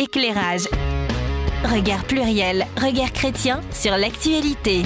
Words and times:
Éclairage. 0.00 0.66
Regard 1.62 2.04
pluriel, 2.04 2.64
regard 2.80 3.12
chrétien 3.12 3.60
sur 3.70 3.98
l'actualité. 3.98 4.80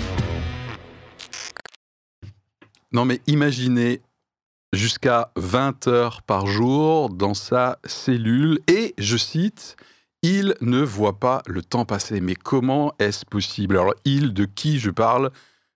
Non 2.91 3.05
mais 3.05 3.21
imaginez 3.29 4.01
jusqu'à 4.73 5.31
20 5.37 5.87
heures 5.87 6.23
par 6.23 6.49
jour 6.49 7.11
dans 7.11 7.35
sa 7.35 7.79
cellule 7.85 8.59
et, 8.67 8.93
je 8.99 9.17
cite, 9.17 9.77
il 10.23 10.57
ne 10.61 10.81
voit 10.83 11.21
pas 11.21 11.43
le 11.47 11.63
temps 11.63 11.85
passer. 11.85 12.21
Mais 12.21 12.35
comment 12.35 12.93
est-ce 12.99 13.25
possible? 13.25 13.77
Alors, 13.77 13.95
il, 14.05 14.35
de 14.35 14.47
qui 14.47 14.81
je 14.81 14.91
parle? 14.91 15.31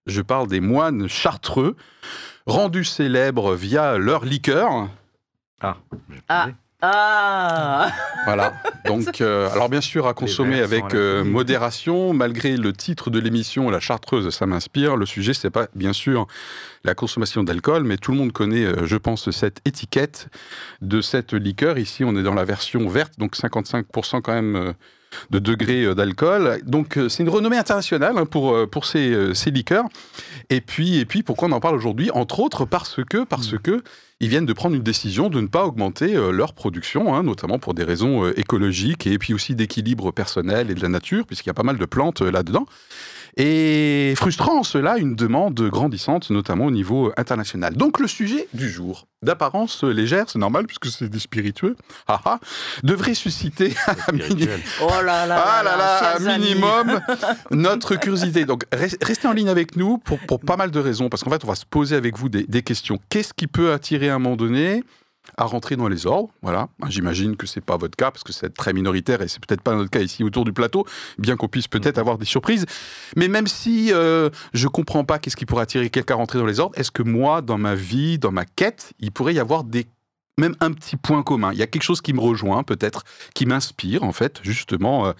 Je 0.07 0.20
parle 0.20 0.48
des 0.48 0.59
moines 0.59 1.07
chartreux, 1.07 1.77
rendus 2.46 2.84
célèbres 2.84 3.55
via 3.55 3.98
leur 3.98 4.25
liqueur. 4.25 4.89
Ah, 5.61 5.77
Ah. 6.29 6.48
Ah 6.80 7.90
Voilà. 8.24 8.54
Donc, 8.86 9.20
euh, 9.20 9.50
alors 9.50 9.68
bien 9.68 9.80
sûr, 9.80 10.06
à 10.06 10.14
consommer 10.14 10.60
avec 10.60 10.95
euh, 10.95 11.24
modération, 11.24 12.12
malgré 12.12 12.56
le 12.56 12.73
titre 12.73 13.10
de 13.10 13.18
l'émission, 13.18 13.68
La 13.70 13.80
Chartreuse, 13.80 14.30
ça 14.30 14.46
m'inspire. 14.46 14.96
Le 14.96 15.04
sujet, 15.04 15.34
c'est 15.34 15.51
pas 15.51 15.66
bien 15.74 15.92
sûr 15.92 16.27
la 16.84 16.95
consommation 16.95 17.42
d'alcool, 17.42 17.82
mais 17.82 17.96
tout 17.96 18.12
le 18.12 18.18
monde 18.18 18.32
connaît, 18.32 18.64
euh, 18.64 18.87
je 18.87 18.96
pense, 18.96 19.30
cette 19.30 19.60
étiquette 19.64 20.28
de 20.80 21.01
cette 21.01 21.32
liqueur. 21.34 21.78
Ici, 21.78 22.04
on 22.04 22.14
est 22.16 22.23
dans 22.23 22.34
la 22.34 22.45
version 22.45 22.88
verte, 22.88 23.15
donc 23.18 23.34
55% 23.37 24.20
quand 24.23 24.32
même. 24.32 24.56
euh, 24.56 24.73
de 25.30 25.38
degrés 25.38 25.95
d'alcool. 25.95 26.60
Donc 26.66 26.98
c'est 27.09 27.23
une 27.23 27.30
renommée 27.30 27.56
internationale 27.56 28.18
hein, 28.18 28.26
pour, 28.26 28.68
pour 28.68 28.84
ces, 28.84 29.34
ces 29.34 29.51
liqueurs. 29.51 29.87
Et 30.51 30.60
puis, 30.60 30.98
et 30.98 31.06
puis 31.06 31.23
pourquoi 31.23 31.48
on 31.48 31.52
en 31.52 31.60
parle 31.60 31.76
aujourd'hui? 31.76 32.10
Entre 32.12 32.40
autres 32.40 32.66
parce 32.66 33.01
que, 33.09 33.24
parce 33.24 33.51
Mm. 33.54 33.59
que 33.59 33.82
ils 34.20 34.28
viennent 34.28 34.46
de 34.46 34.52
prendre 34.52 34.74
une 34.74 34.82
décision 34.82 35.28
de 35.28 35.40
ne 35.40 35.46
pas 35.46 35.64
augmenter 35.64 36.16
euh, 36.16 36.32
leur 36.32 36.52
production, 36.52 37.14
hein, 37.14 37.22
notamment 37.22 37.59
pour 37.59 37.74
des 37.74 37.84
raisons 37.84 38.24
euh, 38.24 38.38
écologiques 38.38 39.06
et 39.06 39.16
puis 39.18 39.32
aussi 39.32 39.54
d'équilibre 39.54 40.10
personnel 40.10 40.70
et 40.70 40.74
de 40.74 40.80
la 40.80 40.88
nature, 40.88 41.24
puisqu'il 41.26 41.48
y 41.48 41.50
a 41.50 41.54
pas 41.54 41.62
mal 41.62 41.78
de 41.78 41.84
plantes 41.84 42.23
euh, 42.23 42.30
là-dedans. 42.30 42.66
Et 43.40 44.14
frustrant 44.16 44.64
cela, 44.64 44.98
une 44.98 45.14
demande 45.14 45.60
grandissante, 45.70 46.28
notamment 46.30 46.66
au 46.66 46.70
niveau 46.72 47.12
international. 47.16 47.76
Donc 47.76 48.00
le 48.00 48.08
sujet 48.08 48.48
du 48.52 48.68
jour, 48.68 49.06
d'apparence 49.22 49.84
légère, 49.84 50.24
c'est 50.28 50.40
normal 50.40 50.66
puisque 50.66 50.86
c'est 50.86 51.08
des 51.08 51.20
spiritueux, 51.20 51.76
haha, 52.09 52.40
devrait 52.82 53.14
susciter 53.14 53.72
un 54.09 54.12
mini- 54.12 54.24
Spirituel. 54.24 54.60
Oh 54.82 54.88
là 55.04 55.24
là 55.24 55.40
ah 55.46 55.62
là 55.62 55.76
là, 55.76 55.98
chers 56.00 56.22
un 56.22 56.26
amis. 56.34 56.46
minimum 56.48 57.00
notre 57.52 57.94
curiosité. 57.94 58.44
Donc 58.44 58.64
res- 58.72 58.96
restez 59.02 59.28
en 59.28 59.32
ligne 59.32 59.48
avec 59.48 59.76
nous 59.76 59.98
pour, 59.98 60.18
pour 60.18 60.40
pas 60.40 60.56
mal 60.56 60.72
de 60.72 60.80
raisons, 60.80 61.09
parce 61.09 61.22
qu'en 61.22 61.30
fait 61.30 61.44
on 61.44 61.48
va 61.48 61.54
se 61.54 61.64
poser 61.64 61.94
avec 61.94 62.18
vous 62.18 62.28
des, 62.28 62.42
des 62.44 62.62
questions. 62.62 62.98
Qu'est-ce 63.09 63.32
qui 63.32 63.46
peut 63.46 63.72
attirer 63.72 64.10
à 64.10 64.16
un 64.16 64.19
moment 64.19 64.34
donné? 64.36 64.82
À 65.38 65.44
rentrer 65.44 65.76
dans 65.76 65.88
les 65.88 66.06
ordres 66.06 66.31
Voilà, 66.42 66.69
J'imagine 66.88 67.36
que 67.36 67.47
c'est 67.47 67.64
pas 67.64 67.76
votre 67.76 67.97
cas, 67.97 68.10
parce 68.10 68.25
que 68.25 68.32
c'est 68.32 68.53
très 68.53 68.72
minoritaire 68.72 69.22
et 69.22 69.28
c'est 69.28 69.44
peut-être 69.44 69.62
pas 69.62 69.75
notre 69.75 69.91
cas 69.91 70.00
ici 70.00 70.22
autour 70.25 70.44
du 70.44 70.53
plateau, 70.53 70.84
bien 71.19 71.36
qu'on 71.36 71.48
puisse 71.48 71.69
peut-être 71.69 71.98
avoir 71.98 72.19
des 72.19 72.26
surprises. 72.26 72.66
Mais 73.16 73.28
même 73.28 73.47
si 73.47 73.92
euh, 73.92 74.28
je 74.53 74.69
comprends 74.69 75.04
pas 75.04 75.19
qu'est-ce 75.19 75.36
qui 75.36 75.47
pourrait 75.47 75.62
attirer 75.62 75.88
quelqu'un 75.88 76.14
à 76.14 76.19
rentrer 76.19 76.38
dans 76.38 76.47
les 76.47 76.60
ordres, 76.60 76.76
est-ce 76.78 76.91
que 76.91 77.03
moi, 77.03 77.41
dans 77.41 77.59
ma 77.59 77.75
vie, 77.75 78.19
dans 78.19 78.32
ma 78.32 78.44
quête, 78.44 78.92
il 78.98 79.12
pourrait 79.12 79.34
y 79.34 79.38
avoir 79.38 79.64
des 79.64 79.86
même 80.38 80.54
un 80.60 80.72
petit 80.72 80.97
point 80.97 81.22
commun? 81.22 81.50
Il 81.53 81.59
y 81.59 81.62
a 81.62 81.66
quelque 81.66 81.82
chose 81.82 82.00
qui 82.00 82.14
me 82.14 82.20
rejoint, 82.20 82.62
peut-être, 82.62 83.04
qui 83.34 83.44
m'inspire, 83.44 84.04
en 84.04 84.12
fait, 84.12 84.41
justement, 84.42 85.06
euh, 85.06 85.12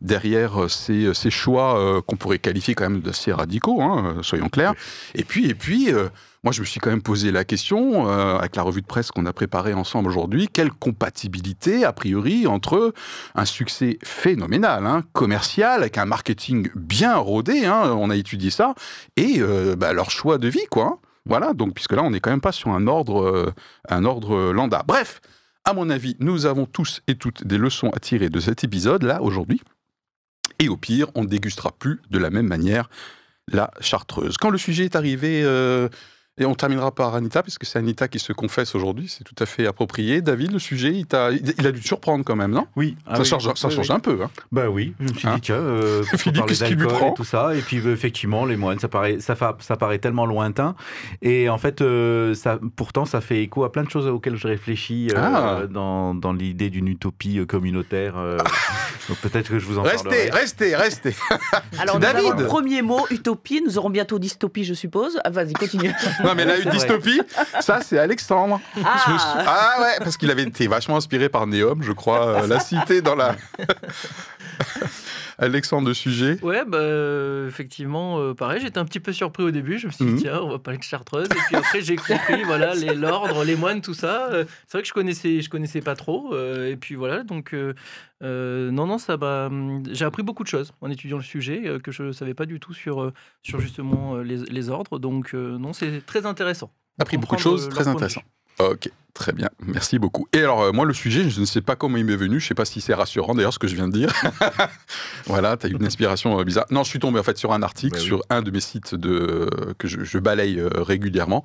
derrière 0.00 0.64
euh, 0.64 0.68
ces, 0.68 1.04
euh, 1.04 1.14
ces 1.14 1.30
choix 1.30 1.78
euh, 1.78 2.00
qu'on 2.00 2.16
pourrait 2.16 2.38
qualifier 2.38 2.74
quand 2.74 2.88
même 2.88 3.00
d'assez 3.00 3.32
radicaux, 3.32 3.82
hein, 3.82 4.16
soyons 4.22 4.48
clairs. 4.48 4.74
Et 5.14 5.24
puis, 5.24 5.48
et 5.48 5.54
puis 5.54 5.92
euh, 5.92 6.08
moi, 6.44 6.52
je 6.52 6.60
me 6.60 6.66
suis 6.66 6.80
quand 6.80 6.90
même 6.90 7.02
posé 7.02 7.30
la 7.30 7.44
question, 7.44 8.08
euh, 8.08 8.36
avec 8.36 8.56
la 8.56 8.62
revue 8.62 8.82
de 8.82 8.86
presse 8.86 9.12
qu'on 9.12 9.26
a 9.26 9.32
préparée 9.32 9.74
ensemble 9.74 10.08
aujourd'hui, 10.08 10.48
quelle 10.52 10.72
compatibilité, 10.72 11.84
a 11.84 11.92
priori, 11.92 12.48
entre 12.48 12.92
un 13.36 13.44
succès 13.44 13.98
phénoménal, 14.02 14.84
hein, 14.84 15.04
commercial, 15.12 15.82
avec 15.82 15.98
un 15.98 16.04
marketing 16.04 16.68
bien 16.74 17.16
rodé, 17.16 17.64
hein, 17.64 17.92
on 17.96 18.10
a 18.10 18.16
étudié 18.16 18.50
ça, 18.50 18.74
et 19.16 19.36
euh, 19.38 19.76
bah, 19.76 19.92
leur 19.92 20.10
choix 20.10 20.38
de 20.38 20.48
vie, 20.48 20.66
quoi. 20.68 20.84
hein. 20.84 20.98
Voilà, 21.26 21.52
donc 21.52 21.74
puisque 21.74 21.92
là, 21.92 22.02
on 22.02 22.10
n'est 22.10 22.18
quand 22.18 22.32
même 22.32 22.40
pas 22.40 22.50
sur 22.50 22.70
un 22.70 22.88
ordre, 22.88 23.22
euh, 23.22 23.52
un 23.88 24.04
ordre 24.04 24.50
lambda. 24.50 24.82
Bref, 24.84 25.20
à 25.64 25.72
mon 25.74 25.90
avis, 25.90 26.16
nous 26.18 26.46
avons 26.46 26.66
tous 26.66 27.02
et 27.06 27.14
toutes 27.14 27.46
des 27.46 27.58
leçons 27.58 27.90
à 27.90 28.00
tirer 28.00 28.28
de 28.28 28.40
cet 28.40 28.64
épisode-là, 28.64 29.22
aujourd'hui. 29.22 29.62
Et 30.58 30.68
au 30.68 30.76
pire, 30.76 31.06
on 31.14 31.22
ne 31.22 31.28
dégustera 31.28 31.70
plus 31.70 32.00
de 32.10 32.18
la 32.18 32.30
même 32.30 32.48
manière 32.48 32.90
la 33.46 33.70
chartreuse. 33.78 34.36
Quand 34.36 34.50
le 34.50 34.58
sujet 34.58 34.86
est 34.86 34.96
arrivé, 34.96 35.44
et 36.42 36.46
on 36.46 36.54
terminera 36.54 36.90
par 36.92 37.14
Anita, 37.14 37.42
puisque 37.42 37.64
c'est 37.64 37.78
Anita 37.78 38.08
qui 38.08 38.18
se 38.18 38.32
confesse 38.32 38.74
aujourd'hui, 38.74 39.06
c'est 39.08 39.24
tout 39.24 39.34
à 39.38 39.46
fait 39.46 39.66
approprié. 39.66 40.20
David, 40.20 40.52
le 40.52 40.58
sujet, 40.58 40.90
il, 40.92 41.06
a 41.16 41.30
dû 41.32 41.80
te 41.80 41.86
surprendre 41.86 42.24
quand 42.24 42.36
même, 42.36 42.50
non? 42.50 42.66
Oui. 42.76 42.96
ah 43.06 43.16
Ça 43.16 43.22
oui. 43.22 43.28
change, 43.28 43.54
ça 43.54 43.68
Oui, 43.68 43.74
change 43.74 43.90
oui. 43.90 43.96
un 43.96 44.00
peu. 44.00 44.18
hein. 44.22 44.30
Bah 44.50 44.68
oui, 44.68 44.94
je 45.00 45.12
me 45.12 45.14
suis 45.18 45.28
Hein 45.28 45.34
dit, 45.36 45.40
tiens, 45.42 45.54
euh, 45.56 46.02
parler 46.24 46.42
qu'est-ce 46.48 46.64
qui 46.64 46.70
lui 46.70 46.76
d'alcool 46.78 46.98
prend? 46.98 47.10
et 47.12 47.14
tout 47.14 47.24
ça. 47.24 47.54
Et 47.54 47.60
puis 47.60 47.78
euh, 47.78 47.92
effectivement, 47.92 48.44
les 48.44 48.56
moines, 48.56 48.78
ça 48.78 48.88
paraît, 48.88 49.20
ça, 49.20 49.34
fa- 49.36 49.56
ça 49.60 49.76
paraît 49.76 49.98
tellement 49.98 50.26
lointain. 50.26 50.74
Et 51.22 51.48
en 51.48 51.58
fait, 51.58 51.80
euh, 51.80 52.34
ça, 52.34 52.58
pourtant, 52.76 53.04
ça 53.04 53.20
fait 53.20 53.42
écho 53.42 53.64
à 53.64 53.70
plein 53.72 53.84
de 53.84 53.90
choses 53.90 54.06
auxquelles 54.06 54.36
je 54.36 54.48
réfléchis 54.48 55.08
euh, 55.12 55.18
Ah. 55.18 55.60
dans, 55.70 56.14
dans 56.14 56.32
l'idée 56.32 56.70
d'une 56.70 56.88
utopie 56.88 57.44
communautaire. 57.46 58.14
euh, 58.18 58.38
donc 59.08 59.18
peut-être 59.18 59.48
que 59.50 59.58
je 59.58 59.66
vous 59.66 59.78
en 59.78 59.82
Restez, 59.82 60.08
parlerai. 60.08 60.30
restez, 60.30 60.76
restez. 60.76 61.14
Alors, 61.78 61.94
nous 62.00 62.00
David. 62.02 62.32
avons 62.32 62.44
premier 62.46 62.82
mot, 62.82 63.06
utopie. 63.10 63.62
Nous 63.64 63.78
aurons 63.78 63.90
bientôt 63.90 64.18
dystopie, 64.18 64.64
je 64.64 64.74
suppose. 64.74 65.18
Ah, 65.24 65.30
vas-y, 65.30 65.52
continue. 65.52 65.92
Non, 66.32 66.36
mais 66.36 66.44
là, 66.44 66.54
C'est 66.56 66.62
une 66.62 66.68
vrai. 66.70 66.78
dystopie, 66.78 67.20
ça, 67.60 67.80
c'est 67.82 67.98
Alexandre. 67.98 68.60
Je 68.76 68.80
me 68.80 69.18
suis- 69.18 69.28
Ah, 69.38 69.44
Ah 69.46 69.80
ouais, 69.82 69.96
parce 69.98 70.16
qu'il 70.16 70.30
avait 70.30 70.42
été 70.42 70.66
vachement 70.66 70.96
inspiré 70.96 71.28
par 71.28 71.46
Néom, 71.46 71.82
je 71.82 71.92
crois, 71.92 72.26
euh, 72.26 72.46
la 72.46 72.60
cité 72.60 73.00
dans 73.02 73.14
la. 73.14 73.34
Alexandre 75.42 75.88
de 75.88 75.92
sujet. 75.92 76.38
Ouais, 76.42 76.64
bah, 76.64 76.78
effectivement, 77.48 78.18
euh, 78.20 78.32
pareil, 78.34 78.60
j'étais 78.60 78.78
un 78.78 78.84
petit 78.84 79.00
peu 79.00 79.12
surpris 79.12 79.42
au 79.42 79.50
début. 79.50 79.78
Je 79.78 79.86
me 79.88 79.92
suis 79.92 80.04
dit, 80.04 80.10
Mhm. 80.12 80.18
tiens, 80.20 80.40
on 80.42 80.50
va 80.50 80.58
parler 80.58 80.78
de 80.78 80.84
Chartreuse. 80.84 81.26
Et 81.26 81.38
puis 81.48 81.56
après, 81.56 81.80
j'ai 81.82 81.96
compris, 81.96 82.42
voilà, 82.46 82.74
les 82.74 82.94
l'ordre, 82.94 83.44
les 83.44 83.56
moines, 83.56 83.80
tout 83.80 83.94
ça. 83.94 84.28
Euh, 84.32 84.44
c'est 84.66 84.78
vrai 84.78 84.82
que 84.82 84.88
je 84.88 84.92
connaissais, 84.92 85.40
je 85.42 85.50
connaissais 85.50 85.80
pas 85.80 85.94
trop. 85.96 86.32
euh, 86.34 86.70
et 86.70 86.76
puis 86.76 86.94
voilà, 86.94 87.22
donc, 87.24 87.54
euh, 87.54 88.70
non, 88.70 88.86
non, 88.86 88.98
ça 88.98 89.14
hum, 89.14 89.82
J'ai 89.90 90.04
appris 90.04 90.22
beaucoup 90.22 90.44
de 90.44 90.48
choses 90.48 90.72
en 90.80 90.90
étudiant 90.90 91.16
le 91.16 91.22
sujet 91.24 91.62
euh, 91.66 91.78
que 91.80 91.90
je 91.90 92.12
savais 92.12 92.34
pas 92.34 92.46
du 92.46 92.60
tout 92.60 92.72
sur, 92.74 93.02
euh, 93.02 93.12
sur 93.42 93.58
justement 93.60 94.16
les, 94.18 94.36
les 94.38 94.68
ordres. 94.70 94.98
Donc, 94.98 95.32
non, 95.34 95.72
c'est 95.72 96.04
très 96.06 96.24
intéressant. 96.26 96.70
appris 97.00 97.16
beaucoup 97.16 97.36
de 97.36 97.40
choses 97.40 97.68
très 97.68 97.88
intéressantes. 97.88 98.24
Ok, 98.58 98.90
très 99.14 99.32
bien, 99.32 99.48
merci 99.60 99.98
beaucoup. 99.98 100.28
Et 100.32 100.38
alors, 100.38 100.62
euh, 100.62 100.72
moi, 100.72 100.84
le 100.84 100.94
sujet, 100.94 101.28
je 101.28 101.40
ne 101.40 101.44
sais 101.44 101.60
pas 101.60 101.76
comment 101.76 101.96
il 101.96 102.04
m'est 102.04 102.16
venu, 102.16 102.38
je 102.40 102.44
ne 102.44 102.48
sais 102.48 102.54
pas 102.54 102.64
si 102.64 102.80
c'est 102.80 102.94
rassurant 102.94 103.34
d'ailleurs 103.34 103.52
ce 103.52 103.58
que 103.58 103.66
je 103.66 103.74
viens 103.74 103.88
de 103.88 103.92
dire. 103.92 104.12
voilà, 105.26 105.56
tu 105.56 105.66
as 105.66 105.68
eu 105.70 105.72
une 105.72 105.84
inspiration 105.86 106.38
euh, 106.38 106.44
bizarre. 106.44 106.66
Non, 106.70 106.82
je 106.84 106.88
suis 106.90 106.98
tombé 106.98 107.18
en 107.18 107.22
fait 107.22 107.38
sur 107.38 107.52
un 107.52 107.62
article 107.62 107.94
Bah 107.94 108.00
oui. 108.00 108.06
sur 108.06 108.22
un 108.30 108.42
de 108.42 108.50
mes 108.50 108.60
sites 108.60 108.94
de, 108.94 109.48
que 109.78 109.88
je, 109.88 110.04
je 110.04 110.18
balaye 110.18 110.60
euh, 110.60 110.68
régulièrement. 110.74 111.44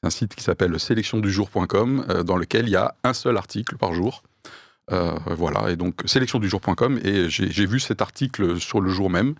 C'est 0.00 0.06
un 0.06 0.10
site 0.10 0.34
qui 0.34 0.44
s'appelle 0.44 0.78
sélectiondujour.com, 0.78 2.06
euh, 2.08 2.22
dans 2.22 2.36
lequel 2.36 2.68
il 2.68 2.70
y 2.70 2.76
a 2.76 2.94
un 3.02 3.12
seul 3.14 3.36
article 3.36 3.76
par 3.76 3.94
jour. 3.94 4.22
Euh, 4.90 5.18
voilà, 5.26 5.70
et 5.70 5.76
donc 5.76 6.00
sélectiondujour.com, 6.06 6.98
et 7.04 7.28
j'ai 7.28 7.66
vu 7.66 7.78
cet 7.78 8.00
article 8.00 8.58
sur 8.58 8.80
le 8.80 8.90
jour 8.90 9.10
même. 9.10 9.34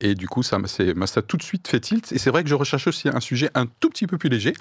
Et 0.00 0.14
du 0.16 0.28
coup, 0.28 0.42
ça 0.42 0.58
m'a 0.58 0.66
tout 0.66 1.36
de 1.36 1.42
suite 1.42 1.68
fait 1.68 1.78
tilt. 1.80 2.10
Et 2.12 2.18
c'est 2.18 2.30
vrai 2.30 2.42
que 2.42 2.48
je 2.48 2.56
recherche 2.56 2.88
aussi 2.88 3.08
un 3.08 3.20
sujet 3.20 3.50
un 3.54 3.66
tout 3.66 3.88
petit 3.88 4.08
peu 4.08 4.18
plus 4.18 4.28
léger. 4.28 4.52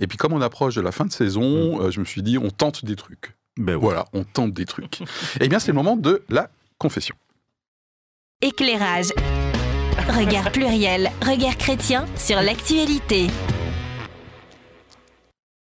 Et 0.00 0.06
puis, 0.06 0.16
comme 0.16 0.32
on 0.32 0.40
approche 0.40 0.74
de 0.74 0.80
la 0.80 0.92
fin 0.92 1.04
de 1.04 1.12
saison, 1.12 1.80
euh, 1.82 1.90
je 1.90 2.00
me 2.00 2.04
suis 2.04 2.22
dit, 2.22 2.38
on 2.38 2.50
tente 2.50 2.84
des 2.84 2.96
trucs. 2.96 3.34
Ben 3.58 3.74
ouais. 3.74 3.80
Voilà, 3.80 4.06
on 4.12 4.24
tente 4.24 4.52
des 4.52 4.64
trucs. 4.64 5.02
Eh 5.40 5.48
bien, 5.48 5.58
c'est 5.58 5.68
le 5.68 5.74
moment 5.74 5.96
de 5.96 6.24
la 6.28 6.50
confession. 6.78 7.14
Éclairage. 8.40 9.08
Regard 10.08 10.50
pluriel, 10.50 11.10
regard 11.22 11.56
chrétien 11.58 12.06
sur 12.16 12.40
l'actualité. 12.40 13.28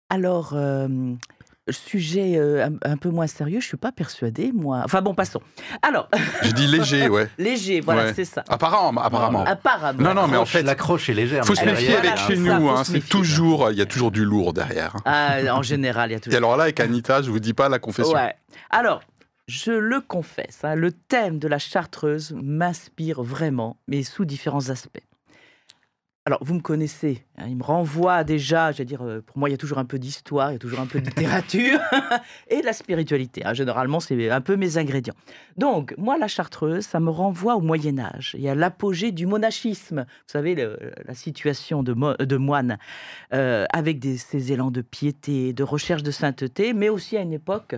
alors, 0.10 0.54
euh, 0.54 0.88
sujet 1.72 2.38
euh, 2.38 2.68
un, 2.84 2.92
un 2.94 2.98
peu 2.98 3.10
moins 3.10 3.28
sérieux, 3.28 3.60
je 3.62 3.66
suis 3.68 3.78
pas 3.78 3.92
persuadée, 3.92 4.52
moi. 4.54 4.82
Enfin 4.86 5.02
bon, 5.02 5.14
passons. 5.14 5.42
Alors, 5.82 6.10
J'ai 6.44 6.54
dit 6.54 6.68
léger, 6.68 7.08
ouais. 7.10 7.28
léger, 7.38 7.82
voilà, 7.82 8.04
Ouais. 8.06 8.14
c'est 8.16 8.26
ça. 8.26 8.44
Apparemment, 8.50 9.02
apparemment. 9.02 9.44
Apparemment. 9.46 10.02
Non, 10.02 10.14
non, 10.14 10.28
mais 10.28 10.38
en 10.38 10.42
L'accroche- 10.42 10.50
fait, 10.50 10.64
l'accroche 10.64 11.10
est 11.10 11.14
légère. 11.14 11.46
faut 11.46 11.56
se 11.56 11.66
méfier 11.66 11.96
avec 11.98 12.12
Voilà, 12.12 12.28
chez 12.28 12.38
nous. 12.38 12.70
hein, 12.70 12.84
c'est 12.84 13.08
toujours, 13.08 13.72
il 13.72 13.78
y 13.78 13.82
a 13.82 13.86
toujours 13.86 14.12
du 14.12 14.24
lourd 14.26 14.54
derrière. 14.54 14.96
hein. 14.98 15.02
Ah, 15.06 15.56
en 15.56 15.62
général, 15.62 16.10
il 16.12 16.14
y 16.14 16.16
a 16.18 16.20
tout. 16.22 16.30
Et 16.32 16.36
alors 16.36 16.56
là, 16.58 16.64
avec 16.64 16.80
Anita, 16.80 17.22
je 17.22 17.30
vous 17.32 17.40
dis 17.40 17.54
pas 17.54 17.70
la 17.70 17.80
confession. 17.80 18.14
Ouais. 18.14 18.34
Alors, 18.70 19.02
je 19.48 19.72
le 19.72 20.00
confesse, 20.02 20.60
hein, 20.64 20.76
le 20.76 20.92
thème 20.92 21.40
de 21.40 21.48
la 21.48 21.58
chartreuse 21.58 22.36
m'inspire 22.40 23.24
vraiment, 23.24 23.78
mais 23.88 24.04
sous 24.04 24.24
différents 24.26 24.70
aspects. 24.70 25.00
Alors, 26.30 26.44
vous 26.44 26.54
me 26.54 26.60
connaissez, 26.60 27.26
hein, 27.40 27.46
il 27.48 27.58
me 27.58 27.64
renvoie 27.64 28.24
déjà, 28.24 28.72
veux 28.78 28.86
dire, 28.86 29.02
euh, 29.02 29.20
pour 29.20 29.40
moi, 29.40 29.50
il 29.50 29.54
y 29.54 29.56
a 29.56 29.58
toujours 29.58 29.80
un 29.80 29.86
peu 29.86 29.98
d'histoire, 29.98 30.52
il 30.52 30.54
y 30.54 30.56
a 30.58 30.60
toujours 30.60 30.80
un 30.80 30.86
peu 30.86 31.02
de 31.02 31.08
littérature 31.08 31.80
et 32.50 32.62
de 32.62 32.66
la 32.68 32.74
spiritualité. 32.74 33.44
hein. 33.44 33.56
Généralement, 33.56 34.00
c'est 34.00 34.30
un 34.30 34.40
peu 34.40 34.56
mes 34.56 34.78
ingrédients. 34.78 35.16
Donc, 35.58 35.96
moi, 35.98 36.20
la 36.20 36.28
chartreuse, 36.28 36.86
ça 36.86 37.00
me 37.00 37.10
renvoie 37.10 37.56
au 37.56 37.62
Moyen-Âge 37.62 38.36
et 38.38 38.48
à 38.48 38.54
l'apogée 38.54 39.12
du 39.12 39.26
monachisme. 39.26 40.02
Vous 40.08 40.32
savez, 40.32 40.54
la 40.54 41.16
situation 41.16 41.82
de, 41.82 41.94
mo- 41.94 42.14
moine, 42.38 42.78
euh, 43.34 43.66
avec 43.74 43.98
des, 43.98 44.20
élans 44.52 44.70
de 44.70 44.82
piété, 44.82 45.52
de 45.54 45.64
recherche 45.64 46.04
de 46.04 46.12
sainteté, 46.12 46.74
mais 46.74 46.90
aussi 46.90 47.18
à 47.18 47.22
une 47.22 47.34
époque 47.34 47.74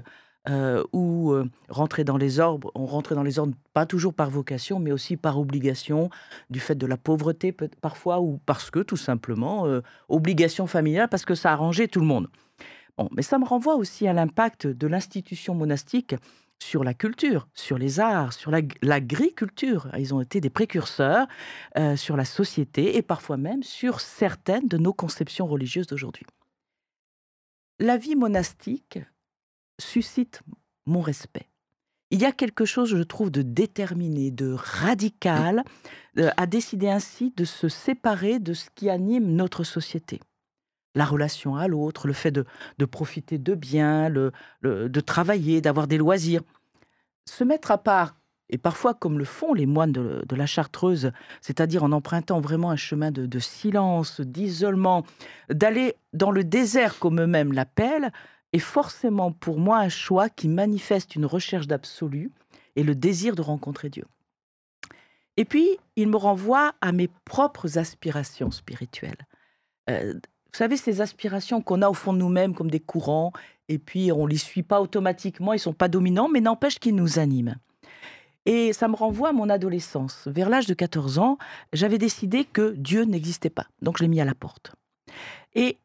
euh, 0.49 0.83
où 0.91 1.31
euh, 1.31 1.49
rentrer 1.69 2.03
dans 2.03 2.17
les 2.17 2.39
ordres, 2.39 2.71
on 2.75 2.85
rentrait 2.85 3.15
dans 3.15 3.23
les 3.23 3.37
ordres 3.37 3.53
pas 3.73 3.85
toujours 3.85 4.13
par 4.13 4.29
vocation, 4.29 4.79
mais 4.79 4.91
aussi 4.91 5.17
par 5.17 5.39
obligation, 5.39 6.09
du 6.49 6.59
fait 6.59 6.75
de 6.75 6.87
la 6.87 6.97
pauvreté 6.97 7.51
parfois, 7.51 8.21
ou 8.21 8.39
parce 8.45 8.71
que 8.71 8.79
tout 8.79 8.97
simplement, 8.97 9.67
euh, 9.67 9.81
obligation 10.09 10.67
familiale, 10.67 11.09
parce 11.09 11.25
que 11.25 11.35
ça 11.35 11.51
arrangeait 11.51 11.87
tout 11.87 11.99
le 11.99 12.07
monde. 12.07 12.27
Bon, 12.97 13.07
mais 13.15 13.21
ça 13.21 13.37
me 13.37 13.45
renvoie 13.45 13.75
aussi 13.75 14.07
à 14.07 14.13
l'impact 14.13 14.67
de 14.67 14.87
l'institution 14.87 15.55
monastique 15.55 16.15
sur 16.61 16.83
la 16.83 16.93
culture, 16.93 17.47
sur 17.55 17.77
les 17.77 17.99
arts, 17.99 18.33
sur 18.33 18.51
l'ag- 18.51 18.77
l'agriculture. 18.81 19.89
Ils 19.97 20.13
ont 20.13 20.21
été 20.21 20.41
des 20.41 20.49
précurseurs 20.51 21.27
euh, 21.77 21.95
sur 21.95 22.15
la 22.15 22.25
société 22.25 22.97
et 22.97 23.01
parfois 23.01 23.37
même 23.37 23.63
sur 23.63 23.99
certaines 23.99 24.67
de 24.67 24.77
nos 24.77 24.93
conceptions 24.93 25.47
religieuses 25.47 25.87
d'aujourd'hui. 25.87 26.25
La 27.79 27.97
vie 27.97 28.15
monastique 28.15 28.99
suscite 29.81 30.41
mon 30.85 31.01
respect. 31.01 31.47
Il 32.09 32.19
y 32.21 32.25
a 32.25 32.31
quelque 32.33 32.65
chose, 32.65 32.89
je 32.89 33.03
trouve, 33.03 33.31
de 33.31 33.41
déterminé, 33.41 34.31
de 34.31 34.53
radical, 34.53 35.63
euh, 36.17 36.29
à 36.35 36.45
décider 36.45 36.89
ainsi 36.89 37.33
de 37.37 37.45
se 37.45 37.69
séparer 37.69 38.39
de 38.39 38.53
ce 38.53 38.69
qui 38.75 38.89
anime 38.89 39.33
notre 39.33 39.63
société. 39.63 40.19
La 40.93 41.05
relation 41.05 41.55
à 41.55 41.69
l'autre, 41.69 42.07
le 42.07 42.13
fait 42.13 42.31
de, 42.31 42.43
de 42.77 42.85
profiter 42.85 43.37
de 43.37 43.55
biens, 43.55 44.09
le- 44.09 44.33
de 44.61 44.99
travailler, 44.99 45.61
d'avoir 45.61 45.87
des 45.87 45.97
loisirs. 45.97 46.41
Se 47.25 47.45
mettre 47.45 47.71
à 47.71 47.77
part, 47.77 48.17
et 48.49 48.57
parfois 48.57 48.93
comme 48.93 49.17
le 49.17 49.23
font 49.23 49.53
les 49.53 49.65
moines 49.65 49.93
de, 49.93 50.35
la 50.35 50.45
Chartreuse, 50.45 51.13
c'est-à-dire 51.39 51.85
en 51.85 51.93
empruntant 51.93 52.41
vraiment 52.41 52.71
un 52.71 52.75
chemin 52.75 53.11
de 53.11 53.39
silence, 53.39 54.19
d'isolement, 54.19 55.05
d'aller 55.49 55.95
dans 56.11 56.31
le 56.31 56.43
désert 56.43 56.99
comme 56.99 57.21
eux-mêmes 57.21 57.53
l'appellent, 57.53 58.11
est 58.53 58.59
forcément 58.59 59.31
pour 59.31 59.59
moi 59.59 59.77
un 59.79 59.89
choix 59.89 60.29
qui 60.29 60.47
manifeste 60.47 61.15
une 61.15 61.25
recherche 61.25 61.67
d'absolu 61.67 62.31
et 62.75 62.83
le 62.83 62.95
désir 62.95 63.35
de 63.35 63.41
rencontrer 63.41 63.89
Dieu. 63.89 64.05
Et 65.37 65.45
puis, 65.45 65.77
il 65.95 66.07
me 66.09 66.17
renvoie 66.17 66.73
à 66.81 66.91
mes 66.91 67.09
propres 67.25 67.77
aspirations 67.77 68.51
spirituelles. 68.51 69.27
Euh, 69.89 70.13
vous 70.13 70.57
savez, 70.57 70.75
ces 70.75 70.99
aspirations 70.99 71.61
qu'on 71.61 71.81
a 71.81 71.89
au 71.89 71.93
fond 71.93 72.11
de 72.13 72.17
nous-mêmes 72.17 72.53
comme 72.53 72.69
des 72.69 72.81
courants, 72.81 73.31
et 73.69 73.77
puis 73.77 74.11
on 74.11 74.25
ne 74.25 74.31
les 74.31 74.37
suit 74.37 74.63
pas 74.63 74.81
automatiquement, 74.81 75.53
ils 75.53 75.57
ne 75.57 75.61
sont 75.61 75.73
pas 75.73 75.87
dominants, 75.87 76.27
mais 76.27 76.41
n'empêche 76.41 76.77
qu'ils 76.77 76.95
nous 76.95 77.19
animent. 77.19 77.55
Et 78.45 78.73
ça 78.73 78.87
me 78.87 78.95
renvoie 78.95 79.29
à 79.29 79.33
mon 79.33 79.49
adolescence. 79.49 80.27
Vers 80.27 80.49
l'âge 80.49 80.65
de 80.65 80.73
14 80.73 81.19
ans, 81.19 81.37
j'avais 81.73 81.97
décidé 81.97 82.43
que 82.43 82.71
Dieu 82.71 83.03
n'existait 83.03 83.49
pas. 83.49 83.67
Donc 83.81 83.97
je 83.97 84.03
l'ai 84.03 84.09
mis 84.09 84.19
à 84.19 84.25
la 84.25 84.35
porte. 84.35 84.73
Et 85.53 85.77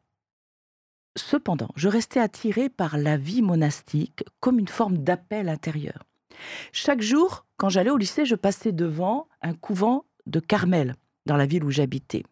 cependant, 1.17 1.69
je 1.75 1.89
restais 1.89 2.19
attirée 2.19 2.69
par 2.69 2.97
la 2.97 3.17
vie 3.17 3.41
monastique 3.41 4.23
comme 4.39 4.59
une 4.59 4.67
forme 4.67 4.97
d'appel 4.99 5.49
intérieur. 5.49 6.03
Chaque 6.71 7.01
jour, 7.01 7.45
quand 7.57 7.69
j'allais 7.69 7.89
au 7.89 7.97
lycée, 7.97 8.25
je 8.25 8.35
passais 8.35 8.71
devant 8.71 9.27
un 9.41 9.53
couvent 9.53 10.05
de 10.25 10.39
Carmel, 10.39 10.95
dans 11.25 11.37
la 11.37 11.45
ville 11.45 11.63
où 11.63 11.71
j'habitais. 11.71 12.23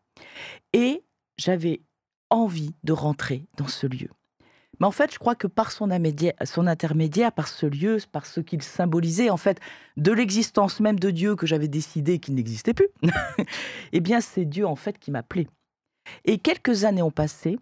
Et 0.73 1.03
j'avais 1.37 1.81
envie 2.29 2.75
de 2.83 2.93
rentrer 2.93 3.45
dans 3.57 3.67
ce 3.67 3.87
lieu. 3.87 4.09
Mais 4.79 4.87
en 4.87 4.91
fait, 4.91 5.13
je 5.13 5.19
crois 5.19 5.35
que 5.35 5.47
par 5.47 5.71
son, 5.71 5.89
son 6.43 6.67
intermédiaire, 6.67 7.31
par 7.31 7.47
ce 7.47 7.65
lieu, 7.65 7.97
par 8.11 8.25
ce 8.25 8.41
qu'il 8.41 8.61
symbolisait, 8.61 9.29
en 9.29 9.37
fait, 9.37 9.59
de 9.95 10.11
l'existence 10.11 10.81
même 10.81 10.99
de 10.99 11.11
Dieu 11.11 11.35
que 11.35 11.47
j'avais 11.47 11.69
décidé 11.69 12.19
qu'il 12.19 12.35
n'existait 12.35 12.73
plus, 12.73 12.89
eh 13.93 13.99
bien, 14.01 14.19
c'est 14.19 14.45
Dieu, 14.45 14.67
en 14.67 14.75
fait, 14.75 14.99
qui 14.99 15.11
m'appelait. 15.11 15.47
Et 16.25 16.39
quelques 16.39 16.83
années 16.83 17.01
ont 17.01 17.11
passé, 17.11 17.57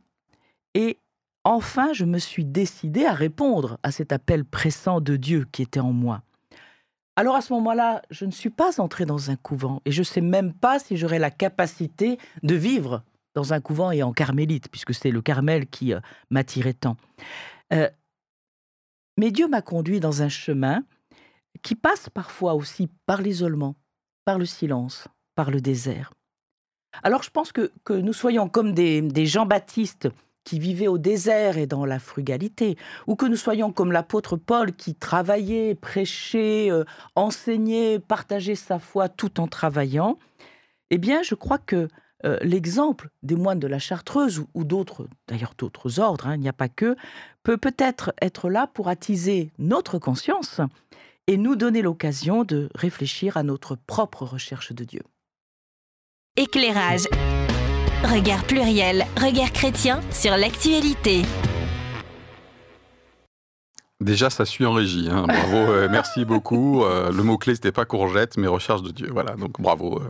et 0.73 0.97
enfin, 1.43 1.93
je 1.93 2.05
me 2.05 2.19
suis 2.19 2.45
décidé 2.45 3.05
à 3.05 3.13
répondre 3.13 3.77
à 3.83 3.91
cet 3.91 4.11
appel 4.11 4.45
pressant 4.45 5.01
de 5.01 5.15
Dieu 5.15 5.45
qui 5.51 5.61
était 5.61 5.79
en 5.79 5.93
moi. 5.93 6.21
Alors 7.15 7.35
à 7.35 7.41
ce 7.41 7.53
moment-là, 7.53 8.01
je 8.09 8.25
ne 8.25 8.31
suis 8.31 8.49
pas 8.49 8.81
entrée 8.81 9.05
dans 9.05 9.29
un 9.29 9.35
couvent, 9.35 9.81
et 9.85 9.91
je 9.91 10.01
ne 10.01 10.05
sais 10.05 10.21
même 10.21 10.51
pas 10.51 10.79
si 10.79 10.97
j'aurais 10.97 11.19
la 11.19 11.29
capacité 11.29 12.17
de 12.41 12.55
vivre 12.55 13.03
dans 13.35 13.53
un 13.53 13.61
couvent 13.61 13.91
et 13.91 14.03
en 14.03 14.13
carmélite, 14.13 14.69
puisque 14.69 14.93
c'est 14.93 15.11
le 15.11 15.21
Carmel 15.21 15.67
qui 15.67 15.93
euh, 15.93 15.99
m'attirait 16.29 16.73
tant. 16.73 16.97
Euh, 17.71 17.89
mais 19.17 19.31
Dieu 19.31 19.47
m'a 19.47 19.61
conduit 19.61 19.99
dans 19.99 20.21
un 20.21 20.29
chemin 20.29 20.83
qui 21.61 21.75
passe 21.75 22.09
parfois 22.09 22.55
aussi 22.55 22.89
par 23.05 23.21
l'isolement, 23.21 23.75
par 24.25 24.39
le 24.39 24.45
silence, 24.45 25.07
par 25.35 25.51
le 25.51 25.61
désert. 25.61 26.13
Alors 27.01 27.23
je 27.23 27.29
pense 27.29 27.51
que, 27.51 27.71
que 27.83 27.93
nous 27.93 28.13
soyons 28.13 28.49
comme 28.49 28.73
des, 28.73 29.01
des 29.01 29.25
Jean-Baptiste 29.25 30.09
qui 30.43 30.59
vivaient 30.59 30.87
au 30.87 30.97
désert 30.97 31.57
et 31.57 31.67
dans 31.67 31.85
la 31.85 31.99
frugalité, 31.99 32.77
ou 33.07 33.15
que 33.15 33.25
nous 33.25 33.35
soyons 33.35 33.71
comme 33.71 33.91
l'apôtre 33.91 34.35
Paul 34.37 34.73
qui 34.73 34.95
travaillait, 34.95 35.75
prêchait, 35.75 36.71
euh, 36.71 36.83
enseignait, 37.15 37.99
partageait 37.99 38.55
sa 38.55 38.79
foi 38.79 39.09
tout 39.09 39.39
en 39.39 39.47
travaillant, 39.47 40.17
eh 40.89 40.97
bien 40.97 41.23
je 41.23 41.35
crois 41.35 41.57
que 41.57 41.87
euh, 42.25 42.37
l'exemple 42.41 43.09
des 43.21 43.35
moines 43.35 43.59
de 43.59 43.67
la 43.67 43.79
Chartreuse 43.79 44.45
ou, 44.53 44.63
d'autres, 44.63 45.07
d'ailleurs 45.27 45.55
d'autres 45.57 45.99
ordres, 45.99 46.27
hein, 46.27 46.35
il 46.35 46.39
n'y 46.39 46.49
a 46.49 46.53
pas 46.53 46.69
que, 46.69 46.95
peut 47.43 47.57
peut-être 47.57 48.13
être 48.21 48.49
là 48.49 48.67
pour 48.67 48.87
attiser 48.87 49.51
notre 49.57 49.99
conscience 49.99 50.61
et 51.27 51.37
nous 51.37 51.55
donner 51.55 51.81
l'occasion 51.81 52.43
de 52.43 52.69
réfléchir 52.75 53.37
à 53.37 53.43
notre 53.43 53.75
propre 53.75 54.23
recherche 54.25 54.71
de 54.71 54.83
Dieu. 54.83 55.01
Éclairage. 56.35 57.07
Regard 58.03 58.43
pluriel, 58.45 59.05
regard 59.17 59.51
chrétien 59.51 60.01
sur 60.11 60.35
l'actualité. 60.37 61.21
Déjà, 64.01 64.29
ça 64.29 64.45
suit 64.45 64.65
en 64.65 64.73
régie. 64.73 65.07
hein. 65.09 65.23
Bravo, 65.25 65.55
euh, 65.55 65.87
merci 65.89 66.25
beaucoup. 66.25 66.83
Euh, 66.83 67.11
le 67.11 67.23
mot-clé, 67.23 67.55
c'était 67.55 67.71
pas 67.71 67.85
courgette, 67.85 68.35
mais 68.37 68.47
recherche 68.47 68.81
de 68.81 68.91
Dieu. 68.91 69.07
Voilà, 69.09 69.35
donc 69.35 69.61
bravo. 69.61 70.01
euh. 70.01 70.09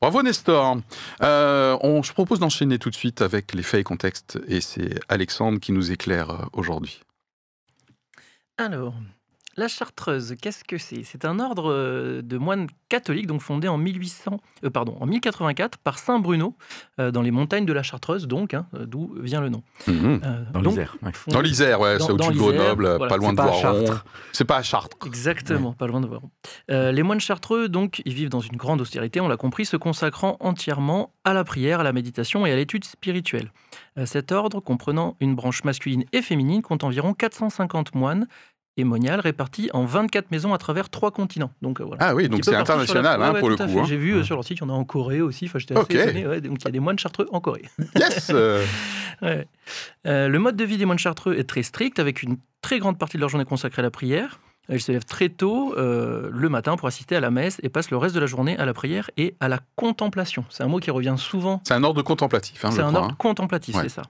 Bravo, 0.00 0.22
Nestor. 0.22 0.78
Euh, 1.22 1.78
on, 1.82 2.02
je 2.02 2.12
propose 2.12 2.40
d'enchaîner 2.40 2.78
tout 2.80 2.90
de 2.90 2.96
suite 2.96 3.22
avec 3.22 3.54
les 3.54 3.62
faits 3.62 3.80
et 3.80 3.84
contextes. 3.84 4.40
Et 4.48 4.60
c'est 4.60 4.98
Alexandre 5.08 5.60
qui 5.60 5.70
nous 5.70 5.92
éclaire 5.92 6.48
aujourd'hui. 6.52 7.00
Alors, 8.58 8.94
la 9.56 9.68
Chartreuse, 9.68 10.34
qu'est-ce 10.40 10.64
que 10.64 10.78
c'est? 10.78 11.02
C'est 11.04 11.24
un 11.24 11.38
ordre 11.40 11.70
euh, 11.70 12.22
de 12.22 12.38
moines 12.38 12.66
catholiques, 12.88 13.26
donc 13.26 13.40
fondé 13.40 13.68
en 13.68 13.78
1800, 13.78 14.40
euh, 14.64 14.70
pardon, 14.70 14.96
en 15.00 15.06
1084 15.06 15.78
par 15.78 15.98
Saint 15.98 16.18
Bruno, 16.18 16.56
euh, 17.00 17.10
dans 17.10 17.22
les 17.22 17.30
montagnes 17.30 17.66
de 17.66 17.72
la 17.72 17.82
Chartreuse, 17.82 18.26
donc, 18.26 18.54
hein, 18.54 18.66
d'où 18.86 19.14
vient 19.20 19.40
le 19.40 19.48
nom. 19.48 19.62
Mhm. 19.86 20.20
Euh, 20.24 20.44
Dans 20.52 20.60
l'Isère. 20.60 20.96
ouais. 21.02 21.12
Dans 21.28 21.40
l'Isère, 21.40 21.80
ouais, 21.80 21.98
c'est 21.98 22.10
au-dessus 22.10 22.32
de 22.32 22.38
Grenoble, 22.38 22.84
voilà. 22.96 23.06
pas 23.06 23.16
loin 23.16 23.32
de 23.32 23.40
Voiron. 23.40 23.60
Chartres. 23.60 24.04
C'est 24.32 24.44
pas 24.44 24.56
à 24.56 24.62
Chartres. 24.62 24.96
Exactement, 25.06 25.72
pas 25.72 25.86
loin 25.86 26.00
de 26.00 26.06
voir. 26.06 26.22
Euh, 26.70 26.92
les 26.92 27.02
moines 27.02 27.20
chartreux, 27.20 27.68
donc, 27.68 28.02
ils 28.04 28.14
vivent 28.14 28.28
dans 28.30 28.40
une 28.40 28.56
grande 28.56 28.80
austérité, 28.80 29.20
on 29.20 29.28
l'a 29.28 29.36
compris, 29.36 29.64
se 29.66 29.76
consacrant 29.76 30.36
entièrement 30.40 31.12
à 31.24 31.32
la 31.32 31.44
prière, 31.44 31.80
à 31.80 31.82
la 31.82 31.92
méditation 31.92 32.44
et 32.46 32.52
à 32.52 32.56
l'étude 32.56 32.84
spirituelle. 32.84 33.52
Euh, 33.98 34.06
cet 34.06 34.32
ordre, 34.32 34.60
comprenant 34.60 35.16
une 35.20 35.34
branche 35.34 35.64
masculine 35.64 36.04
et 36.12 36.22
féminine, 36.22 36.62
compte 36.62 36.84
environ 36.84 37.14
450 37.14 37.94
moines 37.94 38.26
et 38.76 38.84
moniales 38.84 39.20
répartis 39.20 39.70
en 39.72 39.84
24 39.84 40.30
maisons 40.30 40.52
à 40.52 40.58
travers 40.58 40.90
trois 40.90 41.10
continents. 41.12 41.52
Donc, 41.62 41.80
euh, 41.80 41.84
voilà. 41.84 42.04
Ah 42.08 42.14
oui, 42.14 42.28
donc 42.28 42.44
c'est 42.44 42.50
la- 42.50 42.60
international 42.60 43.22
hein, 43.22 43.32
ouais, 43.32 43.38
pour 43.40 43.48
le 43.48 43.56
coup. 43.56 43.62
hein. 43.62 43.84
J'ai 43.86 43.96
vu 43.96 44.14
euh, 44.14 44.24
sur 44.24 44.34
leur 44.34 44.44
site, 44.44 44.58
il 44.58 44.62
y 44.62 44.64
en 44.64 44.70
a 44.70 44.72
en 44.72 44.84
Corée 44.84 45.20
aussi. 45.20 45.44
Enfin, 45.46 45.58
j'étais 45.60 45.76
Ok. 45.76 45.94
assez 45.94 46.08
étonné. 46.10 46.26
ouais. 46.26 46.40
donc 46.40 46.58
il 46.60 46.64
y 46.64 46.68
a 46.68 46.70
des 46.72 46.80
moines 46.80 46.98
chartreux 46.98 47.28
en 47.30 47.40
Corée. 47.40 47.62
Yes. 47.96 48.32
Euh, 50.06 50.28
le 50.28 50.38
mode 50.38 50.56
de 50.56 50.64
vie 50.64 50.76
des 50.76 50.84
moines 50.84 50.98
chartreux 50.98 51.34
est 51.38 51.44
très 51.48 51.62
strict, 51.62 51.98
avec 51.98 52.22
une 52.22 52.36
très 52.62 52.78
grande 52.78 52.98
partie 52.98 53.16
de 53.16 53.20
leur 53.20 53.28
journée 53.30 53.44
consacrée 53.46 53.80
à 53.80 53.82
la 53.84 53.90
prière. 53.90 54.38
Ils 54.70 54.80
se 54.80 54.90
lèvent 54.92 55.04
très 55.04 55.28
tôt 55.28 55.74
euh, 55.76 56.30
le 56.32 56.48
matin 56.48 56.76
pour 56.76 56.88
assister 56.88 57.16
à 57.16 57.20
la 57.20 57.30
messe 57.30 57.60
et 57.62 57.68
passent 57.68 57.90
le 57.90 57.96
reste 57.98 58.14
de 58.14 58.20
la 58.20 58.26
journée 58.26 58.56
à 58.58 58.64
la 58.64 58.72
prière 58.72 59.10
et 59.16 59.34
à 59.40 59.48
la 59.48 59.60
contemplation. 59.76 60.44
C'est 60.48 60.62
un 60.62 60.68
mot 60.68 60.78
qui 60.80 60.90
revient 60.90 61.16
souvent. 61.18 61.60
C'est 61.64 61.74
un 61.74 61.84
ordre 61.84 62.00
contemplatif, 62.02 62.64
hein, 62.64 62.70
C'est 62.70 62.80
un 62.80 62.88
crois. 62.88 63.00
ordre 63.00 63.12
hein. 63.12 63.16
contemplatif, 63.18 63.74
Ouais. 63.76 63.82
c'est 63.82 63.88
ça. 63.90 64.02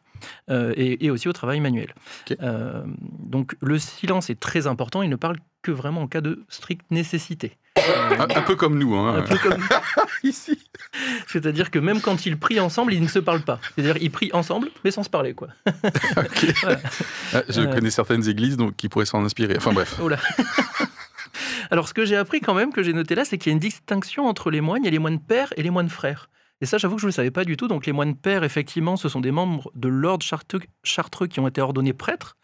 Euh, 0.50 0.72
et, 0.76 1.04
et 1.04 1.10
aussi 1.10 1.28
au 1.28 1.32
travail 1.32 1.60
manuel. 1.60 1.92
Euh, 2.40 2.84
donc 3.20 3.56
le 3.60 3.78
silence 3.78 4.30
est 4.30 4.38
très 4.38 4.66
important. 4.66 5.02
Il 5.02 5.10
ne 5.10 5.16
parle 5.16 5.38
que 5.62 5.70
vraiment 5.72 6.02
en 6.02 6.06
cas 6.06 6.20
de 6.20 6.44
stricte 6.48 6.84
nécessité. 6.90 7.58
Euh, 7.88 8.16
Un, 8.18 8.36
un 8.38 8.42
peu 8.42 8.56
comme 8.56 8.78
nous. 8.78 8.94
Hein. 8.94 9.16
un 9.18 9.22
peu 9.22 9.36
comme 9.38 9.62
Ici. 10.22 10.58
C'est-à-dire 11.26 11.70
que 11.70 11.78
même 11.78 12.00
quand 12.00 12.24
ils 12.26 12.38
prient 12.38 12.60
ensemble, 12.60 12.94
ils 12.94 13.02
ne 13.02 13.08
se 13.08 13.18
parlent 13.18 13.42
pas. 13.42 13.58
C'est-à-dire 13.74 13.96
ils 14.00 14.10
prient 14.10 14.30
ensemble, 14.32 14.68
mais 14.84 14.90
sans 14.90 15.02
se 15.02 15.10
parler, 15.10 15.34
quoi. 15.34 15.48
Voilà. 16.62 16.80
Ah, 17.34 17.42
Je 17.48 17.60
Euh. 17.60 17.66
connais 17.74 17.90
certaines 17.90 18.28
églises 18.28 18.56
donc, 18.56 18.76
qui 18.76 18.88
pourraient 18.88 19.04
s'en 19.06 19.24
inspirer. 19.24 19.54
Enfin 19.56 19.72
bref. 19.72 19.96
Oh 20.02 20.08
là. 20.08 20.18
Alors, 21.70 21.88
ce 21.88 21.94
que 21.94 22.04
j'ai 22.04 22.16
appris 22.16 22.40
quand 22.40 22.54
même, 22.54 22.72
que 22.72 22.82
j'ai 22.82 22.92
noté 22.92 23.14
là, 23.14 23.24
c'est 23.24 23.38
qu'il 23.38 23.50
y 23.50 23.52
a 23.52 23.54
une 23.54 23.58
distinction 23.58 24.26
entre 24.26 24.50
les 24.50 24.60
moines. 24.60 24.82
Il 24.82 24.84
y 24.84 24.88
a 24.88 24.92
les 24.92 24.98
moines 24.98 25.20
pères 25.20 25.52
et 25.56 25.62
les 25.62 25.70
moines 25.70 25.88
frères. 25.88 26.28
Et 26.60 26.66
ça, 26.66 26.78
j'avoue 26.78 26.94
que 26.96 27.00
je 27.00 27.06
ne 27.06 27.10
le 27.10 27.14
savais 27.14 27.30
pas 27.32 27.44
du 27.44 27.56
tout. 27.56 27.66
Donc, 27.68 27.86
les 27.86 27.92
moines 27.92 28.14
pères, 28.14 28.44
effectivement, 28.44 28.96
ce 28.96 29.08
sont 29.08 29.20
des 29.20 29.32
membres 29.32 29.70
de 29.74 29.88
l'ordre 29.88 30.24
chartreux, 30.24 30.60
chartreux 30.84 31.26
qui 31.26 31.40
ont 31.40 31.48
été 31.48 31.60
ordonnés 31.60 31.92
prêtres. 31.92 32.36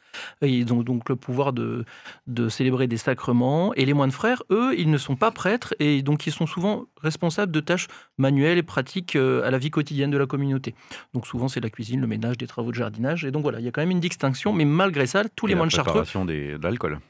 Ils 0.42 0.72
ont 0.72 0.82
donc 0.82 1.08
le 1.08 1.16
pouvoir 1.16 1.52
de, 1.52 1.84
de 2.26 2.48
célébrer 2.48 2.86
des 2.86 2.96
sacrements. 2.96 3.74
Et 3.74 3.84
les 3.84 3.94
moines 3.94 4.10
frères, 4.10 4.42
eux, 4.50 4.74
ils 4.78 4.90
ne 4.90 4.98
sont 4.98 5.16
pas 5.16 5.30
prêtres 5.30 5.74
et 5.78 6.02
donc 6.02 6.26
ils 6.26 6.32
sont 6.32 6.46
souvent 6.46 6.86
responsables 7.00 7.52
de 7.52 7.60
tâches 7.60 7.88
manuelles 8.18 8.58
et 8.58 8.62
pratiques 8.62 9.16
euh, 9.16 9.42
à 9.46 9.50
la 9.50 9.58
vie 9.58 9.70
quotidienne 9.70 10.10
de 10.10 10.18
la 10.18 10.26
communauté. 10.26 10.74
Donc 11.14 11.26
souvent, 11.26 11.48
c'est 11.48 11.60
la 11.60 11.70
cuisine, 11.70 12.00
le 12.00 12.06
ménage, 12.06 12.38
des 12.38 12.46
travaux 12.46 12.70
de 12.70 12.76
jardinage. 12.76 13.24
Et 13.24 13.30
donc 13.30 13.42
voilà, 13.42 13.58
il 13.60 13.64
y 13.64 13.68
a 13.68 13.70
quand 13.70 13.82
même 13.82 13.90
une 13.90 14.00
distinction. 14.00 14.52
Mais 14.52 14.64
malgré 14.64 15.06
ça, 15.06 15.22
tous 15.36 15.46
les 15.46 15.52
Et 15.52 15.54
la 15.54 15.58
moines 15.58 15.70
chartreux 15.70 15.92
préparation 15.92 16.24
des- 16.24 16.58
de 16.58 16.62
l'alcool. 16.62 17.00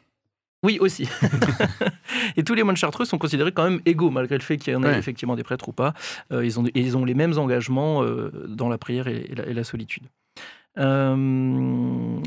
Oui, 0.62 0.76
aussi. 0.78 1.08
et 2.36 2.44
tous 2.44 2.54
les 2.54 2.62
moines 2.62 2.76
chartreux 2.76 3.04
sont 3.06 3.16
considérés 3.16 3.52
quand 3.52 3.64
même 3.64 3.80
égaux, 3.86 4.10
malgré 4.10 4.36
le 4.36 4.42
fait 4.42 4.58
qu'il 4.58 4.72
y 4.72 4.76
en 4.76 4.82
ait 4.82 4.88
Ouais. 4.88 4.98
effectivement 4.98 5.34
des 5.36 5.42
prêtres 5.42 5.68
ou 5.68 5.72
pas. 5.72 5.94
Euh, 6.32 6.44
ils, 6.44 6.60
ont, 6.60 6.66
et 6.66 6.72
ils 6.80 6.98
ont 6.98 7.04
les 7.06 7.14
mêmes 7.14 7.38
engagements 7.38 8.02
euh, 8.02 8.30
dans 8.48 8.68
la 8.68 8.76
prière 8.76 9.08
et, 9.08 9.26
et 9.30 9.34
la, 9.34 9.46
et 9.46 9.54
la 9.54 9.64
solitude. 9.64 10.04
Euh, 10.78 11.16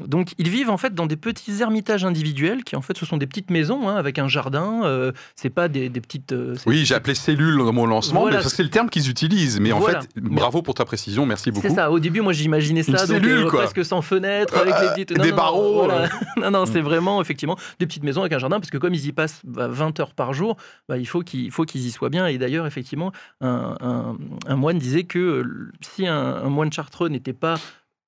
donc 0.07 0.33
ils 0.37 0.49
vivent 0.49 0.69
en 0.69 0.77
fait 0.77 0.93
dans 0.93 1.05
des 1.05 1.15
petits 1.15 1.61
ermitages 1.61 2.03
individuels 2.05 2.63
qui 2.63 2.75
en 2.75 2.81
fait 2.81 2.97
ce 2.97 3.05
sont 3.05 3.17
des 3.17 3.27
petites 3.27 3.49
maisons 3.49 3.87
hein, 3.87 3.95
avec 3.95 4.19
un 4.19 4.27
jardin. 4.27 4.81
euh, 4.83 5.11
c'est 5.35 5.49
pas 5.49 5.67
des, 5.67 5.89
des 5.89 6.01
petites. 6.01 6.31
euh, 6.33 6.55
Oui, 6.65 6.83
j'ai 6.85 6.95
appelé 6.95 7.15
cellule 7.15 7.57
dans 7.57 7.71
mon 7.73 7.85
lancement, 7.85 8.21
Voilà. 8.21 8.37
mais 8.37 8.43
ça, 8.43 8.49
c'est 8.49 8.63
le 8.63 8.69
terme 8.69 8.89
qu'ils 8.89 9.09
utilisent. 9.09 9.59
Mais 9.59 9.71
en 9.71 9.81
fait, 9.81 10.07
bravo 10.15 10.61
pour 10.61 10.73
ta 10.73 10.85
précision, 10.85 11.25
merci 11.25 11.51
beaucoup. 11.51 11.67
C'est 11.67 11.73
ça. 11.73 11.91
Au 11.91 11.99
début, 11.99 12.21
moi, 12.21 12.33
j'imaginais 12.33 12.83
ça, 12.83 12.91
Une 12.91 12.97
donc 12.97 13.07
cellule, 13.07 13.37
euh, 13.45 13.49
quoi. 13.49 13.61
presque 13.63 13.85
sans 13.85 14.01
fenêtre, 14.01 14.57
avec 14.57 14.73
Euh, 14.75 14.95
des 14.95 15.05
petites, 15.05 15.21
des 15.21 15.31
barreaux, 15.31 15.85
voilà. 15.85 16.03
euh. 16.03 16.07
non, 16.41 16.51
non, 16.51 16.65
c'est 16.65 16.81
vraiment 16.81 17.21
effectivement 17.21 17.57
des 17.79 17.85
petites 17.87 18.03
maisons 18.03 18.21
avec 18.21 18.33
un 18.33 18.39
jardin, 18.39 18.59
parce 18.59 18.69
que 18.71 18.77
comme 18.77 18.93
ils 18.93 19.05
y 19.07 19.11
passent 19.13 19.41
bah, 19.45 19.67
20 19.67 19.99
heures 19.99 20.13
par 20.13 20.33
jour, 20.33 20.57
bah, 20.89 20.97
il 20.97 21.05
faut 21.07 21.21
qu'ils 21.21 21.51
faut 21.51 21.63
qu'ils 21.65 21.85
y 21.85 21.91
soient 21.91 22.09
bien. 22.09 22.27
Et 22.27 22.37
d'ailleurs, 22.37 22.65
effectivement, 22.67 23.11
un, 23.41 23.75
un- 23.79 24.17
un 24.47 24.55
moine 24.55 24.77
disait 24.77 25.03
que 25.03 25.19
euh, 25.19 25.71
si 25.81 26.07
un, 26.07 26.15
un 26.43 26.49
moine 26.49 26.71
chartreux 26.71 27.09
n'était 27.09 27.33
pas 27.33 27.55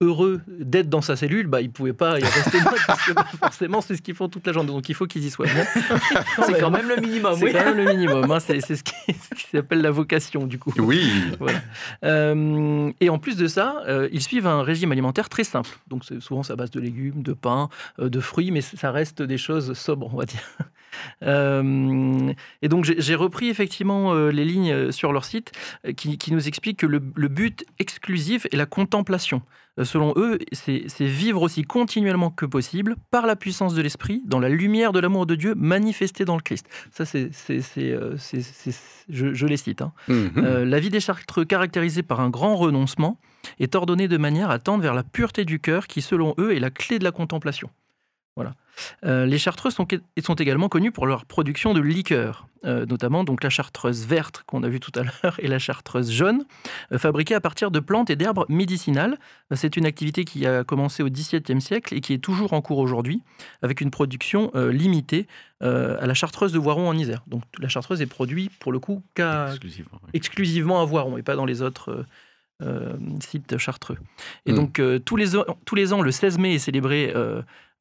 heureux 0.01 0.41
d'être 0.47 0.89
dans 0.89 1.01
sa 1.01 1.15
cellule, 1.15 1.47
bah, 1.47 1.61
il 1.61 1.71
pouvait 1.71 1.93
pas 1.93 2.19
y 2.19 2.23
rester 2.23 2.57
parce 2.87 3.05
que 3.05 3.13
bah, 3.13 3.25
forcément, 3.39 3.81
c'est 3.81 3.95
ce 3.95 4.01
qu'ils 4.01 4.15
font 4.15 4.27
toute 4.27 4.45
la 4.45 4.53
journée. 4.53 4.71
Donc, 4.71 4.89
il 4.89 4.95
faut 4.95 5.07
qu'ils 5.07 5.23
y 5.25 5.29
soient 5.29 5.45
bien. 5.45 5.65
C'est 6.45 6.59
quand 6.59 6.69
même 6.69 6.87
le 6.87 6.97
minimum. 6.97 7.35
C'est 7.37 7.45
oui. 7.45 7.51
quand 7.53 7.63
même 7.65 7.77
le 7.77 7.85
minimum. 7.85 8.29
hein. 8.29 8.39
C'est 8.39 8.59
c'est 8.61 8.75
ce 8.75 8.83
qui, 8.83 8.93
ce 9.07 9.35
qui 9.35 9.47
s'appelle 9.51 9.81
la 9.81 9.91
vocation, 9.91 10.47
du 10.47 10.59
coup. 10.59 10.73
Oui, 10.77 11.09
Voilà. 11.39 11.59
Euh, 12.03 12.91
et 12.99 13.09
en 13.09 13.17
plus 13.19 13.37
de 13.37 13.47
ça, 13.47 13.83
euh, 13.87 14.09
ils 14.11 14.21
suivent 14.21 14.47
un 14.47 14.63
régime 14.63 14.91
alimentaire 14.91 15.29
très 15.29 15.43
simple. 15.43 15.69
Donc 15.87 16.03
c'est 16.05 16.19
souvent 16.21 16.43
c'est 16.43 16.53
à 16.53 16.55
base 16.55 16.71
de 16.71 16.79
légumes, 16.79 17.23
de 17.23 17.33
pain, 17.33 17.69
euh, 17.99 18.09
de 18.09 18.19
fruits, 18.19 18.51
mais 18.51 18.61
ça 18.61 18.91
reste 18.91 19.21
des 19.21 19.37
choses 19.37 19.73
sobres, 19.73 20.09
on 20.13 20.17
va 20.17 20.25
dire. 20.25 20.39
Euh, 21.23 22.33
et 22.61 22.67
donc 22.67 22.85
j'ai 22.85 23.15
repris 23.15 23.49
effectivement 23.49 24.13
euh, 24.13 24.29
les 24.31 24.45
lignes 24.45 24.71
euh, 24.71 24.91
sur 24.91 25.11
leur 25.11 25.25
site 25.25 25.51
qui, 25.95 26.17
qui 26.17 26.31
nous 26.31 26.47
expliquent 26.47 26.79
que 26.79 26.85
le, 26.85 27.01
le 27.15 27.27
but 27.27 27.65
exclusif 27.79 28.45
est 28.51 28.57
la 28.57 28.65
contemplation. 28.65 29.41
Selon 29.83 30.13
eux, 30.15 30.39
c'est 30.53 30.85
vivre 31.01 31.41
aussi 31.41 31.63
continuellement 31.63 32.29
que 32.29 32.45
possible 32.45 32.95
par 33.11 33.25
la 33.25 33.35
puissance 33.35 33.73
de 33.73 33.81
l'esprit, 33.81 34.21
dans 34.25 34.39
la 34.39 34.47
lumière 34.47 34.93
de 34.93 35.01
l'amour 35.01 35.25
de 35.25 35.35
Dieu 35.35 35.53
manifesté 35.53 36.23
dans 36.23 36.37
le 36.37 36.41
Christ. 36.41 36.65
Ça, 36.91 37.03
c'est, 37.03 37.29
je, 39.09 39.33
je 39.33 39.45
les 39.47 39.57
cite. 39.57 39.81
hein. 39.81 39.91
Mhm. 40.07 40.31
Euh, 40.37 40.63
la 40.63 40.79
vie 40.79 40.89
des 40.89 41.01
chartreux, 41.01 41.43
caractérisée 41.43 42.03
par 42.03 42.21
un 42.21 42.29
grand 42.29 42.55
renoncement, 42.55 43.19
est 43.59 43.75
ordonnée 43.75 44.07
de 44.07 44.17
manière 44.17 44.49
à 44.49 44.59
tendre 44.59 44.81
vers 44.81 44.93
la 44.93 45.03
pureté 45.03 45.43
du 45.43 45.59
cœur, 45.59 45.87
qui, 45.87 46.01
selon 46.01 46.35
eux, 46.37 46.55
est 46.55 46.59
la 46.59 46.69
clé 46.71 46.97
de 46.97 47.03
la 47.03 47.11
contemplation. 47.11 47.69
Voilà. 48.35 48.53
Euh, 49.05 49.25
les 49.25 49.37
chartreux 49.37 49.71
sont, 49.71 49.87
sont 50.21 50.33
également 50.35 50.67
connus 50.67 50.91
pour 50.91 51.05
leur 51.07 51.23
production 51.25 51.73
de 51.73 51.79
liqueurs, 51.79 52.47
euh, 52.65 52.85
notamment 52.85 53.23
donc 53.23 53.41
la 53.41 53.49
chartreuse 53.49 54.05
verte 54.05 54.43
qu'on 54.45 54.63
a 54.63 54.67
vue 54.67 54.81
tout 54.81 54.91
à 54.95 55.03
l'heure 55.03 55.35
et 55.39 55.47
la 55.47 55.57
chartreuse 55.59 56.11
jaune, 56.11 56.43
euh, 56.91 56.97
fabriquées 56.97 57.35
à 57.35 57.39
partir 57.39 57.71
de 57.71 57.79
plantes 57.79 58.09
et 58.09 58.17
d'herbes 58.17 58.43
médicinales. 58.49 59.17
Euh, 59.53 59.55
C'est 59.55 59.77
une 59.77 59.85
activité 59.85 60.25
qui 60.25 60.45
a 60.45 60.65
commencé 60.65 61.01
au 61.03 61.09
XVIIe 61.09 61.61
siècle 61.61 61.93
et 61.93 62.01
qui 62.01 62.11
est 62.11 62.17
toujours 62.17 62.51
en 62.51 62.61
cours 62.61 62.79
aujourd'hui, 62.79 63.21
avec 63.61 63.79
une 63.79 63.91
production 63.91 64.51
limitée 64.55 65.27
à 65.61 66.05
la 66.05 66.13
chartreuse 66.13 66.51
de 66.51 66.59
Voiron 66.59 66.89
en 66.89 66.97
Isère. 66.97 67.23
Donc 67.27 67.43
la 67.59 67.69
chartreuse 67.69 68.01
est 68.01 68.05
produite 68.07 68.51
pour 68.59 68.73
le 68.73 68.79
coup 68.79 69.01
qu'à 69.15 69.47
Exclusivement. 69.51 69.99
oui. 70.03 70.09
exclusivement 70.13 70.81
à 70.81 70.85
Voiron 70.85 71.17
et 71.17 71.23
pas 71.23 71.35
dans 71.37 71.45
les 71.45 71.61
autres 71.61 72.05
sites 73.21 73.57
chartreux. 73.57 73.97
Et 74.45 74.51
Mm. 74.51 74.55
donc 74.55 74.81
tous, 75.05 75.15
les, 75.15 75.35
ans- 75.37 75.45
tous 75.65 75.75
les 75.75 75.93
ans, 75.93 76.01
le 76.01 76.11
16 76.11 76.37
mai 76.37 76.55
est 76.55 76.59
célébré 76.59 77.13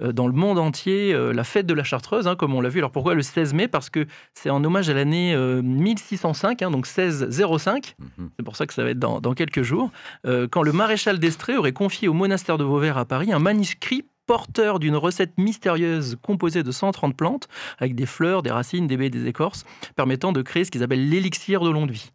dans 0.01 0.27
le 0.27 0.33
monde 0.33 0.59
entier 0.59 1.15
euh, 1.15 1.33
la 1.33 1.45
fête 1.45 1.67
de 1.67 1.75
la 1.75 1.85
Chartreuse, 1.85 2.27
hein, 2.27 2.37
comme 2.37 2.55
on 2.55 2.61
l'a 2.61 2.69
vu. 2.69 2.81
Alors 2.81 2.91
pourquoi 2.91 3.15
le 3.15 3.23
16 3.23 3.55
mai? 3.55 3.69
Parce 3.69 3.91
que 3.91 4.07
c'est 4.35 4.51
en 4.51 4.63
hommage 4.65 4.89
à 4.91 4.95
l'année 4.95 5.35
euh, 5.35 5.63
1605, 5.63 6.63
hein, 6.63 6.71
donc 6.71 6.87
1605. 6.87 7.95
Mhm. 7.99 8.31
C'est 8.37 8.45
pour 8.45 8.57
ça 8.57 8.67
que 8.67 8.75
ça 8.75 8.83
va 8.83 8.91
être 8.91 8.99
dans, 8.99 9.21
dans 9.21 9.35
quelques 9.35 9.63
jours. 9.63 9.91
euh, 10.27 10.49
quand 10.51 10.63
le 10.63 10.73
maréchal 10.73 11.19
d'Estrée 11.19 11.57
aurait 11.57 11.73
confié 11.73 12.09
au 12.09 12.13
monastère 12.13 12.59
de 12.59 12.65
Vauvert 12.65 12.99
à 12.99 13.05
Paris 13.05 13.33
un 13.33 13.39
manuscrit 13.39 14.05
porteur 14.27 14.79
d'une 14.79 14.97
recette 14.97 15.37
mystérieuse 15.39 16.17
composée 16.23 16.63
de 16.63 16.73
130 16.73 17.17
plantes, 17.17 17.49
avec 17.79 17.95
des 17.95 18.07
fleurs, 18.07 18.43
des 18.43 18.51
racines, 18.51 18.87
des 18.87 18.97
baies, 18.97 19.11
des 19.11 19.27
écorces, 19.27 19.65
permettant 19.97 20.33
de 20.33 20.43
créer 20.43 20.65
ce 20.65 20.71
qu'ils 20.71 20.83
appellent 20.83 21.09
l'élixir 21.09 21.61
de 21.61 21.71
longue 21.71 21.91
vie. 21.91 22.11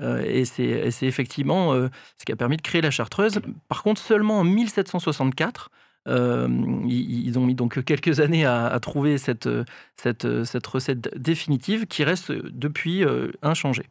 Euh, 0.00 0.22
et 0.24 0.44
c'est 0.44 0.64
et 0.64 0.90
c'est 0.90 1.06
effectivement 1.06 1.74
euh, 1.74 1.88
ce 2.18 2.24
qui 2.24 2.32
a 2.32 2.36
permis 2.36 2.56
de 2.56 2.62
créer 2.62 2.80
la 2.80 2.90
chartreuse. 2.90 3.40
Par 3.68 3.82
contre, 3.82 4.00
seulement 4.00 4.40
en 4.40 4.44
1764, 4.44 5.70
euh, 6.08 6.48
ils, 6.88 7.38
ont 7.38 7.46
mis 7.46 7.54
donc 7.54 7.82
quelques 7.84 8.20
années 8.20 8.44
à, 8.44 8.78
trouver 8.80 9.18
cette, 9.18 9.46
euh, 9.46 9.64
euh, 10.24 10.44
cette 10.44 10.66
recette 10.66 11.16
définitive 11.18 11.86
qui 11.86 12.04
reste 12.04 12.32
depuis 12.32 13.04
euh, 13.04 13.30
inchangée. 13.42 13.86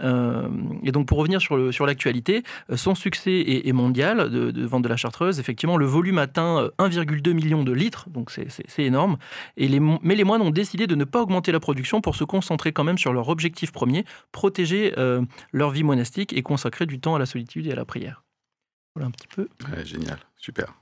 Euh, 0.00 0.48
et 0.82 0.92
donc 0.92 1.06
pour 1.06 1.18
revenir 1.18 1.40
sur 1.40 1.86
l'actualité, 1.86 2.42
euh, 2.70 2.76
son 2.76 2.94
succès 2.94 3.44
est, 3.66 3.72
mondial 3.72 4.30
de, 4.30 4.66
vente 4.66 4.82
de 4.82 4.88
la 4.88 4.96
chartreuse. 4.96 5.40
Effectivement, 5.40 5.76
le 5.76 5.86
volume 5.86 6.18
atteint 6.18 6.58
euh, 6.58 6.70
1,2 6.78 7.32
million 7.32 7.64
de 7.64 7.72
litres, 7.72 8.08
donc 8.10 8.30
c'est- 8.30 8.48
énorme. 8.78 9.18
Mais 9.56 10.14
les 10.14 10.24
moines 10.24 10.42
ont 10.42 10.50
décidé 10.50 10.86
de 10.86 10.94
ne 10.94 11.04
pas 11.04 11.20
augmenter 11.20 11.50
la 11.52 11.60
production 11.60 12.00
pour 12.00 12.14
se 12.14 12.24
concentrer 12.24 12.72
quand 12.72 12.84
même 12.84 12.98
sur 12.98 13.12
leur 13.12 13.28
objectif 13.28 13.72
premier, 13.72 14.04
protéger 14.30 14.94
euh, 14.98 15.22
leur 15.52 15.70
vie 15.70 15.82
monastique 15.82 16.32
et 16.32 16.42
consacrer 16.42 16.86
du 16.86 17.00
temps 17.00 17.16
à 17.16 17.18
la 17.18 17.26
solitude 17.26 17.66
et 17.66 17.72
à 17.72 17.74
la 17.74 17.84
prière. 17.84 18.22
Voilà 18.94 19.08
un 19.08 19.10
petit 19.10 19.26
peu. 19.26 19.48
Génial, 19.84 20.18
super. 20.36 20.77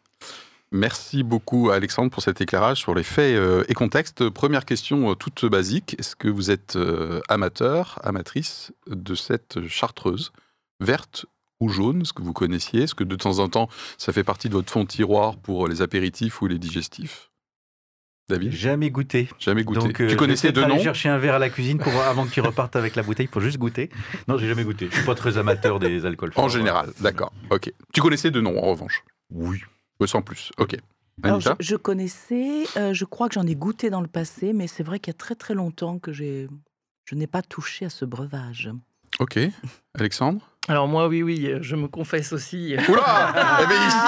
Merci 0.77 1.23
beaucoup 1.23 1.71
Alexandre 1.71 2.11
pour 2.11 2.23
cet 2.23 2.43
éclairage 2.43 2.81
sur 2.81 2.95
les 2.95 3.03
faits 3.03 3.35
euh, 3.35 3.65
et 3.69 3.73
contextes. 3.73 4.29
Première 4.29 4.67
question 4.67 5.11
euh, 5.11 5.15
toute 5.15 5.47
basique, 5.47 5.97
est-ce 5.99 6.15
que 6.15 6.29
vous 6.29 6.51
êtes 6.51 6.77
euh, 6.77 7.21
amateur, 7.31 7.99
amatrice 8.05 8.73
de 8.87 9.15
cette 9.15 9.67
chartreuse 9.69 10.33
verte 10.81 11.25
ou 11.61 11.71
jaune, 11.71 12.05
ce 12.05 12.13
que 12.13 12.21
vous 12.21 12.35
connaissiez? 12.35 12.83
Est-ce 12.83 12.95
que 12.95 13.05
de 13.05 13.17
temps 13.17 13.39
en 13.39 13.49
temps 13.49 13.71
ça 13.97 14.13
fait 14.13 14.23
partie 14.23 14.51
de 14.51 14.55
votre 14.55 14.71
fond 14.71 14.85
tiroir 14.85 15.39
pour 15.39 15.67
les 15.67 15.81
apéritifs 15.81 16.43
ou 16.43 16.47
les 16.47 16.59
digestifs? 16.59 17.31
David? 18.29 18.53
Jamais 18.53 18.91
goûté. 18.91 19.31
Jamais 19.39 19.65
goûté. 19.65 19.81
Donc, 19.81 20.01
euh, 20.03 20.09
tu 20.11 20.17
connaissais 20.17 20.49
je 20.49 20.53
vais 20.53 20.53
de 20.53 20.61
peut-être 20.61 20.71
aller 20.73 20.79
nom? 20.79 20.85
chercher 20.85 21.09
un 21.09 21.17
verre 21.17 21.37
à 21.37 21.39
la 21.39 21.49
cuisine 21.49 21.79
pour 21.79 21.95
avant 22.03 22.27
que 22.27 22.31
tu 22.33 22.43
repartes 22.43 22.77
avec 22.77 22.97
la 22.97 23.03
bouteille 23.03 23.29
pour 23.29 23.41
juste 23.41 23.57
goûter. 23.57 23.89
Non, 24.29 24.37
j'ai 24.37 24.49
jamais 24.49 24.65
goûté. 24.65 24.89
Je 24.91 24.97
suis 24.97 25.07
pas 25.07 25.15
très 25.15 25.39
amateur 25.39 25.79
des 25.79 26.05
alcools. 26.05 26.33
En 26.37 26.49
général, 26.49 26.91
d'accord. 27.01 27.33
Ok. 27.51 27.73
Tu 27.95 28.03
connaissais 28.03 28.31
de 28.31 28.43
nom 28.43 28.59
en 28.59 28.69
revanche? 28.73 29.05
Oui. 29.31 29.63
Euh, 30.03 30.07
Sans 30.07 30.23
plus. 30.23 30.53
Ok. 30.59 30.77
Alors, 31.23 31.41
je, 31.61 31.77
connaissais, 31.77 32.65
euh, 32.77 32.93
je 32.93 33.05
crois 33.07 33.29
que 33.29 33.35
j'en 33.35 33.47
ai 33.47 33.55
goûté 33.55 33.89
dans 33.89 34.03
le 34.03 34.09
passé, 34.09 34.53
mais 34.53 34.67
c'est 34.67 34.83
vrai 34.83 34.99
qu'il 35.01 35.13
y 35.13 35.17
a 35.17 35.19
très 35.19 35.35
très 35.35 35.55
longtemps 35.55 35.99
que 35.99 36.13
je 36.13 36.49
n'ai 37.13 37.27
pas 37.27 37.43
touché 37.43 37.87
à 37.87 37.91
ce 37.91 38.05
breuvage. 38.05 38.71
Ok. 39.19 39.39
Alexandre 39.95 40.56
Alors 40.69 40.89
moi, 40.89 41.07
oui, 41.07 41.23
oui, 41.23 41.47
euh, 41.47 41.59
je 41.63 41.77
me 41.77 41.87
confesse 41.87 42.33
aussi. 42.33 42.75
Oula 42.89 43.33
Eh 43.63 43.67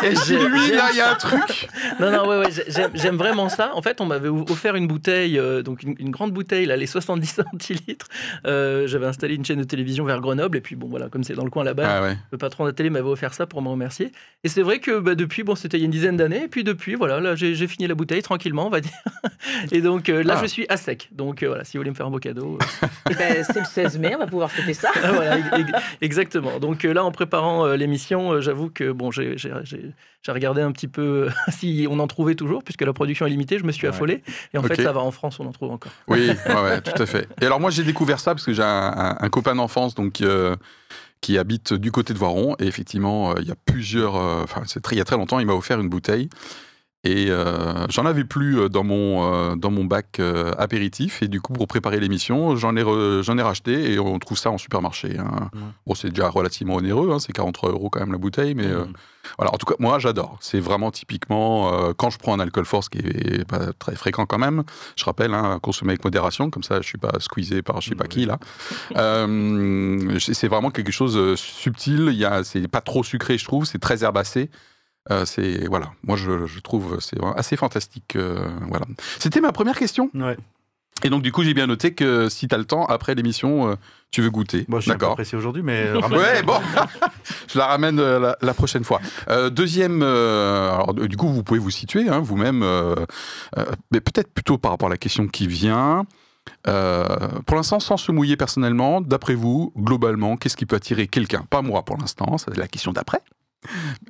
ben, 0.09 0.17
chez 0.21 0.37
lui, 0.39 0.71
là, 0.73 0.89
il 0.93 0.97
y 0.97 1.01
a 1.01 1.13
un 1.13 1.15
truc 1.15 1.69
Non, 2.01 2.11
non, 2.11 2.27
ouais, 2.29 2.39
ouais, 2.39 2.51
j'ai- 2.51 2.65
j'aime, 2.69 2.91
j'aime 2.95 3.17
vraiment 3.17 3.49
ça. 3.49 3.71
En 3.75 3.83
fait, 3.83 4.01
on 4.01 4.07
m'avait 4.07 4.29
offert 4.29 4.75
une 4.75 4.89
bouteille, 4.89 5.39
euh, 5.39 5.63
donc 5.63 5.85
une, 5.85 5.95
une 6.01 6.11
grande 6.11 6.33
bouteille, 6.33 6.67
là, 6.67 6.77
les 6.77 6.87
70 6.87 7.27
centilitres. 7.53 8.07
Euh, 8.47 8.87
j'avais 8.89 9.07
installé 9.07 9.37
une 9.37 9.45
chaîne 9.45 9.59
de 9.61 9.65
télévision 9.65 10.05
vers 10.05 10.21
Grenoble, 10.21 10.57
et 10.59 10.61
puis 10.61 10.75
bon, 10.75 10.89
voilà, 10.89 11.09
comme 11.09 11.23
c'est 11.23 11.35
dans 11.35 11.45
le 11.45 11.51
coin 11.51 11.63
là-bas, 11.63 11.87
Ah 11.89 12.03
ouais. 12.03 12.17
le 12.33 12.39
patron 12.39 12.65
de 12.65 12.71
la 12.71 12.73
télé 12.73 12.91
m'avait 12.91 13.09
offert 13.09 13.35
ça 13.35 13.47
pour 13.47 13.63
me 13.63 13.69
remercier. 13.69 14.11
Et 14.43 14.49
c'est 14.49 14.63
vrai 14.63 14.81
que 14.81 14.99
bah, 14.99 15.15
depuis, 15.15 15.45
bon, 15.45 15.55
c'était 15.55 15.77
il 15.77 15.81
y 15.81 15.85
a 15.85 15.87
une 15.87 15.91
dizaine 15.93 16.17
d'années, 16.17 16.45
et 16.45 16.49
puis 16.49 16.65
depuis, 16.65 16.97
voilà, 16.97 17.21
là, 17.21 17.37
j'ai, 17.37 17.55
j'ai 17.55 17.69
fini 17.69 17.87
la 17.87 17.95
bouteille 17.95 18.23
tranquillement, 18.23 18.67
on 18.67 18.71
va 18.71 18.81
dire. 18.81 18.93
Et 19.71 19.81
donc 19.81 20.09
euh, 20.09 20.23
là, 20.25 20.35
Ah. 20.37 20.41
je 20.43 20.47
suis 20.47 20.67
à 20.69 20.77
sec. 20.77 21.09
Donc 21.13 21.43
euh, 21.43 21.47
voilà, 21.49 21.63
si 21.65 21.77
vous 21.77 21.81
voulez 21.83 21.91
me 21.91 21.95
faire 21.97 22.07
un 22.07 22.11
beau 22.11 22.19
cadeau. 22.19 22.59
euh, 22.61 22.87
Eh 23.11 23.15
ben, 23.15 23.45
c'est 23.45 23.61
le 23.61 23.65
16 23.65 23.99
mai, 23.99 24.15
on 24.17 24.19
va 24.19 24.27
pouvoir 24.27 24.51
fêter 24.51 24.75
ça. 24.75 24.91
Ah, 25.05 25.13
voilà, 25.13 25.39
ex- 25.39 25.49
ex- 25.59 25.83
exactement. 26.49 26.71
Donc 26.73 26.85
euh, 26.85 26.93
là, 26.93 27.05
en 27.05 27.11
préparant 27.13 27.67
euh, 27.67 27.77
l'émission, 27.77 28.33
euh, 28.33 28.41
j'avoue 28.41 28.71
que 28.71 28.91
bon, 28.93 29.11
j'ai 29.11 29.37
regardé 30.29 30.61
un 30.63 30.73
petit 30.73 30.89
peu 30.89 31.29
si 31.49 31.87
on 31.91 31.99
en 32.01 32.07
trouvait 32.07 32.35
toujours, 32.35 32.63
puisque 32.65 32.83
la 32.83 32.93
production 32.93 33.27
est 33.27 33.31
limitée. 33.31 33.59
Je 33.59 33.65
me 33.65 33.73
suis 33.73 33.87
Ouais. 33.87 33.95
affolé. 33.95 34.23
Et 34.55 34.59
en 34.59 34.63
fait, 34.63 34.77
ça 34.83 34.93
va 34.93 35.01
en 35.01 35.11
France, 35.11 35.41
on 35.41 35.47
en 35.47 35.53
trouve 35.53 35.71
encore. 35.73 35.93
Oui, 36.09 36.29
ouais, 36.47 36.81
tout 36.81 37.03
à 37.03 37.07
fait. 37.07 37.29
Et 37.41 37.47
alors 37.47 37.61
moi 37.61 37.71
j'ai 37.71 37.85
découvert 37.85 38.21
ça 38.21 38.35
parce 38.35 38.45
que 38.45 38.53
j'ai 38.53 38.63
un, 38.63 38.67
un- 38.97 39.17
un 39.21 39.29
copain 39.31 39.55
d'enfance 39.55 39.95
donc 39.95 40.23
qui 41.21 41.37
habite 41.39 41.73
du 41.75 41.91
côté 41.91 42.13
de 42.13 42.19
Voiron 42.19 42.55
et 42.59 42.67
effectivement 42.67 43.35
il 43.37 43.47
y 43.49 43.51
a 43.51 43.57
plusieurs, 43.67 44.15
enfin 44.15 44.63
il 44.93 44.99
y 44.99 45.01
a 45.01 45.05
très 45.05 45.17
longtemps 45.17 45.41
il 45.41 45.47
m'a 45.47 45.55
offert 45.55 45.81
une 45.81 45.89
bouteille 45.89 46.29
et 47.05 47.27
euh, 47.31 47.87
j'en 47.91 48.07
avais 48.07 48.25
plus 48.25 48.59
euh, 48.59 48.69
dans 48.69 48.83
mon 48.83 49.33
euh, 49.33 49.55
dans 49.55 49.71
mon 49.71 49.85
bac 49.85 50.19
euh, 50.19 50.51
apéritif 50.59 51.23
et 51.23 51.29
du 51.29 51.41
coup 51.41 51.53
pour 51.53 51.69
préparer 51.69 52.01
l'émission 52.01 52.57
j'en 52.57 52.75
ai 52.77 52.83
j'en 53.23 53.39
ai 53.39 53.43
racheté 53.43 53.93
et 53.93 53.99
on 54.01 54.19
trouve 54.19 54.37
ça 54.37 54.51
en 54.51 54.59
supermarché. 54.59 55.17
hein. 55.19 55.51
Bon 55.87 55.95
c'est 55.95 56.09
déjà 56.09 56.29
relativement 56.29 56.75
onéreux, 56.75 57.13
hein, 57.13 57.21
c'est 57.21 57.33
43 57.33 57.71
euros 57.71 57.89
quand 57.89 58.01
même 58.01 58.11
la 58.13 58.19
bouteille 58.19 58.55
mais 58.57 58.67
Mhm. 58.67 58.93
voilà, 59.37 59.53
en 59.55 59.59
tout 59.59 59.67
cas, 59.67 59.75
moi, 59.79 59.99
j'adore. 59.99 60.39
C'est 60.41 60.59
vraiment 60.59 60.91
typiquement 60.91 61.71
quand 61.99 62.09
je 62.11 62.19
prends 62.19 62.33
un 62.35 62.41
alcool 62.41 62.65
fort, 62.65 62.83
ce 62.83 62.89
qui 62.89 62.99
est 62.99 63.47
pas 63.47 63.73
très 63.79 63.95
fréquent 63.95 64.25
quand 64.25 64.39
même. 64.39 64.63
Je 64.97 65.05
rappelle, 65.05 65.35
hein, 65.35 65.59
consommer 65.61 65.91
avec 65.93 66.03
modération, 66.05 66.49
comme 66.51 66.63
ça, 66.63 66.81
je 66.81 66.87
suis 66.87 66.97
pas 66.99 67.13
squeezé 67.21 67.61
par 67.63 67.81
je 67.83 67.91
sais 67.91 67.95
pas 67.95 68.05
Oui. 68.05 68.09
qui 68.09 68.25
là. 68.27 68.39
C'est 70.19 70.35
c'est 70.35 70.49
vraiment 70.49 70.71
quelque 70.71 70.93
chose 70.93 71.15
de 71.15 71.37
subtil. 71.37 72.09
Il 72.11 72.15
y 72.19 72.25
a, 72.25 72.43
c'est 72.45 72.67
pas 72.69 72.81
trop 72.81 73.05
sucré, 73.05 73.39
je 73.39 73.45
trouve. 73.45 73.65
C'est 73.67 73.79
très 73.79 74.03
herbacé. 74.03 74.51
Euh, 75.11 75.25
c'est 75.25 75.67
voilà, 75.67 75.91
moi 76.05 76.17
je, 76.17 76.47
je 76.47 76.61
trouve 76.61 76.99
c'est 77.01 77.17
assez 77.37 77.57
fantastique. 77.57 78.17
euh, 78.17 78.49
voilà, 78.69 78.87
c'était 79.19 79.41
ma 79.41 79.53
première 79.53 79.77
question. 79.79 80.11
Ouais. 80.15 80.37
Et 81.05 81.11
donc 81.11 81.23
du 81.23 81.31
coup 81.33 81.45
j'ai 81.45 81.55
bien 81.55 81.67
noté 81.67 81.95
que 81.95 82.29
si 82.29 82.49
tu 82.49 82.55
as 82.55 82.59
le 82.59 82.65
temps 82.65 82.85
après 82.87 83.15
l'émission, 83.15 83.71
euh, 83.71 83.75
tu 84.11 84.21
veux 84.21 84.31
goûter. 84.31 84.65
Bon, 84.69 84.79
je 84.79 84.83
suis 84.83 84.91
D'accord. 84.91 85.15
pressé 85.15 85.37
aujourd'hui, 85.37 85.63
mais 85.63 85.93
Ouais, 86.11 86.43
bon, 86.43 86.59
je 87.49 87.57
la 87.59 87.67
ramène 87.67 88.01
la, 88.01 88.37
la 88.41 88.55
prochaine 88.55 88.85
fois. 88.85 89.01
Deuxième, 89.51 90.03
alors 90.03 90.95
du 90.95 91.17
coup, 91.17 91.29
vous 91.29 91.43
pouvez 91.43 91.61
vous 91.61 91.71
situer 91.71 92.09
hein, 92.09 92.19
vous-même, 92.21 92.65
mais 93.93 94.01
peut-être 94.01 94.33
plutôt 94.33 94.59
par 94.59 94.73
rapport 94.73 94.89
à 94.89 94.91
la 94.91 94.97
question 94.99 95.29
qui 95.29 95.47
vient. 95.47 96.05
Euh, 96.67 97.05
pour 97.47 97.57
l'instant, 97.57 97.81
sans 97.81 97.97
se 97.97 98.11
mouiller 98.13 98.37
personnellement, 98.37 99.01
d'après 99.01 99.35
vous, 99.35 99.73
globalement, 99.77 100.37
qu'est-ce 100.37 100.57
qui 100.57 100.67
peut 100.67 100.77
attirer 100.77 101.07
quelqu'un? 101.07 101.45
Pas 101.51 101.63
moi 101.63 101.85
pour 101.85 101.97
l'instant, 101.99 102.39
c'est 102.39 102.57
la 102.57 102.69
question 102.69 102.93
d'après. 102.93 103.21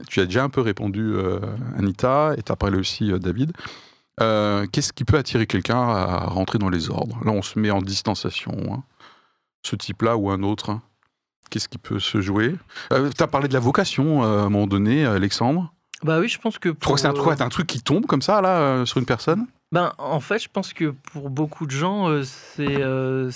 Tu 0.08 0.20
as 0.20 0.24
déjà 0.26 0.44
un 0.44 0.48
peu 0.50 0.60
répondu, 0.60 1.12
euh, 1.14 1.40
Anita, 1.76 2.34
et 2.36 2.42
tu 2.42 2.52
as 2.52 2.56
parlé 2.56 2.78
aussi, 2.78 3.12
euh, 3.12 3.18
David. 3.18 3.52
Euh, 4.20 4.66
qu'est-ce 4.72 4.92
qui 4.92 5.04
peut 5.04 5.16
attirer 5.16 5.46
quelqu'un 5.46 5.80
à 5.80 6.26
rentrer 6.26 6.58
dans 6.58 6.68
les 6.68 6.90
ordres? 6.90 7.18
Là, 7.24 7.32
on 7.32 7.42
se 7.42 7.58
met 7.58 7.70
en 7.70 7.80
distanciation. 7.80 8.52
hein. 8.70 8.82
Ce 9.62 9.76
type-là 9.76 10.16
ou 10.16 10.30
un 10.30 10.42
autre 10.42 10.70
hein. 10.70 10.82
Qu'est-ce 11.50 11.68
qui 11.68 11.78
peut 11.78 11.98
se 11.98 12.20
jouer? 12.20 12.56
Tu 12.90 13.22
as 13.22 13.26
parlé 13.26 13.48
de 13.48 13.54
la 13.54 13.60
vocation 13.60 14.22
à 14.22 14.26
un 14.26 14.50
moment 14.50 14.66
donné, 14.66 15.06
Alexandre. 15.06 15.72
Bah 16.02 16.20
oui, 16.20 16.28
je 16.28 16.38
pense 16.38 16.58
que. 16.58 16.68
Je 16.68 16.74
crois 16.74 16.96
que 16.96 17.00
c'est 17.00 17.06
un, 17.06 17.14
pour, 17.14 17.24
truc- 17.24 17.40
un 17.40 17.48
truc 17.48 17.66
qui 17.66 17.80
tombe 17.80 18.04
comme 18.04 18.20
ça, 18.20 18.42
là, 18.42 18.84
sur 18.84 18.98
une 18.98 19.06
personne? 19.06 19.46
Ben, 19.72 19.92
en 19.96 20.20
fait, 20.20 20.38
je 20.40 20.48
pense 20.52 20.74
que 20.74 20.94
pour 21.12 21.30
beaucoup 21.30 21.64
de 21.64 21.70
gens, 21.70 22.08
euh, 22.08 22.22
c'est 22.22 22.66
euh, 22.82 23.30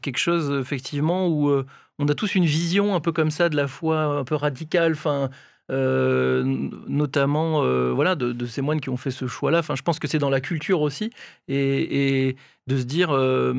quelque 0.00 0.18
chose, 0.18 0.60
effectivement, 0.60 1.26
où 1.26 1.48
euh, 1.50 1.66
on 1.98 2.06
a 2.06 2.14
tous 2.14 2.36
une 2.36 2.44
vision 2.44 2.94
un 2.94 3.00
peu 3.00 3.10
comme 3.10 3.32
ça 3.32 3.48
de 3.48 3.56
la 3.56 3.66
foi, 3.66 4.02
un 4.04 4.24
peu 4.24 4.36
radicale, 4.36 4.92
enfin, 4.92 5.28
euh, 5.70 6.42
notamment 6.86 7.64
euh, 7.64 7.92
voilà, 7.92 8.14
de, 8.14 8.46
ces 8.46 8.62
moines 8.62 8.80
qui 8.80 8.88
ont 8.90 8.96
fait 8.96 9.10
ce 9.10 9.26
choix-là. 9.26 9.62
Je 9.74 9.82
pense 9.82 9.98
que 9.98 10.06
c'est 10.08 10.18
dans 10.18 10.30
la 10.30 10.40
culture 10.40 10.80
aussi, 10.80 11.10
et, 11.48 12.36
de 12.66 12.76
se 12.76 12.84
dire, 12.84 13.10
euh, 13.10 13.52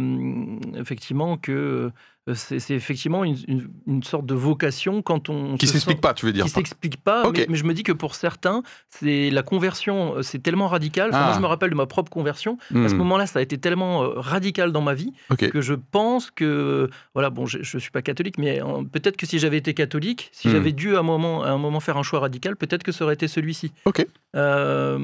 effectivement, 0.76 1.38
que 1.38 1.92
c'est 2.36 2.60
c'est 2.60 2.74
effectivement 2.74 3.24
une, 3.24 3.38
une- 3.48 3.68
une 3.88 4.04
sorte 4.04 4.26
de 4.26 4.34
vocation 4.34 5.02
quand 5.02 5.30
on 5.30 5.56
Qui 5.58 5.68
se 5.68 5.74
s'explique 5.74 6.02
pas, 6.02 6.14
tu 6.14 6.26
veux 6.26 6.34
dire 6.34 6.44
qui 6.44 6.50
s'explique 6.50 6.98
pas, 7.04 7.24
mais, 7.32 7.46
mais 7.50 7.56
je 7.56 7.64
me 7.64 7.74
dis 7.74 7.84
que 7.84 7.92
pour 7.92 8.16
certains, 8.16 8.64
c'est 8.90 9.30
la 9.30 9.44
conversion, 9.44 10.16
euh, 10.18 10.22
c'est 10.22 10.40
tellement 10.40 10.68
radical. 10.68 11.10
Enfin, 11.10 11.20
Ah. 11.22 11.26
Moi, 11.26 11.34
je 11.36 11.40
me 11.40 11.46
rappelle 11.48 11.70
de 11.70 11.76
ma 11.76 11.86
propre 11.86 12.10
conversion. 12.12 12.58
À 12.74 12.90
ce 12.90 12.96
Hmm, 12.96 12.98
moment-là, 13.00 13.28
ça 13.28 13.40
a 13.40 13.42
été 13.42 13.58
tellement 13.58 14.04
euh, 14.04 14.10
radical 14.16 14.72
dans 14.72 14.82
ma 14.82 14.94
vie 14.94 15.14
que 15.52 15.62
je 15.62 15.74
pense 15.74 16.32
que, 16.32 16.90
voilà, 17.14 17.30
bon, 17.30 17.46
je, 17.46 17.60
je 17.62 17.78
suis 17.78 17.92
pas 17.92 18.02
catholique, 18.02 18.38
mais 18.38 18.62
euh, 18.62 18.84
peut-être 18.92 19.18
que 19.18 19.26
si 19.26 19.40
j'avais 19.40 19.58
été 19.58 19.74
catholique, 19.74 20.30
si 20.32 20.48
Hmm. 20.48 20.52
j'avais 20.52 20.72
dû 20.74 20.96
à 20.96 21.00
un 21.00 21.04
moment, 21.04 21.44
à 21.44 21.50
un 21.52 21.58
moment 21.58 21.80
faire 21.80 21.98
un 21.98 22.04
choix 22.04 22.20
radical, 22.20 22.56
peut-être 22.56 22.84
que 22.84 22.92
ça 22.92 23.04
aurait 23.06 23.14
été 23.16 23.28
celui-ci. 23.28 23.72
Ok. 23.86 24.06
Euh, 24.36 24.98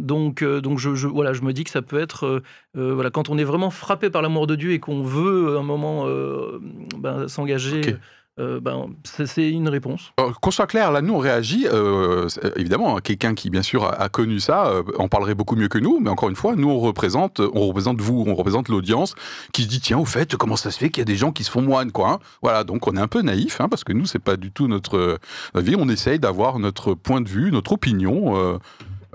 donc, 0.00 0.42
euh, 0.42 0.60
donc 0.60 0.78
je, 0.78 0.94
je- 0.94 1.06
voilà, 1.08 1.32
je 1.32 1.42
me 1.42 1.52
dis 1.52 1.64
que 1.64 1.70
ça 1.70 1.82
peut 1.82 2.00
être, 2.00 2.26
euh, 2.26 2.42
euh, 2.76 2.94
voilà, 2.94 3.10
quand 3.10 3.28
on 3.28 3.38
est 3.38 3.44
vraiment 3.44 3.70
frappé 3.70 4.10
par 4.10 4.22
l'amour 4.22 4.46
de 4.46 4.54
Dieu 4.56 4.72
et 4.72 4.80
qu'on 4.80 5.02
veut 5.02 5.56
un 5.56 5.62
moment 5.62 6.04
euh, 6.06 6.53
ben, 6.98 7.28
s'engager. 7.28 7.80
Ok. 7.80 7.96
euh, 8.40 8.58
ben, 8.60 8.86
c'est 9.24 9.48
une 9.48 9.68
réponse. 9.68 10.12
Qu'on 10.40 10.50
soit 10.50 10.66
clair, 10.66 10.90
là, 10.90 11.02
nous, 11.02 11.14
on 11.14 11.18
réagit. 11.18 11.66
euh, 11.70 12.26
évidemment, 12.56 12.98
quelqu'un 12.98 13.34
qui, 13.34 13.48
bien 13.48 13.62
sûr, 13.62 13.84
a, 13.84 13.92
a 13.94 14.08
connu 14.08 14.40
ça 14.40 14.66
euh, 14.66 14.82
en 14.98 15.06
parlerait 15.08 15.36
beaucoup 15.36 15.54
mieux 15.54 15.68
que 15.68 15.78
nous. 15.78 16.00
Mais 16.00 16.10
encore 16.10 16.28
une 16.30 16.34
fois, 16.34 16.56
nous, 16.56 16.68
on 16.68 16.80
représente, 16.80 17.38
on 17.40 17.68
représente 17.68 18.00
vous, 18.00 18.24
on 18.26 18.34
représente 18.34 18.68
l'audience 18.68 19.14
qui 19.52 19.62
se 19.62 19.68
dit 19.68 19.80
tiens, 19.80 19.98
au 19.98 20.04
fait, 20.04 20.34
comment 20.36 20.56
ça 20.56 20.72
se 20.72 20.78
fait 20.78 20.90
qu'il 20.90 21.00
y 21.00 21.02
a 21.02 21.04
des 21.04 21.16
gens 21.16 21.30
qui 21.30 21.44
se 21.44 21.50
font 21.50 21.62
moines, 21.62 21.92
quoi 21.92 22.10
hein 22.10 22.18
Voilà, 22.42 22.64
donc 22.64 22.88
on 22.88 22.96
est 22.96 23.00
un 23.00 23.08
peu 23.08 23.22
naïf, 23.22 23.60
hein, 23.60 23.68
parce 23.68 23.84
que 23.84 23.92
nous, 23.92 24.04
c'est 24.06 24.18
pas 24.18 24.36
du 24.36 24.50
tout 24.50 24.66
notre 24.66 24.96
euh, 24.98 25.18
vie. 25.60 25.76
On 25.78 25.88
essaye 25.88 26.18
d'avoir 26.18 26.58
notre 26.58 26.94
point 26.94 27.20
de 27.20 27.28
vue, 27.28 27.52
notre 27.52 27.72
opinion. 27.72 28.58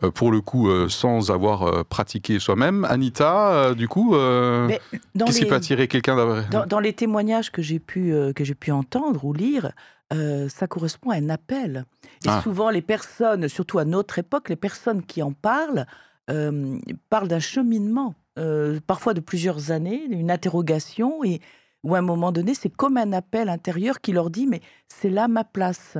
Euh, 0.03 0.11
pour 0.11 0.31
le 0.31 0.41
coup, 0.41 0.69
euh, 0.69 0.89
sans 0.89 1.31
avoir 1.31 1.63
euh, 1.63 1.83
pratiqué 1.83 2.39
soi-même. 2.39 2.85
Anita, 2.85 3.73
du 3.75 3.87
coup, 3.87 4.11
qu'est-ce 4.13 5.39
qui 5.39 5.45
peut 5.45 5.55
attirer 5.55 5.87
quelqu'un 5.87 6.43
Dans, 6.51 6.65
dans 6.65 6.79
les 6.79 6.93
témoignages 6.93 7.51
que 7.51 7.61
j'ai 7.61 7.79
pu, 7.79 8.13
que 8.35 8.43
j'ai 8.43 8.55
pu 8.55 8.71
entendre 8.71 9.25
ou 9.25 9.33
lire, 9.33 9.71
euh, 10.11 10.49
ça 10.49 10.67
correspond 10.67 11.11
à 11.11 11.15
un 11.17 11.29
appel. 11.29 11.85
Et 12.25 12.29
Ah. 12.29 12.41
souvent, 12.41 12.69
les 12.69 12.81
personnes, 12.81 13.47
surtout 13.47 13.77
à 13.79 13.85
notre 13.85 14.17
époque, 14.19 14.49
les 14.49 14.55
personnes 14.55 15.03
qui 15.03 15.21
en 15.21 15.31
parlent, 15.33 15.85
euh, 16.31 16.77
parlent 17.09 17.27
d'un 17.27 17.39
cheminement, 17.39 18.15
euh, 18.39 18.79
parfois 18.87 19.13
de 19.13 19.19
plusieurs 19.19 19.71
années, 19.71 20.03
une 20.09 20.31
interrogation, 20.31 21.23
et 21.23 21.41
où 21.83 21.95
à 21.95 21.99
un 21.99 22.03
moment 22.03 22.31
donné, 22.31 22.53
c'est 22.55 22.69
comme 22.69 22.97
un 22.97 23.13
appel 23.13 23.49
intérieur 23.49 24.01
qui 24.01 24.11
leur 24.11 24.29
dit, 24.29 24.47
mais 24.47 24.61
c'est 24.87 25.09
là 25.09 25.27
ma 25.27 25.43
place. 25.43 25.97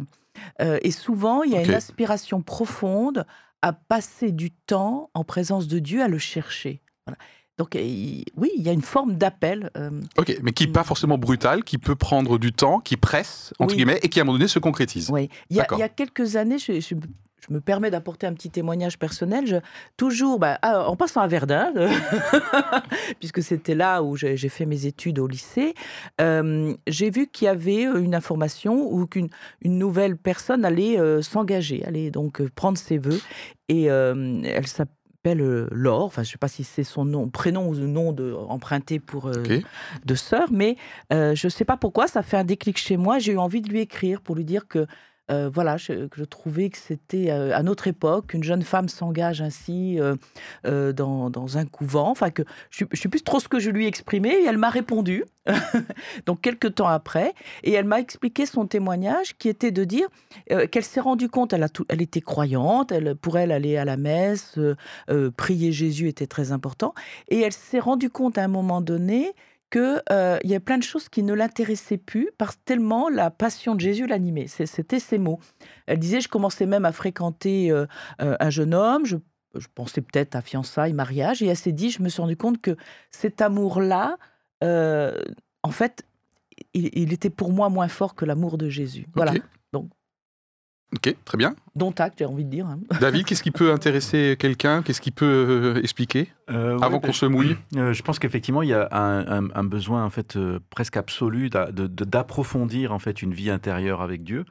Et 0.60 0.92
souvent, 0.92 1.44
il 1.44 1.52
y 1.52 1.58
a 1.58 1.64
une 1.64 1.74
aspiration 1.74 2.42
profonde 2.42 3.26
à 3.62 3.74
passer 3.74 4.32
du 4.32 4.52
temps 4.52 5.10
en 5.14 5.24
présence 5.24 5.68
de 5.68 5.80
Dieu, 5.80 6.02
à 6.02 6.08
le 6.08 6.18
chercher. 6.18 6.82
Voilà. 7.06 7.18
Donc, 7.58 7.72
oui, 7.76 8.24
il 8.56 8.62
y 8.64 8.70
a 8.70 8.72
une 8.72 8.82
forme 8.82 9.16
d'appel. 9.16 9.70
euh, 9.76 10.02
Ok, 10.18 10.38
mais 10.44 10.54
qui 10.54 10.66
n'est 10.66 10.72
pas 10.72 10.86
forcément 10.86 11.18
brutal, 11.18 11.66
qui 11.66 11.78
peut 11.78 11.96
prendre 11.96 12.38
du 12.38 12.54
temps, 12.54 12.80
qui 12.80 12.96
presse, 12.96 13.54
entre 13.60 13.72
Oui. 13.72 13.78
guillemets, 13.78 14.00
et 14.02 14.08
qui 14.08 14.20
à 14.20 14.24
un 14.24 14.26
moment 14.26 14.38
donné 14.38 14.48
se 14.48 14.60
concrétise. 14.60 15.10
Oui, 15.10 15.28
il 15.50 15.58
y, 15.58 15.60
a, 15.60 15.64
D'accord. 15.64 15.78
il 15.78 15.82
y 15.82 15.84
a 15.84 15.90
quelques 15.90 16.38
années, 16.38 16.58
je, 16.58 16.80
je- 16.80 16.96
je 17.48 17.54
me 17.54 17.60
permets 17.62 17.92
d'apporter 17.92 18.28
un 18.28 18.34
petit 18.34 18.50
témoignage 18.50 18.98
personnel. 19.00 19.48
Je- 19.48 19.56
toujours, 19.98 20.40
bah, 20.40 20.58
ah, 20.62 20.90
en 20.90 20.96
passant 20.96 21.22
à 21.22 21.28
Verdun, 21.28 21.72
puisque 23.20 23.42
c'était 23.42 23.76
là 23.76 24.04
où 24.04 24.16
j'ai 24.16 24.38
fait 24.50 24.66
mes 24.66 24.86
études 24.86 25.20
au 25.20 25.28
lycée, 25.28 25.74
euh, 26.22 26.74
j'ai 26.88 27.10
vu 27.10 27.28
qu'il 27.28 27.46
y 27.46 27.50
avait 27.50 27.86
euh, 27.88 28.02
une 28.02 28.16
information 28.16 28.92
ou 28.92 29.06
qu'une 29.08 29.30
une 29.62 29.78
nouvelle 29.78 30.18
personne 30.18 30.66
allait 30.66 31.00
euh, 31.00 31.22
s'engager, 31.22 31.86
allait 31.86 32.12
donc 32.12 32.42
euh, 32.42 32.50
prendre 32.54 32.78
ses 32.78 32.98
vœux, 32.98 33.20
et 33.68 33.84
elle 33.84 34.66
s'appelle 34.68 35.68
Laure. 35.72 36.06
Enfin, 36.06 36.24
je 36.24 36.30
ne 36.30 36.32
sais 36.32 36.38
pas 36.38 36.48
si 36.48 36.64
c'est 36.64 36.84
son 36.84 37.06
nom, 37.06 37.30
prénom 37.30 37.68
ou 37.70 37.76
nom 37.76 38.14
de, 38.14 38.34
emprunté 38.34 39.00
pour 39.00 39.28
euh, 39.28 39.44
Ok. 39.44 39.62
de 40.06 40.16
sœur, 40.16 40.48
mais 40.52 40.76
euh, 41.14 41.36
je 41.36 41.48
ne 41.48 41.52
sais 41.52 41.66
pas 41.66 41.78
pourquoi, 41.78 42.08
ça 42.08 42.24
fait 42.24 42.38
un 42.38 42.44
déclic 42.44 42.78
chez 42.78 42.98
moi. 42.98 43.20
J'ai 43.20 43.34
eu 43.34 43.38
envie 43.38 43.62
de 43.62 43.70
lui 43.70 43.80
écrire 43.80 44.22
pour 44.22 44.36
lui 44.36 44.46
dire 44.46 44.68
que 44.68 44.88
euh, 45.30 45.50
voilà, 45.54 45.78
je, 45.78 46.08
je 46.16 46.24
trouvais 46.24 46.70
que 46.70 46.78
c'était 46.78 47.30
euh, 47.30 47.56
à 47.56 47.64
notre 47.64 47.88
époque 47.88 48.28
qu'une 48.28 48.44
jeune 48.44 48.64
femme 48.64 48.90
s'engage 48.90 49.42
ainsi 49.42 50.00
euh, 50.00 50.94
dans, 50.94 51.30
dans 51.30 51.58
un 51.58 51.66
couvent. 51.66 52.10
Enfin, 52.10 52.30
que 52.32 52.44
je 52.70 52.86
ne 52.90 52.96
sais 52.98 53.10
plus 53.10 53.22
trop 53.22 53.40
ce 53.40 53.48
que 53.48 53.60
je 53.60 53.70
lui 53.70 53.86
ai 53.86 53.88
exprimé 53.88 54.30
et 54.30 54.46
elle 54.46 54.58
m'a 54.58 54.70
répondu. 54.70 55.24
Donc, 56.26 56.42
quelques 56.42 56.76
temps 56.76 56.88
après, 56.88 57.34
et 57.64 57.74
elle 57.74 57.86
m'a 57.86 58.00
expliqué 58.00 58.46
son 58.46 58.68
témoignage 58.68 59.36
qui 59.38 59.50
était 59.50 59.72
de 59.72 59.84
dire 59.84 60.08
qu'elle 60.72 60.84
s'est 60.84 61.00
rendue 61.00 61.30
compte, 61.30 61.54
elle, 61.54 61.64
a 61.64 61.70
tout- 61.70 61.86
elle 61.90 62.02
était 62.02 62.22
croyante, 62.22 62.92
elle, 62.92 63.16
pour 63.16 63.38
elle, 63.38 63.52
aller 63.52 63.78
à 63.78 63.86
la 63.86 63.98
messe, 63.98 64.60
prier 65.38 65.72
Jésus 65.72 66.08
était 66.08 66.28
très 66.28 66.52
important, 66.52 66.94
et 67.30 67.40
elle 67.40 67.54
s'est 67.54 67.80
rendue 67.80 68.10
compte 68.12 68.38
à 68.38 68.44
un 68.44 68.48
moment 68.48 68.82
donné 68.82 69.34
qu'il 69.70 70.02
y 70.44 70.56
a 70.56 70.60
plein 70.60 70.78
de 70.78 70.84
choses 70.84 71.10
qui 71.10 71.24
ne 71.24 71.34
l'intéressaient 71.34 71.98
plus 71.98 72.30
parce 72.38 72.58
tellement 72.66 73.10
la 73.10 73.30
passion 73.30 73.76
de 73.76 73.80
Jésus 73.80 74.08
l'animait. 74.08 74.48
C'était 74.48 75.00
ses 75.00 75.18
mots. 75.18 75.40
Elle 75.86 76.00
disait, 76.00 76.22
je 76.22 76.28
commençais 76.28 76.66
même 76.66 76.86
à 76.86 76.92
fréquenter 76.92 77.72
euh, 77.72 77.86
euh, 78.22 78.36
un 78.40 78.50
jeune 78.50 78.74
homme, 78.74 79.06
je, 79.06 79.18
pensais 79.74 80.02
peut-être 80.02 80.36
à 80.36 80.42
fiançailles, 80.42 80.94
mariage, 80.94 81.42
et 81.42 81.48
elle 81.48 81.58
s'est 81.58 81.72
dit, 81.72 81.90
je 81.90 82.02
me 82.02 82.10
suis 82.10 82.22
rendu 82.22 82.38
compte 82.38 82.62
que 82.62 82.78
cet 83.12 83.42
amour-là, 83.42 84.18
euh, 84.64 85.14
en 85.64 85.72
fait, 85.72 86.06
il 86.74 87.14
était 87.14 87.30
pour 87.30 87.52
moi 87.52 87.70
moins 87.70 87.88
fort 87.88 88.16
que 88.16 88.26
l'amour 88.26 88.58
de 88.58 88.70
Jésus. 88.70 89.08
Voilà. 89.16 89.34
Ok. 90.96 91.16
Très 91.24 91.38
bien. 91.38 91.56
Dont 91.76 91.92
acte, 92.00 92.18
j'ai 92.20 92.26
envie 92.26 92.44
de 92.46 92.50
dire. 92.50 92.66
hein. 92.66 92.80
David, 93.00 93.26
qu'est-ce 93.26 93.44
qui 93.44 93.52
peut 93.52 93.72
intéresser 93.72 94.36
quelqu'un? 94.40 94.82
Qu'est-ce 94.82 95.02
qui 95.02 95.12
peut 95.12 95.26
euh, 95.78 95.82
expliquer? 95.84 96.30
Euh, 96.50 96.78
ouais, 96.78 96.84
avant 96.84 96.98
bah, 96.98 97.08
qu'on 97.08 97.14
se 97.14 97.26
mouille 97.28 97.56
Euh, 97.78 97.94
je 97.94 98.02
pense 98.02 98.18
qu'effectivement, 98.18 98.64
il 98.64 98.70
y 98.70 98.74
a 98.74 98.88
un, 98.92 99.46
un- 99.46 99.50
un 99.54 99.64
besoin 99.64 100.04
en 100.04 100.10
fait 100.10 100.36
euh, 100.36 100.60
presque 100.72 100.98
absolu 100.98 101.50
d'approfondir 101.52 102.92
en 102.94 103.00
fait 103.00 103.22
une 103.22 103.34
vie 103.34 103.50
intérieure 103.50 104.02
avec 104.02 104.24
Dieu, 104.24 104.46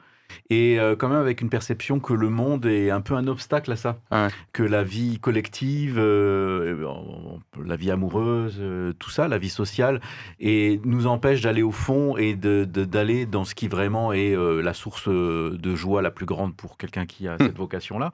et 0.49 0.79
euh, 0.79 0.95
quand 0.95 1.09
même 1.09 1.17
avec 1.19 1.41
une 1.41 1.49
perception 1.49 1.99
que 1.99 2.13
le 2.13 2.29
monde 2.29 2.65
est 2.65 2.89
un 2.89 3.01
peu 3.01 3.15
un 3.15 3.27
obstacle 3.27 3.71
à 3.71 3.75
ça, 3.75 3.97
Ouais. 4.11 4.27
que 4.53 4.63
la 4.63 4.83
vie 4.83 5.19
collective, 5.19 5.95
euh, 5.97 6.83
on- 6.85 7.39
la 7.63 7.75
vie 7.75 7.91
amoureuse, 7.91 8.57
euh, 8.59 8.93
tout 8.99 9.09
ça, 9.09 9.27
la 9.27 9.37
vie 9.37 9.49
sociale, 9.49 10.01
et 10.39 10.79
nous 10.85 11.07
empêche 11.07 11.41
d'aller 11.41 11.63
au 11.63 11.71
fond 11.71 12.17
et 12.17 12.35
d'aller 12.35 13.25
dans 13.25 13.43
ce 13.43 13.55
qui 13.55 13.67
vraiment 13.67 14.13
est 14.13 14.35
euh, 14.35 14.61
la 14.61 14.73
source 14.73 15.07
euh, 15.07 15.57
de 15.57 15.75
joie 15.75 16.01
la 16.01 16.11
plus 16.11 16.25
grande 16.25 16.55
pour 16.55 16.77
quelqu'un 16.77 17.05
qui 17.05 17.27
a 17.27 17.37
cette 17.39 17.57
vocation-là. 17.57 18.11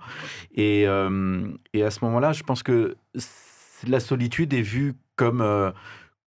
Et, 0.54 0.88
euh, 0.88 1.48
et 1.74 1.84
à 1.84 1.92
ce 1.92 2.04
moment-là, 2.06 2.34
je 2.34 2.44
pense 2.44 2.64
que 2.64 2.96
la 3.88 4.00
solitude 4.00 4.54
est 4.54 4.62
vue 4.62 4.94
comme, 5.16 5.42
euh, 5.42 5.72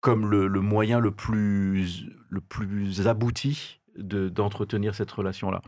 comme 0.00 0.30
le, 0.30 0.46
le 0.46 0.60
moyen 0.60 0.98
le 1.00 1.10
plus, 1.10 2.06
le 2.30 2.40
plus 2.40 3.06
abouti 3.06 3.80
de- 3.96 4.28
d'entretenir 4.28 4.94
cette 4.94 5.10
relation-là. 5.10 5.62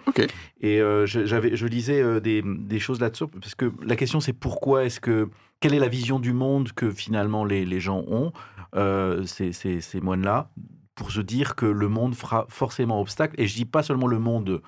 Et 0.60 0.80
euh, 0.80 1.06
je, 1.06 1.26
j'avais, 1.26 1.56
je 1.56 1.66
lisais 1.66 2.02
euh, 2.02 2.20
des, 2.20 2.42
des 2.42 2.78
choses 2.78 3.00
là-dessus, 3.00 3.26
parce 3.28 3.54
que 3.54 3.72
la 3.82 3.96
question 3.96 4.20
c'est 4.20 4.32
pourquoi 4.32 4.84
est-ce 4.84 5.00
que... 5.00 5.28
Quelle 5.60 5.72
est 5.72 5.78
la 5.78 5.88
vision 5.88 6.18
du 6.18 6.34
monde 6.34 6.72
que 6.72 6.90
finalement 6.90 7.44
les, 7.44 7.64
les 7.64 7.80
gens 7.80 8.04
ont, 8.08 8.32
euh, 8.74 9.24
ces, 9.24 9.52
ces, 9.52 9.80
ces 9.80 10.00
moines-là, 10.00 10.50
pour 10.94 11.10
se 11.10 11.20
dire 11.20 11.54
que 11.54 11.64
le 11.64 11.88
monde 11.88 12.14
fera 12.14 12.44
forcément 12.48 13.00
obstacle, 13.00 13.34
et 13.40 13.46
je 13.46 13.54
dis 13.54 13.64
pas 13.64 13.82
seulement 13.82 14.06
le 14.06 14.18
monde 14.18 14.60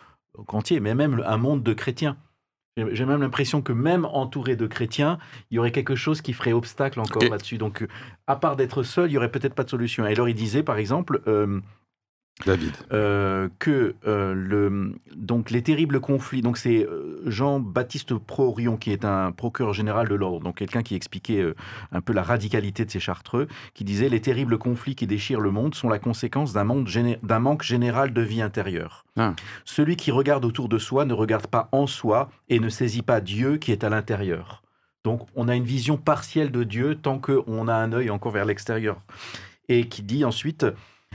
entier, 0.49 0.81
mais 0.81 0.95
même 0.95 1.23
un 1.27 1.37
monde 1.37 1.63
de 1.63 1.73
chrétiens. 1.73 2.17
J'ai 2.93 3.07
même 3.07 3.23
l'impression 3.23 3.63
que 3.63 3.73
même 3.73 4.05
entouré 4.05 4.55
de 4.55 4.67
chrétiens, 4.67 5.19
il 5.51 5.57
y 5.57 5.59
aurait 5.59 5.73
quelque 5.73 5.97
chose 5.97 6.21
qui 6.21 6.35
ferait 6.35 6.53
obstacle 6.53 7.01
encore 7.01 7.23
là-dessus. 7.23 7.57
Donc, 7.57 7.87
à 8.27 8.37
part 8.37 8.57
d'être 8.57 8.83
seul, 8.83 9.11
il 9.11 9.15
y 9.15 9.17
aurait 9.17 9.31
peut-être 9.31 9.55
pas 9.55 9.65
de 9.65 9.71
solution. 9.71 10.07
Et 10.07 10.13
alors, 10.13 10.29
il 10.29 10.35
disait, 10.35 10.63
par 10.63 10.77
exemple, 10.77 11.23
David. 12.45 12.73
euh, 12.93 13.49
que 13.59 13.95
euh, 14.07 14.35
le, 14.35 14.93
donc 15.17 15.51
les 15.51 15.63
terribles 15.63 16.01
conflits. 16.01 16.43
Donc 16.43 16.59
c'est 16.59 16.85
euh, 16.85 17.23
Jean-Baptiste 17.25 18.15
Prorion 18.15 18.77
qui 18.77 18.93
est 18.93 19.05
un 19.07 19.33
procureur 19.33 19.73
général 19.73 20.09
de 20.09 20.15
l'ordre, 20.15 20.41
donc 20.41 20.57
quelqu'un 20.57 20.83
qui 20.83 20.95
expliquait 20.95 21.41
euh, 21.41 21.55
un 21.93 22.03
peu 22.03 22.13
la 22.13 22.23
radicalité 22.23 22.85
de 22.85 22.91
ces 22.91 23.01
chartreux, 23.01 23.49
qui 23.73 23.85
disait 23.85 24.11
les 24.11 24.21
terribles 24.21 24.59
conflits 24.59 24.95
qui 24.95 25.07
déchirent 25.07 25.41
le 25.41 25.51
monde 25.51 25.75
sont 25.75 25.89
la 25.89 25.99
conséquence 25.99 26.53
d'un 26.53 26.65
monde 26.65 26.89
géné- 26.89 27.19
d'un 27.23 27.39
manque 27.39 27.63
général 27.63 28.13
de 28.13 28.21
vie 28.21 28.43
intérieure. 28.43 29.07
Ah. 29.17 29.35
Celui 29.65 29.97
qui 29.97 30.11
regarde 30.11 30.45
autour 30.45 30.69
de 30.69 30.79
soi 30.79 31.07
ne 31.07 31.15
regarde 31.15 31.47
pas 31.47 31.71
en 31.73 31.87
soi 31.87 32.29
et 32.51 32.61
ne 32.61 32.69
saisit 32.69 33.03
pas 33.03 33.23
Dieu 33.23 33.57
qui 33.57 33.73
est 33.73 33.83
à 33.83 33.89
l'intérieur. 33.89 34.63
Donc 35.05 35.27
on 35.37 35.49
a 35.49 35.57
une 35.57 35.65
vision 35.65 35.97
partielle 35.97 36.51
de 36.51 36.65
Dieu 36.65 36.97
tant 36.97 37.19
qu'on 37.19 37.67
a 37.69 37.75
un 37.75 37.93
œil 37.93 38.11
encore 38.11 38.33
vers 38.33 38.45
l'extérieur. 38.45 39.01
Et 39.69 39.89
qui 39.89 40.03
dit 40.03 40.25
ensuite 40.25 40.67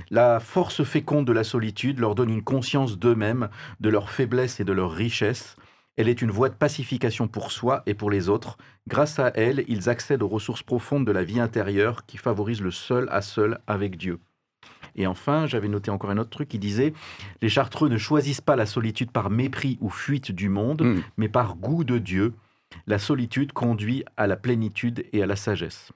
la 0.10 0.40
force 0.40 0.84
féconde 0.84 1.26
de 1.28 1.32
la 1.34 1.44
solitude 1.44 2.00
leur 2.00 2.16
donne 2.16 2.30
une 2.30 2.44
conscience 2.44 2.98
d'eux-mêmes, 2.98 3.50
de 3.80 3.90
leur 3.90 4.10
faiblesse 4.10 4.60
et 4.60 4.64
de 4.66 4.74
leur 4.74 4.92
richesse. 4.92 5.56
Elle 5.98 6.10
est 6.10 6.22
une 6.22 6.32
voie 6.32 6.50
de 6.50 6.56
pacification 6.56 7.28
pour 7.28 7.52
soi 7.52 7.84
et 7.86 7.94
pour 7.94 8.10
les 8.10 8.30
autres. 8.30 8.58
Grâce 8.88 9.20
à 9.20 9.32
elle, 9.36 9.66
ils 9.68 9.90
accèdent 9.90 10.24
aux 10.24 10.28
ressources 10.28 10.64
profondes 10.64 11.06
de 11.06 11.12
la 11.12 11.24
vie 11.24 11.40
intérieure 11.40 12.06
qui 12.06 12.18
favorisent 12.18 12.62
le 12.62 12.72
seul 12.72 13.08
à 13.12 13.22
seul 13.22 13.60
avec 13.68 13.98
Dieu. 13.98 14.20
Et 14.96 15.08
enfin, 15.08 15.46
j'avais 15.48 15.68
noté 15.68 15.92
encore 15.92 16.10
un 16.12 16.18
autre 16.18 16.30
truc 16.30 16.50
qui 16.50 16.60
disait 16.60 16.94
Les 17.42 17.50
Chartreux 17.50 17.90
ne 17.90 17.98
choisissent 17.98 18.42
pas 18.42 18.56
la 18.56 18.66
solitude 18.66 19.12
par 19.12 19.30
mépris 19.30 19.78
ou 19.82 19.90
fuite 19.90 20.32
du 20.32 20.50
monde, 20.50 20.82
Mm. 20.84 21.02
mais 21.18 21.30
par 21.30 21.56
goût 21.56 21.84
de 21.84 21.98
Dieu. 21.98 22.34
La 22.88 23.00
solitude 23.00 23.52
conduit 23.52 24.04
à 24.18 24.28
la 24.28 24.38
plénitude 24.38 25.06
et 25.12 25.22
à 25.22 25.26
la 25.26 25.36
sagesse. 25.36 25.92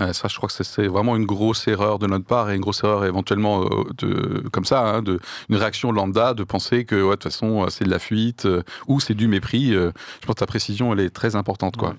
Ouais, 0.00 0.12
ça, 0.12 0.26
je 0.26 0.36
crois 0.36 0.48
que 0.48 0.64
c'est- 0.64 0.88
vraiment 0.88 1.14
une 1.14 1.24
grosse 1.24 1.68
erreur 1.68 2.00
de 2.00 2.08
notre 2.08 2.24
part 2.24 2.50
et 2.50 2.56
une 2.56 2.60
grosse 2.60 2.82
erreur 2.82 3.04
éventuellement 3.04 3.62
euh, 3.62 3.84
de, 3.98 4.42
comme 4.50 4.64
ça, 4.64 4.80
hein, 4.96 5.02
de, 5.02 5.20
une 5.48 5.54
réaction 5.56 5.92
lambda 5.92 6.34
de 6.34 6.42
penser 6.42 6.84
que 6.84 6.96
ouais, 6.96 7.10
de 7.10 7.14
toute 7.14 7.22
façon 7.24 7.62
euh, 7.62 7.68
c'est 7.70 7.84
de 7.84 7.90
la 7.90 8.00
fuite 8.00 8.44
euh, 8.46 8.64
ou 8.88 8.98
c'est 8.98 9.14
du 9.14 9.28
mépris. 9.28 9.72
euh, 9.72 9.92
je 10.20 10.26
pense 10.26 10.34
que 10.34 10.40
ta 10.40 10.46
précision 10.46 10.92
elle 10.92 10.98
est 10.98 11.10
très 11.10 11.36
importante. 11.36 11.76
Quoi. 11.76 11.90
Ouais. 11.90 11.94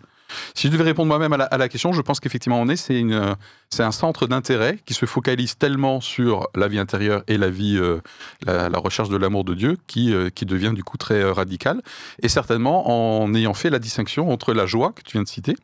Si 0.55 0.67
je 0.67 0.73
devais 0.73 0.83
répondre 0.83 1.07
moi-même 1.07 1.31
à 1.31 1.37
la, 1.37 1.45
à 1.45 1.57
la 1.57 1.69
question, 1.69 1.93
je 1.93 2.01
pense 2.01 2.19
qu'effectivement 2.19 2.59
on 2.59 2.67
est, 2.67 2.75
c'est 2.75 3.83
un 3.83 3.91
centre 3.93 4.27
d'intérêt 4.27 4.77
qui 4.85 4.93
se 4.93 5.05
focalise 5.05 5.57
tellement 5.57 6.01
sur 6.01 6.49
la 6.53 6.67
vie 6.67 6.79
intérieure 6.79 7.23
et 7.27 7.37
la 7.37 7.49
vie, 7.49 7.79
la, 8.45 8.67
la 8.67 8.77
recherche 8.79 9.07
de 9.07 9.15
l'amour 9.17 9.45
de 9.45 9.53
Dieu, 9.53 9.77
qui, 9.87 10.13
qui 10.33 10.45
devient 10.47 10.71
du 10.75 10.83
coup 10.83 10.97
très 10.97 11.23
radical. 11.31 11.81
Et 12.23 12.27
certainement 12.27 13.21
en 13.23 13.33
ayant 13.35 13.53
fait 13.53 13.69
la 13.69 13.79
distinction 13.79 14.31
entre 14.31 14.51
la 14.53 14.65
joie 14.65 14.91
que 14.93 15.03
tu 15.03 15.13
viens 15.13 15.23
de 15.23 15.27
citer 15.29 15.55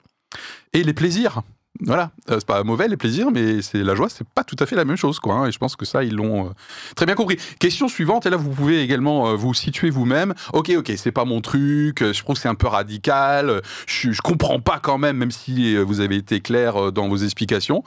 et 0.74 0.84
les 0.84 0.94
plaisirs. 0.94 1.41
Voilà, 1.79 2.12
Euh, 2.29 2.36
c'est 2.38 2.45
pas 2.45 2.63
mauvais 2.63 2.88
les 2.88 2.97
plaisirs, 2.97 3.31
mais 3.31 3.62
c'est 3.62 3.81
la 3.81 3.95
joie, 3.95 4.07
c'est 4.10 4.27
pas 4.27 4.43
tout 4.43 4.57
à 4.60 4.65
fait 4.65 4.75
la 4.75 4.86
même 4.86 4.97
chose, 4.97 5.19
quoi. 5.19 5.36
hein, 5.36 5.47
et 5.47 5.51
je 5.51 5.57
pense 5.57 5.75
que 5.75 5.86
ça, 5.86 6.03
ils 6.03 6.13
l'ont 6.13 6.47
euh, 6.47 6.49
très 6.95 7.05
bien 7.05 7.15
compris. 7.15 7.38
Question 7.60 7.88
suivante, 7.88 8.25
et 8.25 8.29
là, 8.29 8.38
vous 8.38 8.51
pouvez 8.51 8.81
également 8.81 9.29
euh, 9.29 9.36
vous 9.36 9.53
situer 9.53 9.89
vous-même. 9.89 10.36
Ok, 10.53 10.69
ok, 10.77 10.91
c'est 10.97 11.12
pas 11.12 11.25
mon 11.25 11.41
truc. 11.41 12.03
Je 12.03 12.21
trouve 12.21 12.36
que 12.36 12.41
c'est 12.41 12.49
un 12.49 12.55
peu 12.55 12.67
radical. 12.67 13.62
Je, 13.88 14.12
je 14.12 14.21
comprends 14.21 14.60
pas 14.60 14.79
quand 14.79 14.97
même, 14.97 15.17
même 15.17 15.31
si 15.31 15.75
vous 15.77 16.01
avez 16.01 16.17
été 16.17 16.41
clair 16.41 16.91
dans 16.91 17.07
vos 17.07 17.17
explications. 17.17 17.84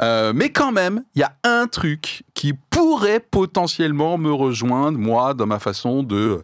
Mais 0.00 0.50
quand 0.50 0.72
même, 0.72 1.04
il 1.14 1.20
y 1.20 1.24
a 1.24 1.32
un 1.44 1.66
truc 1.68 2.24
qui 2.34 2.52
pourrait 2.52 3.20
potentiellement 3.20 4.18
me 4.18 4.32
rejoindre 4.32 4.98
moi 4.98 5.34
dans 5.34 5.46
ma 5.46 5.58
façon 5.58 6.02
de 6.02 6.42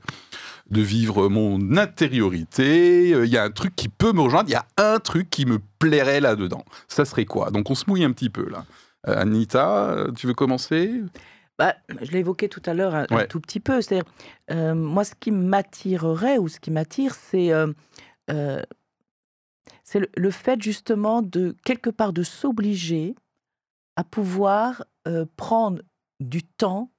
de 0.70 0.80
vivre 0.80 1.28
mon 1.28 1.76
intériorité. 1.76 3.12
Euh, 3.14 3.26
Il 3.26 3.32
y 3.32 3.38
a 3.38 3.44
un 3.44 3.50
truc 3.50 3.76
qui 3.76 3.88
peut 3.88 4.12
me 4.12 4.20
rejoindre. 4.20 4.48
Il 4.48 4.52
y 4.52 4.56
a 4.56 4.66
un 4.76 4.98
truc 4.98 5.30
qui 5.30 5.46
me 5.46 5.58
plairait 5.78 6.20
là-dedans. 6.20 6.64
Ça 6.88 7.04
serait 7.04 7.26
quoi? 7.26 7.50
Donc 7.50 7.70
on 7.70 7.74
se 7.74 7.84
mouille 7.86 8.04
un 8.04 8.12
petit 8.12 8.30
peu 8.30 8.48
là. 8.48 8.64
Euh, 9.06 9.20
Anita, 9.20 9.90
euh, 9.90 10.12
tu 10.12 10.26
veux 10.26 10.34
commencer? 10.34 11.02
Bah, 11.58 11.76
je 12.02 12.10
l'ai 12.10 12.18
évoqué 12.20 12.48
tout 12.48 12.62
à 12.66 12.74
l'heure 12.74 12.94
un, 12.94 13.06
tout 13.26 13.40
petit 13.40 13.60
peu. 13.60 13.80
C'est-à-dire, 13.80 14.10
euh, 14.50 14.74
moi, 14.74 15.04
ce 15.04 15.14
qui 15.14 15.30
m'attirerait 15.30 16.38
ou 16.38 16.48
ce 16.48 16.58
qui 16.58 16.70
m'attire, 16.70 17.14
c'est 17.14 17.52
euh, 17.52 17.72
euh, 18.30 18.62
c'est 19.84 20.00
le, 20.00 20.08
le 20.16 20.30
fait 20.30 20.60
justement 20.60 21.22
de 21.22 21.54
quelque 21.64 21.90
part 21.90 22.12
de 22.12 22.22
s'obliger 22.22 23.14
à 23.96 24.02
pouvoir 24.02 24.84
euh, 25.06 25.26
prendre 25.36 25.82
du 26.18 26.42
temps 26.42 26.90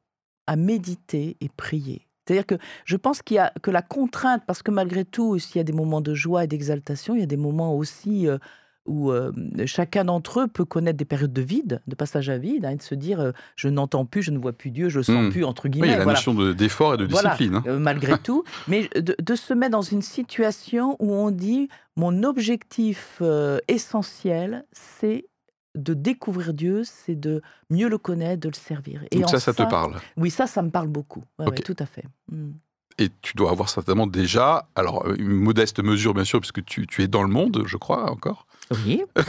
à 0.47 0.56
méditer 0.56 1.36
et 1.41 1.49
prier. 1.49 2.08
C'est-à-dire 2.25 2.45
que 2.45 2.55
je 2.85 2.95
pense 2.97 3.21
qu'il 3.21 3.35
y 3.35 3.39
a 3.39 3.53
que 3.61 3.71
la 3.71 3.81
contrainte, 3.81 4.41
parce 4.47 4.63
que 4.63 4.71
malgré 4.71 5.05
tout, 5.05 5.38
s'il 5.39 5.57
y 5.57 5.59
a 5.59 5.63
des 5.63 5.73
moments 5.73 6.01
de 6.01 6.13
joie 6.13 6.43
et 6.43 6.47
d'exaltation, 6.47 7.13
il 7.15 7.19
y 7.19 7.23
a 7.23 7.27
des 7.27 7.38
moments 7.38 7.75
aussi 7.75 8.27
euh, 8.27 8.38
où 8.88 9.11
euh, 9.11 9.31
chacun 9.65 10.05
d'entre 10.05 10.41
eux 10.41 10.47
peut 10.47 10.65
connaître 10.65 10.97
des 10.97 11.05
périodes 11.05 11.33
de 11.33 11.41
vide, 11.41 11.81
de 11.88 11.95
passage 11.95 12.29
à 12.29 12.38
vide, 12.38 12.65
hein, 12.65 12.69
et 12.71 12.75
de 12.75 12.81
se 12.83 12.93
dire 12.95 13.19
euh, 13.19 13.31
je 13.55 13.67
n'entends 13.67 14.05
plus, 14.05 14.21
je 14.21 14.29
ne 14.31 14.38
vois 14.38 14.53
plus 14.53 14.69
Dieu, 14.71 14.89
je 14.89 14.99
le 14.99 15.03
sens 15.03 15.25
Hmm. 15.25 15.29
plus 15.31 15.43
entre 15.43 15.65
Oui, 15.65 15.71
guillemets. 15.71 15.88
il 15.88 15.91
y 15.91 15.93
a 15.93 15.97
la 15.97 16.03
voilà. 16.03 16.17
notion 16.19 16.33
de- 16.35 16.53
d'effort 16.53 16.93
et 16.93 16.97
de 16.97 17.05
Voilà. 17.05 17.29
discipline. 17.31 17.55
hein. 17.57 17.63
Euh, 17.67 17.79
malgré 17.79 18.17
tout, 18.23 18.43
mais 18.67 18.89
de, 18.95 19.15
de 19.19 19.35
se 19.35 19.53
mettre 19.55 19.71
dans 19.71 19.81
une 19.81 20.01
situation 20.03 20.95
où 20.99 21.13
on 21.13 21.31
dit 21.31 21.67
mon 21.95 22.23
objectif 22.23 23.21
essentiel, 23.67 24.65
c'est 24.71 25.25
de 25.75 25.93
découvrir 25.93 26.53
Dieu, 26.53 26.83
c'est 26.83 27.15
de 27.15 27.41
mieux 27.69 27.89
le 27.89 27.97
connaître, 27.97 28.41
de 28.41 28.49
le 28.49 28.53
servir. 28.55 29.03
Et 29.11 29.19
Donc 29.19 29.29
ça, 29.29 29.39
ça 29.39 29.53
te 29.53 29.63
parle? 29.63 29.95
Oui, 30.17 30.29
ça, 30.31 30.47
ça 30.47 30.61
me 30.61 30.69
parle 30.69 30.88
beaucoup. 30.88 31.23
Ouais, 31.39 31.45
Ok. 31.45 31.51
ouais, 31.53 31.59
tout 31.59 31.75
à 31.79 31.85
fait. 31.85 32.05
Mm. 32.31 32.51
Et 32.97 33.09
tu 33.21 33.35
dois 33.35 33.51
avoir 33.51 33.67
certainement 33.69 34.07
déjà, 34.07 34.69
alors 34.73 35.05
une 35.17 35.27
modeste 35.27 35.83
mesure 35.83 36.13
bien 36.13 36.23
sûr, 36.23 36.39
puisque 36.39 36.63
tu, 36.63 36.88
tu 36.88 37.03
es 37.03 37.07
dans 37.09 37.23
le 37.23 37.29
monde, 37.29 37.63
je 37.65 37.75
crois 37.77 38.09
encore. 38.09 38.47
Oui. 38.86 39.04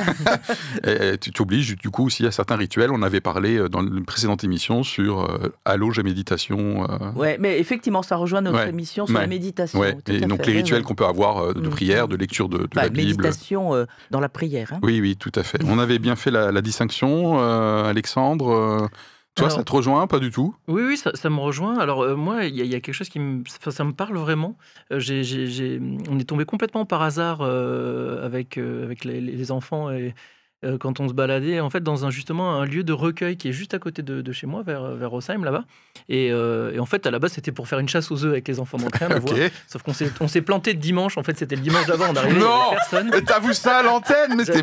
Et, 0.84 1.08
et 1.14 1.18
tu 1.18 1.30
t'obliges 1.30 1.76
du 1.76 1.90
coup 1.90 2.06
aussi 2.06 2.26
à 2.26 2.30
certains 2.30 2.56
rituels. 2.56 2.90
On 2.90 3.02
avait 3.02 3.20
parlé 3.20 3.56
euh, 3.58 3.68
dans 3.68 3.80
une 3.82 4.04
précédente 4.04 4.44
émission 4.44 4.82
sur 4.82 5.20
euh, 5.20 5.52
j'ai 5.64 6.02
méditation. 6.02 6.86
euh, 6.90 7.12
Ouais, 7.14 7.36
mais 7.38 7.58
effectivement, 7.58 8.02
ça 8.02 8.16
rejoint 8.16 8.40
notre 8.40 8.56
Ouais, 8.58 8.68
émission 8.70 9.06
sur 9.06 9.18
la 9.18 9.26
méditation. 9.26 9.78
ouais. 9.78 9.96
Et 10.08 10.20
donc 10.20 10.44
fait, 10.44 10.50
les 10.52 10.58
rituels 10.58 10.78
ouais. 10.80 10.84
qu'on 10.84 10.94
peut 10.94 11.04
avoir 11.06 11.38
euh, 11.38 11.52
de 11.54 11.60
Mhm. 11.60 11.70
prière, 11.70 12.08
de 12.08 12.16
lecture 12.16 12.48
de, 12.48 12.58
de 12.58 12.64
Enfin, 12.72 12.82
la 12.82 12.88
Bible. 12.88 13.08
méditation 13.08 13.74
euh, 13.74 13.84
dans 14.10 14.20
la 14.20 14.28
prière. 14.28 14.72
hein. 14.72 14.78
Oui, 14.82 15.00
oui, 15.00 15.16
tout 15.16 15.32
à 15.34 15.42
fait. 15.42 15.58
On 15.66 15.78
avait 15.78 15.98
bien 15.98 16.16
fait 16.16 16.30
la, 16.30 16.50
la 16.52 16.62
distinction, 16.62 17.38
euh, 17.40 17.84
Alexandre. 17.84 18.88
Toi, 19.36 19.46
Alors- 19.46 19.58
ça 19.58 19.64
te 19.64 19.70
rejoint 19.72 20.06
Pas 20.06 20.18
du 20.18 20.30
tout? 20.30 20.54
Oui, 20.66 20.82
oui, 20.84 20.96
ça, 20.96 21.12
ça 21.14 21.30
me 21.30 21.38
rejoint. 21.38 21.78
Alors, 21.78 22.02
euh, 22.02 22.16
moi, 22.16 22.44
il 22.46 22.56
y, 22.56 22.60
a- 22.60 22.64
il 22.64 22.70
y 22.70 22.74
a 22.74 22.80
quelque 22.80 22.94
chose 22.94 23.08
qui 23.08 23.20
me. 23.20 23.44
ça 23.70 23.84
me 23.84 23.92
parle 23.92 24.16
vraiment. 24.16 24.56
Euh, 24.92 25.00
on 26.10 26.18
est 26.18 26.24
tombé 26.28 26.44
complètement 26.44 26.84
par 26.84 27.02
hasard 27.02 27.38
euh, 27.42 28.24
avec, 28.24 28.58
euh, 28.58 28.84
avec 28.84 29.04
les, 29.04 29.20
les 29.20 29.50
enfants 29.52 29.90
et. 29.90 30.14
Euh, 30.64 30.78
Quand 30.78 31.00
on 31.00 31.08
se 31.08 31.12
baladait, 31.12 31.60
en 31.60 31.68
fait, 31.70 31.82
dans 31.82 32.06
un, 32.06 32.10
justement 32.10 32.54
un 32.60 32.64
lieu 32.64 32.82
de 32.82 32.92
recueil 32.92 33.36
qui 33.36 33.48
est 33.48 33.52
juste 33.52 33.74
à 33.74 33.78
côté 33.78 34.02
de, 34.02 34.22
de 34.22 34.32
chez 34.32 34.46
moi, 34.46 34.62
vers, 34.62 34.92
vers 34.94 35.10
Rossheim, 35.10 35.44
là-bas. 35.44 35.64
Et, 36.08 36.30
euh, 36.32 36.72
et 36.72 36.78
en 36.80 36.86
fait, 36.86 37.06
à 37.06 37.10
la 37.10 37.18
base, 37.18 37.32
c'était 37.32 37.52
pour 37.52 37.68
faire 37.68 37.78
une 37.78 37.88
chasse 37.88 38.10
aux 38.10 38.24
œufs 38.24 38.30
avec 38.32 38.48
les 38.48 38.58
enfants, 38.60 38.78
donc 38.78 38.96
rien 38.96 39.10
à 39.10 39.18
voir. 39.18 39.34
Sauf 39.68 39.82
qu'on 39.82 39.92
s'est, 39.92 40.10
on 40.20 40.28
s'est 40.28 40.40
planté 40.42 40.72
de 40.74 40.78
dimanche. 40.80 41.18
En 41.18 41.22
fait, 41.22 41.36
c'était 41.36 41.56
le 41.56 41.62
dimanche 41.62 41.86
d'avant. 41.86 42.06
On 42.10 42.16
arrivait, 42.16 42.38
Non 42.40 42.70
personne. 42.70 43.08
Mais 43.10 43.22
T'avoues 43.22 43.52
ça 43.52 43.78
à 43.78 43.82
l'antenne, 43.82 44.34
mais 44.36 44.44
ça. 44.46 44.54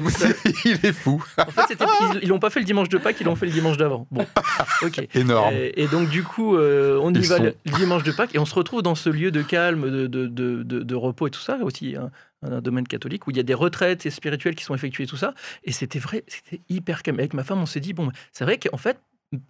il 0.65 0.79
est 0.83 0.93
fou. 0.93 1.23
En 1.37 1.45
fait, 1.51 1.61
c'était- 1.67 1.85
ils, 2.21 2.29
l'ont 2.29 2.39
pas 2.39 2.49
fait 2.49 2.59
le 2.59 2.65
dimanche 2.65 2.89
de 2.89 2.97
Pâques, 2.97 3.17
ils 3.19 3.25
l'ont 3.25 3.35
fait 3.35 3.45
le 3.45 3.51
dimanche 3.51 3.77
d'avant. 3.77 4.07
Bon, 4.11 4.25
ok. 4.83 5.07
Énorme. 5.15 5.53
Et, 5.53 5.83
et 5.83 5.87
donc, 5.87 6.09
du 6.09 6.23
coup, 6.23 6.55
euh, 6.55 6.99
on 7.01 7.13
y 7.13 7.17
Ils 7.19 7.27
va 7.27 7.37
sont- 7.37 7.43
le, 7.43 7.55
dimanche 7.77 8.03
de 8.03 8.11
Pâques 8.11 8.33
et 8.33 8.39
on 8.39 8.45
se 8.45 8.55
retrouve 8.55 8.81
dans 8.81 8.95
ce 8.95 9.09
lieu 9.09 9.31
de 9.31 9.41
calme, 9.41 9.89
de, 9.91 10.07
de, 10.07 10.27
de, 10.63 10.95
repos 10.95 11.27
et 11.27 11.31
tout 11.31 11.39
ça, 11.41 11.57
aussi 11.61 11.95
un, 11.95 12.09
un 12.51 12.61
domaine 12.61 12.87
catholique 12.87 13.27
où 13.27 13.31
il 13.31 13.37
y 13.37 13.39
a 13.39 13.43
des 13.43 13.53
retraites 13.53 14.05
et 14.05 14.09
spirituelles 14.09 14.55
qui 14.55 14.63
sont 14.63 14.75
effectuées, 14.75 15.05
tout 15.07 15.17
ça. 15.17 15.33
Et 15.63 15.71
c'était 15.71 15.99
vrai, 15.99 16.23
c'était 16.27 16.61
hyper 16.69 17.03
calme. 17.03 17.19
Avec 17.19 17.33
ma 17.33 17.43
femme, 17.43 17.59
on 17.61 17.65
s'est 17.65 17.79
dit, 17.79 17.93
bon, 17.93 18.09
c'est 18.31 18.43
vrai 18.43 18.57
qu'en 18.57 18.77
fait, 18.77 18.99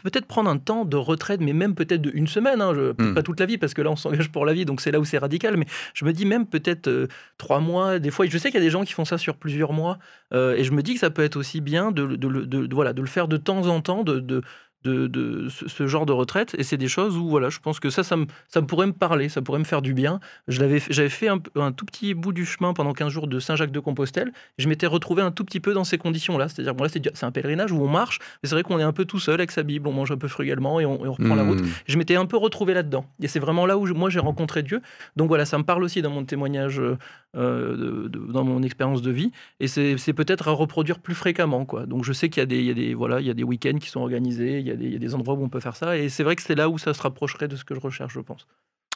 peut-être 0.02 0.28
prendre 0.28 0.50
un 0.50 0.58
temps 0.58 0.86
de 0.86 0.96
retraite, 0.96 1.42
mais 1.42 1.52
même 1.52 1.76
peut-être 1.76 2.10
une 2.14 2.28
semaine, 2.28 2.62
hein, 2.62 2.74
je- 2.74 2.94
peut-être 2.94 3.10
Mm. 3.12 3.14
pas 3.16 3.24
toute 3.24 3.40
la 3.42 3.46
vie, 3.46 3.58
parce 3.58 3.74
que 3.74 3.82
là, 3.82 3.92
on 3.92 3.98
s'engage 3.98 4.32
pour 4.32 4.46
la 4.46 4.54
vie, 4.54 4.64
donc 4.64 4.80
c'est 4.80 4.92
là 4.92 5.00
où 5.02 5.04
c'est 5.04 5.18
radical. 5.18 5.58
Mais 5.58 5.66
je 5.94 6.06
me 6.06 6.14
dis 6.14 6.26
même 6.26 6.46
peut-être 6.46 6.88
euh, 6.88 7.08
trois 7.38 7.60
mois, 7.60 8.00
des 8.00 8.10
fois, 8.10 8.26
je 8.26 8.38
sais 8.38 8.50
qu'il 8.50 8.60
y 8.60 8.64
a 8.64 8.66
des 8.66 8.70
gens 8.72 8.86
qui 8.86 8.94
font 8.94 9.04
ça 9.04 9.18
sur 9.18 9.36
plusieurs 9.36 9.74
mois, 9.74 10.00
euh, 10.34 10.56
et 10.56 10.64
je 10.64 10.72
me 10.72 10.82
dis 10.84 10.94
que 10.94 11.02
ça 11.02 11.10
peut 11.10 11.22
être 11.24 11.36
aussi 11.36 11.60
bien 11.60 11.92
de, 11.92 12.06
de, 12.06 12.16
de- 12.16 12.46
de- 12.46 12.66
de- 12.68 12.74
voilà, 12.76 12.94
de 12.94 13.02
le 13.02 13.08
faire 13.08 13.28
de 13.28 13.36
temps 13.36 13.68
en 13.68 13.82
temps, 13.82 14.04
de, 14.06 14.42
de, 14.84 15.48
ce, 15.50 15.68
ce 15.68 15.88
genre 15.88 16.06
de 16.06 16.12
retraite. 16.14 16.56
Et 16.58 16.64
c'est 16.64 16.78
des 16.78 16.88
choses 16.88 17.18
où, 17.18 17.28
voilà, 17.30 17.50
je 17.50 17.60
pense 17.60 17.80
que 17.80 17.90
ça, 17.90 18.04
ça 18.04 18.16
me, 18.18 18.26
ça 18.48 18.62
pourrait 18.62 18.88
me 18.88 18.94
parler, 18.94 19.30
ça 19.30 19.42
pourrait 19.42 19.60
me 19.60 19.64
faire 19.64 19.82
du 19.82 19.94
bien. 19.94 20.20
J'avais 20.48 20.80
fait 20.80 21.28
un, 21.28 21.40
un 21.56 21.72
tout 21.72 21.86
petit 21.86 22.14
bout 22.14 22.34
du 22.34 22.46
chemin 22.46 22.74
pendant 22.74 22.94
15 22.94 23.10
jours 23.10 23.28
de 23.28 23.40
Saint-Jacques-de-Compostelle. 23.40 24.32
Je 24.58 24.68
m'étais 24.68 24.88
retrouvé 24.88 25.22
un 25.22 25.32
tout 25.32 25.44
petit 25.46 25.60
peu 25.60 25.74
dans 25.74 25.84
ces 25.84 25.98
conditions-là. 25.98 26.50
C'est-à-dire, 26.50 26.76
bon, 26.76 26.84
là, 26.84 26.90
c'est 26.90 27.24
un 27.24 27.32
pèlerinage 27.32 27.72
où 27.72 27.82
on 27.82 27.88
marche, 27.90 28.20
mais 28.42 28.50
c'est 28.50 28.56
vrai 28.56 28.64
qu'on 28.64 28.80
est 28.80 28.84
un 28.84 28.94
peu 28.94 29.06
tout 29.06 29.20
seul 29.20 29.36
avec 29.36 29.52
sa 29.52 29.64
Bible, 29.64 29.88
on 29.88 29.94
mange 29.94 30.12
un 30.12 30.18
peu 30.18 30.28
frugalement 30.28 30.80
et 30.80 30.86
on, 30.86 31.06
et 31.06 31.08
on 31.08 31.14
reprend 31.14 31.36
la 31.36 31.44
route 31.44 31.54
Hmm. 31.62 31.68
je 31.88 31.98
m'étais 31.98 32.16
un 32.16 32.26
peu 32.26 32.38
retrouvé 32.38 32.74
là-dedans. 32.74 33.06
Et 33.22 33.28
c'est 33.28 33.40
vraiment 33.40 33.66
là 33.66 33.78
où 33.78 33.86
je- 33.86 33.94
moi 33.94 34.10
j'ai 34.10 34.20
rencontré 34.20 34.64
Dieu. 34.64 34.82
Donc 35.16 35.28
voilà, 35.28 35.46
ça 35.46 35.58
me 35.58 35.64
parle 35.64 35.84
aussi 35.84 36.02
dans 36.02 36.10
mon 36.10 36.24
témoignage, 36.26 36.80
euh, 36.80 36.98
de- 37.36 38.08
de- 38.08 38.32
dans 38.32 38.44
mon 38.44 38.62
expérience 38.64 39.02
de 39.02 39.12
vie. 39.12 39.32
Et 39.60 39.68
c'est 39.68 39.98
c'est 39.98 40.14
peut-être 40.14 40.48
à 40.48 40.52
reproduire 40.52 41.00
plus 41.00 41.14
fréquemment. 41.16 41.66
Quoi. 41.66 41.86
Donc 41.86 42.04
je 42.04 42.14
sais 42.14 42.30
qu'il 42.30 42.42
y 42.42 42.44
a 42.44 42.46
des, 42.46 42.60
il 42.60 42.66
y 42.66 42.72
a 42.72 42.74
des, 42.74 42.94
voilà, 42.94 43.20
il 43.20 43.28
y 43.28 43.30
a 43.30 43.34
des 43.34 43.44
week-ends 43.44 43.78
qui 43.80 43.90
sont 43.90 44.00
organisés, 44.02 44.60
il 44.60 44.68
y, 44.68 44.72
a 44.72 44.73
il 44.80 44.92
y 44.92 44.96
a 44.96 45.00
des 45.00 45.16
endroits 45.16 45.36
où 45.36 45.44
on 45.44 45.50
peut 45.50 45.60
faire 45.60 45.76
ça. 45.76 45.98
Et 45.98 46.10
c'est 46.10 46.24
vrai 46.24 46.36
que 46.36 46.42
c'est 46.42 46.56
là 46.56 46.70
où 46.70 46.78
ça 46.78 46.94
se 46.94 47.02
rapprocherait 47.02 47.48
de 47.48 47.56
ce 47.56 47.64
que 47.64 47.76
je 47.76 47.80
recherche, 47.80 48.14
je 48.14 48.20
pense. 48.20 48.48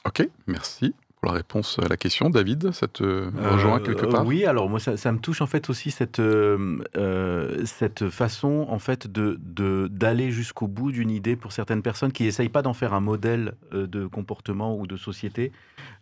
Ok, 0.06 0.28
merci. 0.46 0.94
Pour 1.22 1.32
la 1.32 1.38
réponse 1.38 1.80
à 1.84 1.88
la 1.88 1.98
question. 1.98 2.30
David, 2.30 2.72
ça 2.74 2.88
te 2.88 3.04
rejoint 3.52 3.78
Euh, 3.80 3.84
quelque 3.84 4.06
part? 4.06 4.26
Oui, 4.26 4.46
alors 4.46 4.70
moi 4.70 4.80
ça, 4.80 4.98
ça 4.98 5.12
me 5.12 5.18
touche 5.20 5.42
en 5.42 5.48
fait 5.48 5.70
aussi 5.70 5.90
cette, 5.90 6.20
euh, 6.20 6.78
euh, 6.96 7.66
cette 7.66 8.10
façon 8.10 8.68
en 8.70 8.80
fait 8.80 9.08
de 9.12 9.38
de- 9.42 9.88
d'aller 9.92 10.30
jusqu'au 10.32 10.68
bout 10.68 10.92
d'une 10.92 11.10
idée 11.10 11.36
pour 11.36 11.52
certaines 11.52 11.82
personnes 11.82 12.12
qui 12.12 12.24
n'essayent 12.24 12.50
pas 12.50 12.62
d'en 12.62 12.74
faire 12.74 12.94
un 12.94 13.00
modèle 13.00 13.54
euh, 13.74 13.88
de 13.88 14.06
comportement 14.06 14.78
ou 14.78 14.86
de 14.86 14.96
société. 14.96 15.52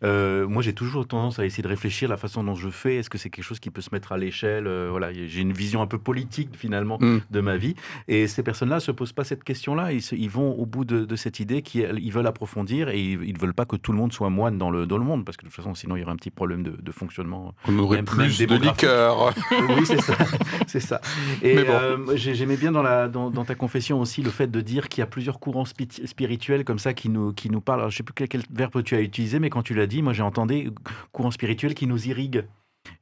Euh, 0.04 0.48
moi 0.48 0.62
j'ai 0.62 0.74
toujours 0.74 1.08
tendance 1.08 1.40
à 1.40 1.46
essayer 1.46 1.64
de 1.64 1.68
réfléchir 1.68 2.10
la 2.10 2.18
façon 2.18 2.44
dont 2.44 2.56
je 2.56 2.70
fais. 2.70 2.96
Est-ce 2.98 3.10
que 3.10 3.18
c'est 3.18 3.30
quelque 3.30 3.46
chose 3.46 3.60
qui 3.60 3.70
peut 3.70 3.82
se 3.82 3.90
mettre 3.94 4.12
à 4.12 4.18
l'échelle? 4.18 4.68
Euh, 4.68 4.90
Voilà, 4.92 5.14
j'ai 5.14 5.42
une 5.42 5.54
vision 5.54 5.82
un 5.82 5.88
peu 5.88 5.98
politique 5.98 6.50
finalement 6.58 6.98
Mm. 7.00 7.20
de 7.32 7.40
ma 7.42 7.58
vie. 7.58 7.76
Et 8.08 8.28
ces 8.28 8.44
personnes-là 8.44 8.80
se 8.80 8.92
posent 8.92 9.14
pas 9.14 9.24
cette 9.24 9.44
question-là. 9.44 9.92
Ils, 9.94 10.30
vont 10.30 10.52
au 10.54 10.66
bout 10.66 10.86
de, 10.86 11.06
de 11.06 11.16
cette 11.16 11.40
idée 11.40 11.62
qu'ils 11.62 12.12
veulent 12.12 12.28
approfondir 12.28 12.90
et 12.90 13.00
ils, 13.00 13.24
ils 13.24 13.38
veulent 13.38 13.54
pas 13.54 13.66
que 13.66 13.76
tout 13.78 13.92
le 13.92 13.98
monde 13.98 14.12
soit 14.14 14.30
moine 14.30 14.58
dans 14.58 14.70
le 14.72 14.86
dans 14.86 14.98
le 14.98 15.04
monde 15.06 15.24
parce 15.24 15.38
que 15.38 15.44
de 15.44 15.48
toute 15.50 15.56
façon 15.56 15.74
sinon 15.76 15.96
il 15.96 16.02
y 16.02 16.04
aurait 16.04 16.12
un 16.12 16.18
petit 16.18 16.32
problème 16.32 16.64
de, 16.64 16.72
de 16.72 16.92
fonctionnement 16.92 17.54
On 17.68 17.80
aurait 17.80 17.98
même- 17.98 18.06
plus 18.06 18.40
même 18.42 18.60
de 18.60 18.64
liqueur. 18.66 19.34
oui, 19.52 19.86
c'est 19.86 20.02
ça. 20.02 20.18
c'est 20.68 20.80
ça. 20.82 21.00
Et 21.42 21.56
bon. 21.56 21.64
euh, 21.72 21.98
j'ai- 22.16 22.36
j'aimais 22.36 22.58
bien 22.58 22.72
dans, 22.72 22.84
la, 22.84 23.08
dans, 23.08 23.30
dans 23.30 23.46
ta 23.46 23.56
confession 23.56 24.02
aussi 24.02 24.22
le 24.22 24.30
fait 24.32 24.48
de 24.52 24.62
dire 24.62 24.90
qu'il 24.90 25.02
y 25.02 25.04
a 25.04 25.08
plusieurs 25.08 25.40
courants 25.40 25.64
spi- 25.66 26.06
spirituels 26.06 26.66
comme 26.66 26.80
ça 26.80 26.94
qui 26.94 27.08
nous, 27.10 27.32
qui 27.34 27.50
nous 27.50 27.62
parlent. 27.62 27.80
Alors, 27.80 27.92
je 27.92 27.98
sais 27.98 28.04
plus 28.04 28.14
quel, 28.14 28.28
quel 28.28 28.42
verbe 28.52 28.84
tu 28.84 28.96
as 28.96 29.02
utilisé, 29.02 29.40
mais 29.40 29.50
quand 29.50 29.64
tu 29.64 29.74
l'as 29.74 29.88
dit, 29.88 30.02
moi 30.02 30.14
j'ai 30.14 30.24
entendu 30.24 30.72
courant 31.12 31.32
spirituel 31.32 31.74
qui 31.76 31.88
nous 31.88 32.08
irrigue. 32.08 32.44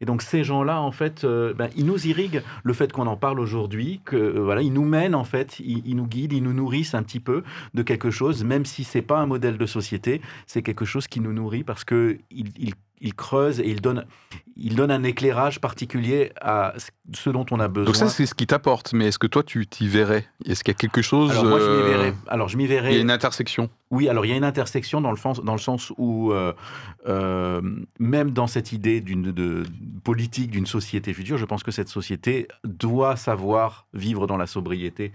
Et 0.02 0.06
donc 0.06 0.22
ces 0.22 0.44
gens-là, 0.44 0.82
en 0.82 0.92
fait, 0.92 1.24
euh, 1.24 1.54
ben, 1.54 1.70
ils 1.76 1.86
nous 1.86 2.08
irriguent. 2.08 2.42
Le 2.64 2.74
fait 2.74 2.92
qu'on 2.92 3.08
en 3.08 3.18
parle 3.18 3.40
aujourd'hui, 3.40 4.02
que 4.06 4.16
euh, 4.16 4.42
voilà, 4.44 4.62
ils 4.62 4.74
nous 4.74 4.86
mènent 4.86 5.16
en 5.16 5.24
fait, 5.24 5.60
ils, 5.60 5.82
ils 5.86 5.96
nous 5.96 6.08
guident, 6.08 6.34
ils 6.34 6.44
nous 6.44 6.54
nourrissent 6.54 6.94
un 6.94 7.04
petit 7.04 7.20
peu 7.20 7.44
de 7.74 7.84
quelque 7.84 8.12
chose, 8.12 8.44
même 8.44 8.66
si 8.66 8.84
c'est 8.84 9.02
pas 9.02 9.20
un 9.20 9.26
modèle 9.26 9.58
de 9.58 9.66
société, 9.66 10.22
c'est 10.48 10.62
quelque 10.62 10.86
chose 10.86 11.08
qui 11.08 11.20
nous 11.20 11.34
nourrit 11.34 11.64
parce 11.64 11.84
que 11.84 12.18
il, 12.32 12.50
il- 12.58 12.74
il 13.02 13.14
creuse 13.14 13.60
et 13.60 13.68
il 13.70 13.82
donne, 13.82 14.06
il 14.56 14.76
donne 14.76 14.92
un 14.92 15.04
éclairage 15.04 15.60
particulier 15.60 16.32
à 16.40 16.74
ce 17.14 17.30
dont 17.30 17.46
on 17.52 17.60
a 17.60 17.68
besoin. 17.68 17.86
Donc 17.86 17.96
ça, 17.98 18.08
c'est 18.08 18.26
ce 18.26 18.34
qui 18.34 18.48
t'apporte. 18.48 18.94
Mais 18.94 19.08
est-ce 19.08 19.20
que 19.20 19.28
toi, 19.28 19.44
tu 19.44 19.68
t'y 19.68 19.88
verrais? 19.88 20.26
Est-ce 20.46 20.64
qu'il 20.64 20.72
y 20.72 20.76
a 20.76 20.78
quelque 20.78 21.02
chose 21.02 21.32
alors 21.32 21.46
moi 21.46 21.60
je 21.60 21.66
m'y 21.70 21.82
euh, 21.82 21.84
verrais. 21.84 22.14
Alors 22.28 22.48
je 22.48 22.56
m'y 22.58 22.64
Il 22.64 22.70
y 22.72 22.76
a 22.76 23.00
une 23.00 23.12
intersection? 23.12 23.70
Oui, 23.92 24.08
alors 24.08 24.26
il 24.26 24.30
y 24.30 24.34
a 24.34 24.38
une 24.38 24.44
intersection 24.46 25.02
dans 25.02 25.12
le, 25.12 25.18
sens- 25.18 25.44
dans 25.44 25.54
le 25.54 25.60
sens 25.60 25.92
où, 25.98 26.32
euh, 26.32 26.54
euh, 27.08 27.62
même 28.00 28.32
dans 28.32 28.48
cette 28.48 28.72
idée 28.72 29.02
d'une 29.02 29.32
de, 29.32 29.64
politique 30.04 30.52
d'une 30.52 30.66
société 30.66 31.14
future, 31.14 31.38
je 31.38 31.46
pense 31.46 31.64
que 31.64 31.72
cette 31.72 31.90
société 31.90 32.48
doit 32.64 33.16
savoir 33.18 33.88
vivre 33.94 34.28
dans 34.28 34.38
la 34.38 34.48
sobriété 34.48 35.12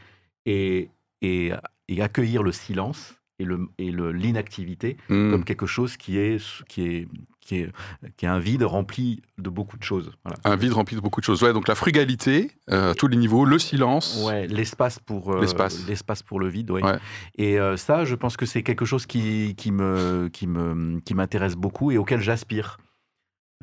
et, 0.47 0.91
et, 1.23 1.53
et 1.89 2.03
accueillir 2.03 2.43
le 2.43 2.53
silence 2.53 3.15
et 3.39 3.45
le- 3.45 3.69
et 3.79 3.91
le- 3.91 4.13
l'inactivité 4.13 4.97
Hmm. 5.09 5.31
comme 5.31 5.45
quelque 5.45 5.67
chose 5.67 5.97
qui 5.97 6.19
est, 6.19 6.43
qui, 6.69 6.83
est, 6.87 7.09
qui, 7.49 7.61
est, 7.61 7.73
qui 8.19 8.27
est 8.27 8.29
un 8.29 8.39
vide 8.39 8.63
rempli 8.63 9.23
de 9.39 9.49
beaucoup 9.49 9.79
de 9.79 9.83
choses. 9.83 10.13
Voilà. 10.23 10.39
Un 10.45 10.57
vide 10.57 10.75
rempli 10.75 10.97
de 10.97 11.01
beaucoup 11.01 11.21
de 11.21 11.25
choses. 11.25 11.43
Ouais, 11.43 11.55
donc 11.55 11.67
la 11.67 11.75
frugalité, 11.75 12.51
euh, 12.71 12.91
à 12.91 12.95
tous 12.95 13.09
les 13.09 13.17
niveaux, 13.17 13.47
le 13.47 13.59
silence. 13.59 14.23
Ouais, 14.27 14.47
l'espace 14.47 14.99
pour 14.99 15.33
euh, 15.33 15.41
L'espace. 15.41 16.23
pour 16.23 16.41
le 16.41 16.49
vide. 16.49 16.71
ouais. 16.71 16.85
Ouais. 16.85 16.99
Et 17.37 17.59
euh, 17.59 17.77
ça, 17.79 18.05
je 18.05 18.15
pense 18.15 18.37
que 18.37 18.45
c'est 18.45 18.63
quelque 18.63 18.85
chose 18.85 19.07
qui, 19.07 19.55
qui 19.57 19.73
me 19.73 20.29
qui 20.31 20.47
me 20.47 21.01
qui 21.01 21.15
m'intéresse 21.15 21.57
beaucoup 21.57 21.91
et 21.91 21.97
auquel 21.97 22.21
j'aspire. 22.21 22.77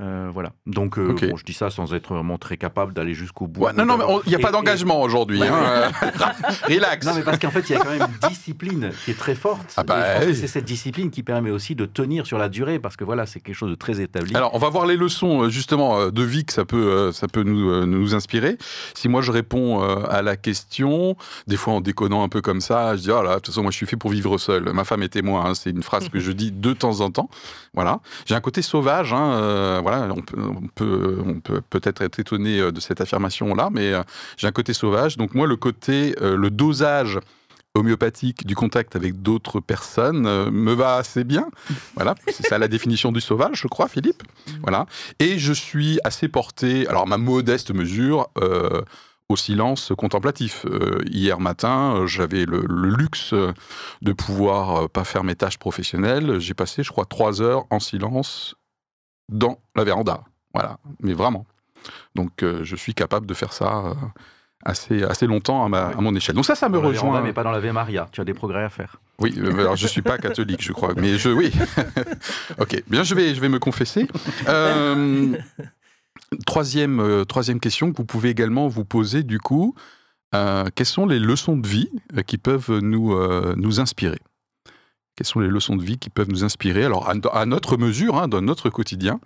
Euh, 0.02 0.30
voilà. 0.34 0.52
Donc, 0.66 1.00
euh, 1.00 1.14
bon, 1.14 1.38
je 1.38 1.46
dis 1.46 1.54
ça 1.54 1.70
sans 1.70 1.94
être 1.94 2.14
vraiment 2.14 2.38
très 2.38 2.58
capable 2.58 2.94
d'aller 2.94 3.14
jusqu'au 3.14 3.48
bout. 3.48 3.62
Ouais, 3.62 3.72
non, 3.74 3.86
non, 3.86 3.98
mais 3.98 4.04
il 4.26 4.30
n'y 4.30 4.36
a 4.36 4.40
pas 4.40 4.50
et- 4.50 4.52
d'engagement 4.52 5.02
aujourd'hui. 5.02 5.40
Ouais. 5.40 5.48
hein. 5.48 5.90
Relax. 6.68 7.06
Non, 7.06 7.14
mais 7.16 7.22
parce 7.24 7.40
qu'en 7.40 7.50
fait, 7.50 7.70
il 7.70 7.74
y 7.74 7.76
a 7.76 7.80
quand 7.80 7.92
même 7.92 8.02
une 8.22 8.30
discipline 8.30 8.92
qui 9.06 9.12
est 9.12 9.18
très 9.18 9.36
forte. 9.36 9.74
Ah 9.78 9.84
bah 9.84 10.22
c'est 10.34 10.48
cette 10.48 10.66
discipline 10.66 11.12
qui 11.12 11.24
permet 11.24 11.50
aussi 11.52 11.76
de 11.76 11.86
tenir 11.86 12.28
sur 12.28 12.38
la 12.38 12.50
durée, 12.50 12.78
parce 12.80 12.98
que 12.98 13.06
voilà, 13.06 13.26
c'est 13.26 13.40
quelque 13.40 13.56
chose 13.56 13.70
de 13.70 13.76
très 13.76 14.02
établi. 14.02 14.36
Alors, 14.36 14.54
on 14.54 14.58
va 14.58 14.70
voir 14.70 14.86
les 14.86 14.98
leçons 14.98 15.44
euh, 15.44 15.50
justement 15.50 15.98
euh, 15.98 16.12
de 16.12 16.24
vie 16.24 16.44
que 16.44 16.52
ça 16.54 16.66
peut, 16.66 16.76
euh, 16.92 17.12
ça 17.14 17.28
peut 17.30 17.44
nous, 17.44 17.70
euh, 17.70 17.86
nous 17.86 18.16
inspirer. 18.16 18.58
Si 18.96 19.08
moi 19.08 19.22
je 19.22 19.32
réponds 19.32 19.82
euh, 19.82 20.04
à 20.10 20.22
la 20.22 20.36
question, 20.36 21.16
des 21.48 21.56
fois 21.58 21.74
en 21.74 21.80
déconnant 21.82 22.24
un 22.24 22.30
peu 22.30 22.42
comme 22.42 22.60
ça, 22.60 22.98
je 22.98 23.02
dis 23.02 23.12
oh 23.12 23.22
là, 23.24 23.30
de 23.30 23.36
toute 23.36 23.48
façon 23.48 23.62
moi 23.62 23.72
je 23.72 23.78
suis 23.78 23.86
fait 23.88 23.96
pour 23.98 24.12
vivre 24.12 24.38
seul. 24.38 24.72
Ma 24.74 24.84
femme 24.84 25.04
est 25.04 25.10
témoin. 25.10 25.46
hein, 25.46 25.54
c'est 25.56 25.70
une 25.70 25.84
phrase 25.84 26.10
que 26.10 26.20
je 26.20 26.32
dis 26.34 26.52
de 26.52 26.74
temps 26.74 27.00
en 27.00 27.10
temps. 27.12 27.30
Voilà. 27.74 28.00
J'ai 28.26 28.36
un 28.36 28.42
côté 28.42 28.62
sauvage. 28.62 29.14
hein, 29.14 29.32
euh, 29.36 29.82
voilà. 29.86 30.12
On 30.12 30.22
peut, 30.22 30.42
on 30.42 30.68
peut, 30.68 31.24
on 31.26 31.40
peut 31.40 31.62
peut-être 31.70 32.02
être 32.02 32.20
étonné 32.20 32.60
euh, 32.60 32.72
de 32.72 32.80
cette 32.80 33.02
affirmation 33.02 33.54
là, 33.54 33.70
mais 33.72 33.94
euh, 33.94 34.04
j'ai 34.38 34.48
un 34.48 34.52
côté 34.52 34.74
sauvage. 34.74 35.18
Donc 35.18 35.36
moi 35.36 35.46
le 35.48 35.56
côté, 35.56 36.16
euh, 36.22 36.36
le 36.36 36.50
dosage 36.50 37.20
homéopathique 37.76 38.48
du 38.48 38.56
contact 38.56 38.96
avec 38.96 39.22
d'autres 39.22 39.60
personnes 39.60 40.26
euh, 40.26 40.50
me 40.50 40.74
va 40.74 40.96
assez 40.96 41.24
bien. 41.24 41.50
Voilà, 41.96 42.16
c'est 42.28 42.48
ça 42.48 42.58
la 42.58 42.68
définition 42.68 43.12
du 43.12 43.22
sauvage, 43.22 43.62
je 43.62 43.68
crois, 43.68 43.88
Philippe. 43.88 44.24
Voilà. 44.62 44.88
Et 45.20 45.38
je 45.38 45.54
suis 45.54 46.00
assez 46.04 46.28
porté, 46.28 46.88
alors 46.88 47.06
ma 47.06 47.18
modeste 47.18 47.72
mesure, 47.72 48.30
euh, 48.40 48.82
au 49.28 49.36
silence 49.36 49.92
contemplatif. 49.98 50.66
Euh, 50.66 51.02
hier 51.10 51.40
matin, 51.40 52.06
j'avais 52.06 52.46
le, 52.46 52.64
le 52.68 52.90
luxe 52.90 53.34
de 53.34 54.14
pouvoir 54.14 54.88
pas 54.90 55.04
faire 55.04 55.24
mes 55.24 55.36
tâches 55.36 55.58
professionnelles. 55.58 56.40
J'ai 56.40 56.54
passé, 56.54 56.84
je 56.84 56.92
crois, 56.92 57.06
trois 57.06 57.42
heures 57.42 57.66
en 57.72 57.80
silence 57.80 58.56
dans 59.30 59.60
la 59.76 59.84
véranda. 59.84 60.24
Voilà, 60.54 60.78
mais 61.02 61.14
vraiment. 61.14 61.46
Donc 62.16 62.44
euh, 62.44 62.64
je 62.64 62.76
suis 62.76 62.94
capable 62.94 63.26
de 63.28 63.34
faire 63.34 63.54
ça 63.54 63.86
euh, 63.88 63.94
assez, 64.64 65.04
assez 65.04 65.28
longtemps 65.28 65.66
à, 65.66 65.70
ma- 65.70 65.88
à 65.90 66.02
mon 66.02 66.16
échelle. 66.16 66.36
Donc 66.36 66.46
ça, 66.46 66.56
ça 66.56 66.70
me 66.70 66.76
Dans 66.76 66.82
la 66.84 66.90
véranda, 66.92 67.10
rejoint. 67.12 67.22
mais 67.22 67.34
pas 67.34 67.44
dans 67.44 67.52
la 67.52 67.74
Maria. 67.74 68.08
Tu 68.12 68.22
as 68.22 68.24
des 68.26 68.34
progrès 68.34 68.64
à 68.64 68.70
faire. 68.70 69.00
Oui, 69.20 69.34
euh, 69.38 69.52
alors 69.60 69.76
je 69.76 69.88
suis 69.88 70.02
pas 70.02 70.18
catholique, 70.18 70.62
je 70.64 70.72
crois, 70.74 70.94
mais 70.96 71.18
je 71.18 71.30
oui. 71.30 71.52
ok, 72.60 72.84
bien, 72.88 73.04
je 73.04 73.16
vais 73.16 73.36
je 73.36 73.42
vais 73.42 73.50
me 73.50 73.60
confesser. 73.60 74.08
Troisième 76.46 77.26
troisième 77.28 77.60
question 77.60 77.92
que 77.92 77.98
vous 77.98 78.06
pouvez 78.06 78.30
également 78.30 78.68
vous 78.68 78.86
poser 78.86 79.24
du 79.24 79.40
coup, 79.40 79.76
quelles 80.32 80.86
sont 80.86 81.06
les 81.06 81.20
leçons 81.20 81.56
de 81.58 81.68
vie 81.68 81.90
qui 82.26 82.38
peuvent 82.38 82.80
nous 82.82 83.16
nous 83.56 83.80
inspirer? 83.80 84.20
Quelles 85.16 85.28
sont 85.28 85.40
les 85.40 85.48
leçons 85.48 85.76
de 85.76 85.84
vie 85.84 85.98
qui 85.98 86.10
peuvent 86.10 86.30
nous 86.30 86.44
inspirer? 86.44 86.84
Alors 86.84 87.10
à, 87.10 87.46
notre 87.46 87.78
mesure, 87.78 88.18
hein, 88.18 88.28
dans 88.28 88.42
notre 88.42 88.70
quotidien, 88.70 89.20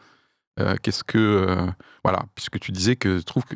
euh, 0.59 0.75
qu'est-ce 0.81 1.03
que 1.03 1.17
euh, 1.17 1.67
voilà, 2.03 2.25
puisque 2.35 2.59
tu 2.59 2.71
disais 2.71 2.95
que 2.95 3.19
tu 3.19 3.23
trouves 3.23 3.45
que 3.45 3.55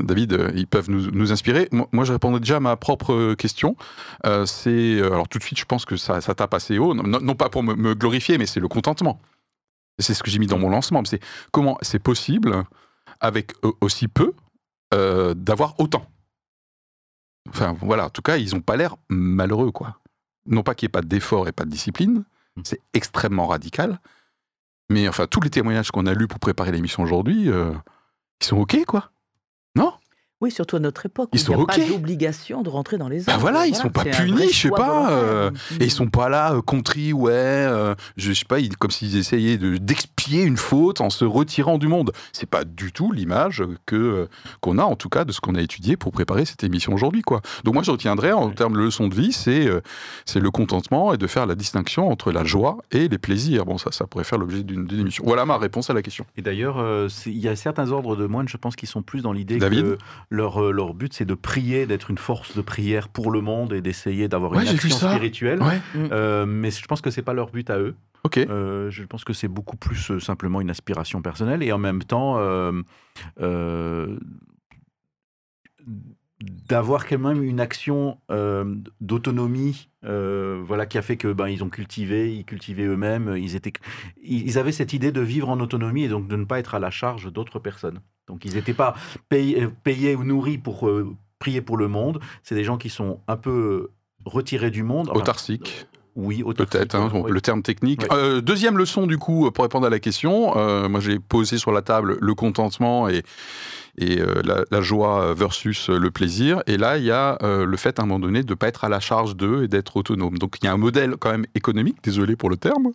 David, 0.00 0.32
euh, 0.32 0.50
ils 0.54 0.66
peuvent 0.66 0.90
nous, 0.90 1.32
inspirer. 1.32 1.68
Moi, 1.72 2.04
je 2.04 2.12
répondais 2.12 2.38
déjà 2.38 2.56
à 2.56 2.60
ma 2.60 2.76
propre 2.76 3.34
question. 3.34 3.76
C'est 4.46 5.02
alors 5.02 5.28
tout 5.28 5.38
de 5.38 5.42
suite, 5.42 5.58
je 5.58 5.64
pense 5.64 5.84
que 5.84 5.96
ça, 5.96 6.20
tape 6.20 6.54
assez 6.54 6.78
haut. 6.78 6.94
Non, 6.94 7.34
pas 7.34 7.48
pour 7.48 7.62
me, 7.62 7.94
glorifier, 7.94 8.38
mais 8.38 8.46
c'est 8.46 8.60
le 8.60 8.68
contentement. 8.68 9.20
C'est 9.98 10.14
ce 10.14 10.22
que 10.22 10.30
j'ai 10.30 10.38
mis 10.38 10.46
dans 10.46 10.58
mon 10.58 10.70
lancement. 10.70 11.04
C'est 11.04 11.20
comment 11.50 11.78
c'est 11.82 11.98
possible 11.98 12.64
avec 13.20 13.54
aussi 13.80 14.06
peu 14.06 14.34
d'avoir 14.92 15.74
autant. 15.80 16.06
Enfin 17.48 17.76
voilà. 17.80 18.06
En 18.06 18.10
tout 18.10 18.22
cas, 18.22 18.36
ils 18.36 18.54
n'ont 18.54 18.60
pas 18.60 18.76
l'air 18.76 18.94
malheureux, 19.08 19.72
quoi. 19.72 19.98
Non 20.48 20.62
pas 20.62 20.74
qu'il 20.74 20.86
n'y 20.86 20.90
ait 20.90 20.98
pas 21.00 21.02
d'effort 21.02 21.46
et 21.48 21.52
pas 21.52 21.64
de 21.64 21.70
discipline. 21.70 22.24
C'est 22.64 22.80
extrêmement 22.92 23.46
radical. 23.46 24.00
Mais 24.90 25.08
enfin, 25.08 25.26
tous 25.26 25.40
les 25.40 25.50
témoignages 25.50 25.90
qu'on 25.90 26.06
a 26.06 26.14
lus 26.14 26.28
pour 26.28 26.40
préparer 26.40 26.72
l'émission 26.72 27.02
aujourd'hui, 27.02 27.50
euh, 27.50 27.72
ils 28.40 28.46
sont 28.46 28.56
ok, 28.56 28.84
quoi. 28.86 29.12
Oui, 30.40 30.52
surtout 30.52 30.76
à 30.76 30.78
notre 30.78 31.04
époque. 31.06 31.30
Ils 31.32 31.40
où 31.40 31.42
sont 31.42 31.52
il 31.54 31.56
n'y 31.56 31.62
a 31.62 31.66
pas 31.66 31.78
d'obligation 31.78 32.62
de 32.62 32.68
rentrer 32.68 32.96
dans 32.96 33.08
les 33.08 33.22
Bah 33.22 33.32
ordres. 33.32 33.40
voilà, 33.40 33.66
ils 33.66 33.74
sont 33.74 33.88
pas 33.88 34.04
punis, 34.04 34.48
je 34.52 34.56
sais 34.56 34.70
pas, 34.70 35.10
euh, 35.10 35.50
Et 35.80 35.86
ils 35.86 35.90
sont 35.90 36.06
pas 36.06 36.28
là, 36.28 36.54
euh, 36.54 36.62
contris, 36.62 37.12
ouais, 37.12 37.32
euh, 37.32 37.96
je 38.16 38.32
sais 38.32 38.44
pas, 38.44 38.60
ils- 38.60 38.76
comme 38.76 38.92
s'ils 38.92 39.16
essayaient 39.16 39.58
de- 39.58 39.78
d'expier 39.78 40.44
une 40.44 40.56
faute 40.56 41.00
en 41.00 41.10
se 41.10 41.24
retirant 41.24 41.76
du 41.76 41.88
monde. 41.88 42.12
C'est 42.32 42.48
pas 42.48 42.62
du 42.64 42.92
tout 42.92 43.10
l'image 43.10 43.64
que 43.84 43.96
euh, 43.96 44.26
qu'on 44.60 44.78
a, 44.78 44.84
en 44.84 44.94
tout 44.94 45.08
cas, 45.08 45.24
de 45.24 45.32
ce 45.32 45.40
qu'on 45.40 45.56
a 45.56 45.60
étudié 45.60 45.96
pour 45.96 46.12
préparer 46.12 46.44
cette 46.44 46.62
émission 46.62 46.92
aujourd'hui, 46.94 47.22
quoi. 47.22 47.40
Donc 47.64 47.74
moi, 47.74 47.82
je 47.82 47.90
retiendrai 47.90 48.30
en 48.32 48.50
termes 48.50 48.74
de 48.74 48.78
leçon 48.80 49.08
de 49.08 49.14
vie, 49.16 49.32
c'est 49.32 49.66
euh, 49.66 49.80
c'est 50.24 50.38
le 50.40 50.52
contentement 50.52 51.12
et 51.12 51.16
de 51.16 51.26
faire 51.26 51.46
la 51.46 51.56
distinction 51.56 52.08
entre 52.10 52.30
la 52.30 52.44
joie 52.44 52.78
et 52.92 53.08
les 53.08 53.18
plaisirs. 53.18 53.64
Bon, 53.64 53.76
ça, 53.76 53.90
ça 53.90 54.06
pourrait 54.06 54.22
faire 54.24 54.38
l'objet 54.38 54.62
d'une 54.62 54.84
d'une 54.86 55.00
émission. 55.00 55.24
Voilà 55.26 55.44
ma 55.46 55.58
réponse 55.58 55.90
à 55.90 55.94
la 55.94 56.02
question. 56.02 56.24
Et 56.36 56.42
d'ailleurs, 56.42 56.78
euh, 56.78 57.08
il 57.26 57.38
y 57.38 57.48
a 57.48 57.56
certains 57.56 57.90
ordres 57.90 58.14
de 58.14 58.26
moines, 58.26 58.48
je 58.48 58.56
pense, 58.56 58.76
qui 58.76 58.86
sont 58.86 59.02
plus 59.02 59.20
dans 59.22 59.32
l'idée 59.32 59.58
David 59.58 59.82
que 59.84 59.98
leur, 60.30 60.62
euh, 60.62 60.70
leur 60.72 60.92
but, 60.94 61.12
c'est 61.14 61.24
de 61.24 61.34
prier, 61.34 61.86
d'être 61.86 62.10
une 62.10 62.18
force 62.18 62.54
de 62.56 62.60
prière 62.62 63.08
pour 63.08 63.30
le 63.30 63.40
monde 63.40 63.72
et 63.72 63.80
d'essayer 63.80 64.28
d'avoir 64.28 64.52
Ouais, 64.52 64.62
une 64.62 64.68
action 64.68 64.90
spirituelle. 64.96 65.62
Ouais, 65.62 65.80
Euh, 66.12 66.44
mais 66.46 66.70
je 66.70 66.84
pense 66.86 67.00
que 67.00 67.10
c'est 67.10 67.22
pas 67.22 67.32
leur 67.34 67.50
but 67.50 67.70
à 67.70 67.78
eux. 67.78 67.94
ok. 68.24 68.38
Euh, 68.38 68.90
je 68.90 69.04
pense 69.04 69.24
que 69.24 69.32
c'est 69.32 69.48
beaucoup 69.48 69.76
plus 69.76 70.10
euh, 70.10 70.20
simplement 70.20 70.60
une 70.60 70.70
aspiration 70.70 71.22
personnelle 71.22 71.62
et 71.62 71.72
en 71.72 71.78
même 71.78 72.02
temps 72.02 72.34
euh, 72.38 72.72
euh, 73.40 74.18
d'avoir 76.40 77.06
quand 77.06 77.18
même 77.18 77.42
une 77.42 77.58
action 77.58 78.18
euh, 78.30 78.76
d'autonomie 79.00 79.88
euh, 80.04 80.62
voilà 80.64 80.86
qui 80.86 80.96
a 80.96 81.02
fait 81.02 81.16
que 81.16 81.32
ben 81.32 81.48
ils 81.48 81.64
ont 81.64 81.68
cultivé 81.68 82.32
ils 82.32 82.44
cultivaient 82.44 82.84
eux-mêmes 82.84 83.36
ils 83.36 83.56
étaient 83.56 83.72
ils 84.22 84.56
avaient 84.56 84.72
cette 84.72 84.92
idée 84.92 85.10
de 85.10 85.20
vivre 85.20 85.48
en 85.48 85.58
autonomie 85.58 86.04
et 86.04 86.08
donc 86.08 86.28
de 86.28 86.36
ne 86.36 86.44
pas 86.44 86.60
être 86.60 86.76
à 86.76 86.78
la 86.78 86.90
charge 86.90 87.32
d'autres 87.32 87.58
personnes 87.58 88.00
donc 88.28 88.44
ils 88.44 88.54
n'étaient 88.54 88.74
pas 88.74 88.94
payés, 89.28 89.66
payés 89.82 90.14
ou 90.14 90.22
nourris 90.22 90.58
pour 90.58 90.88
euh, 90.88 91.12
prier 91.40 91.60
pour 91.60 91.76
le 91.76 91.88
monde 91.88 92.20
c'est 92.44 92.54
des 92.54 92.64
gens 92.64 92.78
qui 92.78 92.88
sont 92.88 93.18
un 93.26 93.36
peu 93.36 93.90
retirés 94.24 94.70
du 94.70 94.84
monde 94.84 95.08
enfin, 95.10 95.20
Autarcique. 95.20 95.88
Oui. 96.18 96.42
Peut-être, 96.42 96.96
hein, 96.96 97.10
le 97.28 97.40
terme 97.40 97.62
technique. 97.62 98.02
Euh, 98.12 98.40
deuxième 98.40 98.76
leçon, 98.76 99.06
du 99.06 99.18
coup, 99.18 99.48
pour 99.52 99.62
répondre 99.62 99.86
à 99.86 99.90
la 99.90 100.00
question, 100.00 100.58
euh, 100.58 100.88
moi 100.88 100.98
j'ai 100.98 101.20
posé 101.20 101.58
sur 101.58 101.70
la 101.70 101.80
table 101.80 102.18
le 102.20 102.34
contentement 102.34 103.08
et, 103.08 103.22
et 103.98 104.20
euh, 104.20 104.40
la, 104.44 104.64
la 104.70 104.80
joie 104.80 105.34
versus 105.34 105.88
le 105.88 106.10
plaisir. 106.10 106.62
Et 106.66 106.76
là, 106.76 106.98
il 106.98 107.04
y 107.04 107.10
a 107.10 107.38
euh, 107.42 107.64
le 107.66 107.76
fait, 107.76 107.98
à 107.98 108.02
un 108.02 108.06
moment 108.06 108.18
donné, 108.20 108.42
de 108.42 108.50
ne 108.50 108.54
pas 108.54 108.68
être 108.68 108.84
à 108.84 108.88
la 108.88 109.00
charge 109.00 109.36
d'eux 109.36 109.64
et 109.64 109.68
d'être 109.68 109.96
autonome. 109.96 110.38
Donc 110.38 110.56
il 110.60 110.64
y 110.66 110.68
a 110.68 110.72
un 110.72 110.76
modèle 110.76 111.16
quand 111.18 111.30
même 111.30 111.46
économique, 111.54 111.98
désolé 112.02 112.36
pour 112.36 112.50
le 112.50 112.56
terme, 112.56 112.92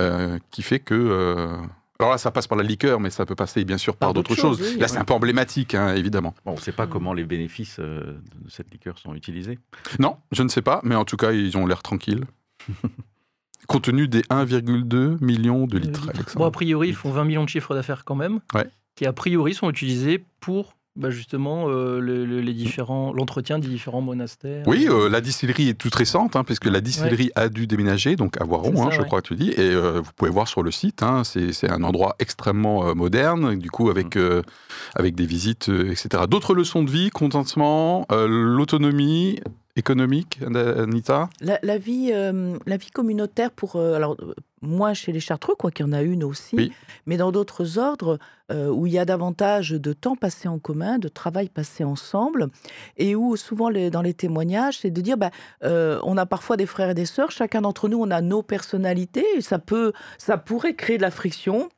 euh, 0.00 0.38
qui 0.50 0.62
fait 0.62 0.80
que... 0.80 0.94
euh, 0.94 1.56
alors 1.98 2.10
là, 2.12 2.18
ça 2.18 2.32
passe 2.32 2.48
par 2.48 2.58
la 2.58 2.64
liqueur, 2.64 2.98
mais 2.98 3.10
ça 3.10 3.24
peut 3.26 3.36
passer 3.36 3.64
bien 3.64 3.78
sûr 3.78 3.94
par, 3.94 4.08
Par 4.08 4.14
d'autres 4.14 4.34
choses. 4.34 4.58
choses, 4.58 4.72
oui, 4.72 4.78
là, 4.80 4.86
oui. 4.86 4.92
c'est 4.92 4.98
un 4.98 5.04
peu 5.04 5.14
emblématique, 5.14 5.74
hein, 5.76 5.94
évidemment. 5.94 6.34
Bon, 6.44 6.52
on 6.52 6.54
ne 6.56 6.60
sait 6.60 6.72
pas 6.72 6.88
comment 6.88 7.12
les 7.12 7.22
bénéfices 7.22 7.76
euh, 7.78 8.18
de 8.44 8.50
cette 8.50 8.72
liqueur 8.72 8.98
sont 8.98 9.14
utilisés. 9.14 9.60
Non, 10.00 10.16
je 10.32 10.42
ne 10.42 10.48
sais 10.48 10.62
pas, 10.62 10.80
mais 10.82 10.96
en 10.96 11.04
tout 11.04 11.16
cas, 11.16 11.30
ils 11.30 11.56
ont 11.56 11.64
l'air 11.64 11.80
tranquilles. 11.82 12.24
Compte 13.68 13.84
tenu 13.84 14.08
des 14.08 14.22
1,2 14.22 15.22
millions 15.24 15.66
de 15.68 15.78
litres, 15.78 16.08
Bon, 16.34 16.44
a 16.46 16.50
priori, 16.50 16.88
ils 16.88 16.94
font 16.96 17.12
20 17.12 17.24
millions 17.24 17.44
de 17.44 17.48
chiffres 17.48 17.74
d'affaires 17.76 18.04
quand 18.04 18.16
même, 18.16 18.40
Ouais. 18.54 18.66
Qui 18.94 19.06
a 19.06 19.12
priori 19.12 19.54
sont 19.54 19.70
utilisés 19.70 20.24
pour 20.40 20.74
bah, 20.94 21.08
justement 21.08 21.70
euh, 21.70 22.00
le- 22.00 22.26
le- 22.26 22.42
les 22.42 22.52
différents, 22.52 23.14
l'entretien 23.14 23.58
des 23.58 23.66
différents 23.68 24.02
monastères. 24.02 24.68
Oui, 24.68 24.86
euh, 24.90 25.08
la 25.08 25.22
distillerie 25.22 25.70
est 25.70 25.74
toute 25.74 25.94
récente, 25.94 26.36
hein, 26.36 26.44
puisque 26.44 26.66
la 26.66 26.82
distillerie 26.82 27.30
a 27.34 27.48
dû 27.48 27.66
déménager, 27.66 28.14
donc 28.14 28.38
à 28.38 28.44
Voiron, 28.44 28.76
ça, 28.76 28.82
hein, 28.84 28.90
je 28.90 29.00
ouais. 29.00 29.06
crois 29.06 29.22
que 29.22 29.28
tu 29.28 29.34
dis. 29.36 29.52
Et 29.52 29.60
euh, 29.60 30.02
vous 30.04 30.10
pouvez 30.14 30.30
voir 30.30 30.48
sur 30.48 30.62
le 30.62 30.70
site, 30.70 31.02
hein, 31.02 31.22
c'est 31.24 31.70
un 31.70 31.82
endroit 31.82 32.14
extrêmement 32.18 32.86
euh, 32.88 32.92
moderne, 32.94 33.54
du 33.58 33.70
coup, 33.70 33.86
Mm. 33.86 33.90
avec, 33.90 34.16
euh, 34.16 34.42
avec 34.94 35.14
des 35.14 35.24
visites, 35.24 35.70
euh, 35.70 35.90
etc. 35.90 36.24
D'autres 36.28 36.54
leçons 36.54 36.82
de 36.82 36.90
vie, 36.90 37.08
contentement, 37.08 38.06
euh, 38.12 38.26
l'autonomie 38.28 39.40
économique, 39.76 40.38
Anita? 40.42 41.28
La, 41.40 41.58
la 41.62 41.78
vie, 41.78 42.10
euh, 42.12 42.56
la 42.66 42.76
vie 42.76 42.90
communautaire 42.90 43.50
pour 43.50 43.76
euh, 43.76 43.94
alors 43.94 44.16
euh, 44.22 44.34
moins 44.60 44.94
chez 44.94 45.12
les 45.12 45.20
Chartreux, 45.20 45.54
quoi 45.54 45.70
qu'il 45.70 45.86
y 45.86 45.88
en 45.88 45.92
a 45.92 46.02
une 46.02 46.22
aussi, 46.24 46.56
Oui. 46.56 46.72
mais 47.06 47.16
dans 47.16 47.32
d'autres 47.32 47.78
ordres 47.78 48.18
euh, 48.50 48.68
où 48.68 48.86
il 48.86 48.92
y 48.92 48.98
a 48.98 49.04
davantage 49.04 49.70
de 49.70 49.92
temps 49.92 50.14
passé 50.14 50.46
en 50.48 50.58
commun, 50.58 50.98
de 50.98 51.08
travail 51.08 51.48
passé 51.48 51.84
ensemble, 51.84 52.48
et 52.98 53.16
où 53.16 53.36
souvent 53.36 53.70
les- 53.70 53.90
dans 53.90 54.02
les 54.02 54.14
témoignages, 54.14 54.78
c'est 54.80 54.90
de 54.90 55.00
dire, 55.00 55.16
bah, 55.16 55.30
euh, 55.64 55.98
on 56.04 56.16
a 56.18 56.26
parfois 56.26 56.56
des 56.56 56.66
frères 56.66 56.90
et 56.90 56.94
des 56.94 57.06
sœurs, 57.06 57.30
chacun 57.30 57.62
d'entre 57.62 57.88
nous, 57.88 57.98
on 57.98 58.10
a 58.10 58.20
nos 58.20 58.42
personnalités, 58.42 59.24
et 59.36 59.40
ça 59.40 59.58
peut, 59.58 59.92
ça 60.18 60.36
pourrait 60.36 60.74
créer 60.74 60.98
de 60.98 61.02
la 61.02 61.10
friction. 61.10 61.68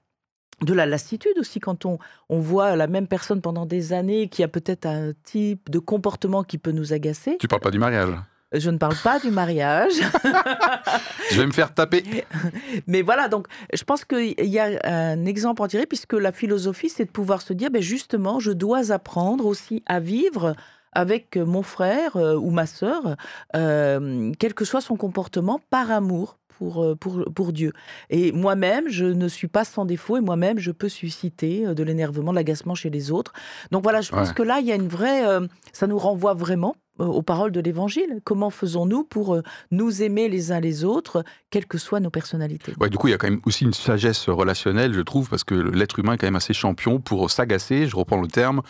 De 0.63 0.73
la 0.73 0.87
lassitude 0.87 1.37
aussi, 1.39 1.61
quand 1.61 1.85
on, 1.85 1.99
on 2.29 2.39
voit 2.39 2.77
la 2.77 2.87
même 2.87 3.07
personne 3.07 3.41
pendant 3.41 3.67
des 3.67 3.93
années 3.93 4.29
qui 4.29 4.43
a 4.43 4.49
peut-être 4.49 4.87
un 4.87 5.13
type 5.25 5.69
de 5.71 5.79
comportement 5.79 6.45
qui 6.45 6.59
peut 6.59 6.71
nous 6.71 6.93
agacer. 6.93 7.37
Tu 7.41 7.49
parles 7.49 7.63
pas 7.63 7.71
du 7.71 7.79
mariage. 7.79 8.15
Je 8.55 8.71
ne 8.71 8.79
parle 8.79 8.95
pas 9.03 9.19
du 9.19 9.31
mariage. 9.31 9.93
Je 11.31 11.41
vais 11.41 11.47
me 11.47 11.53
faire 11.53 11.75
taper. 11.75 12.05
Mais 12.87 13.03
voilà, 13.03 13.29
donc 13.29 13.49
je 13.73 13.83
pense 13.83 14.05
qu'il 14.05 14.35
y 14.39 14.59
a 14.61 14.79
un 14.85 15.27
exemple 15.27 15.63
à 15.63 15.65
en 15.65 15.69
tirer, 15.69 15.87
puisque 15.87 16.13
la 16.13 16.31
philosophie, 16.31 16.89
c'est 16.89 17.05
de 17.05 17.11
pouvoir 17.11 17.43
se 17.43 17.53
dire, 17.53 17.71
ben 17.71 17.83
justement, 17.83 18.39
je 18.39 18.53
dois 18.53 18.93
apprendre 18.93 19.47
aussi 19.47 19.83
à 19.87 19.99
vivre 19.99 20.55
avec 20.93 21.37
mon 21.37 21.63
frère 21.63 22.17
euh, 22.17 22.37
ou 22.37 22.51
ma 22.51 22.67
sœur, 22.67 23.17
euh, 23.57 24.31
quel 24.39 24.55
que 24.55 24.65
soit 24.65 24.81
son 24.81 24.97
comportement, 24.97 25.61
par 25.71 25.91
amour. 25.91 26.39
Pour, 26.59 26.85
euh, 26.85 26.95
pour, 26.95 27.25
pour 27.35 27.53
Dieu. 27.53 27.73
Et 28.11 28.31
moi-même, 28.31 28.89
je 28.89 29.07
ne 29.07 29.27
suis 29.27 29.49
pas 29.49 29.65
sans 29.65 29.85
défaut 29.85 30.17
et 30.17 30.21
moi-même, 30.21 30.59
je 30.61 30.71
peux 30.71 30.89
susciter 30.89 31.67
euh, 31.67 31.75
de 31.75 31.83
l'énervement, 31.83 32.31
de 32.31 32.37
l'agacement 32.37 32.77
chez 32.77 32.91
les 32.91 33.11
autres. 33.11 33.33
Donc 33.73 33.83
voilà, 33.83 34.03
je 34.03 34.11
pense 34.11 34.33
que 34.33 34.43
là, 34.43 34.61
il 34.61 34.67
y 34.67 34.71
a 34.71 34.77
une 34.77 34.87
vraie... 34.87 35.27
euh, 35.27 35.49
ça 35.73 35.89
nous 35.89 35.99
renvoie 35.99 36.33
vraiment 36.33 36.77
aux 36.99 37.23
paroles 37.23 37.51
de 37.51 37.61
l'Évangile. 37.61 38.21
Comment 38.23 38.51
faisons-nous 38.51 39.03
pour 39.03 39.43
nous 39.73 40.03
aimer 40.05 40.29
les 40.29 40.53
uns 40.53 40.61
les 40.61 40.85
autres, 40.85 41.25
quelles 41.51 41.67
que 41.67 41.77
soient 41.77 41.99
nos 41.99 42.11
personnalités? 42.11 42.73
Ouais, 42.81 42.89
du 42.89 42.99
coup, 42.99 43.09
il 43.09 43.11
y 43.11 43.15
a 43.15 43.19
quand 43.19 43.29
même 43.29 43.41
aussi 43.47 43.65
une 43.65 43.75
sagesse 43.75 44.29
relationnelle, 44.29 44.93
je 44.95 45.01
trouve, 45.01 45.29
parce 45.29 45.43
que 45.43 45.57
l'être 45.57 45.99
humain 45.99 46.13
est 46.13 46.19
quand 46.19 46.29
même 46.29 46.37
assez 46.37 46.55
champion 46.55 47.01
pour 47.01 47.33
s'agacer, 47.33 47.89
je 47.89 47.97
reprends 47.97 48.21
le 48.21 48.29
terme. 48.29 48.63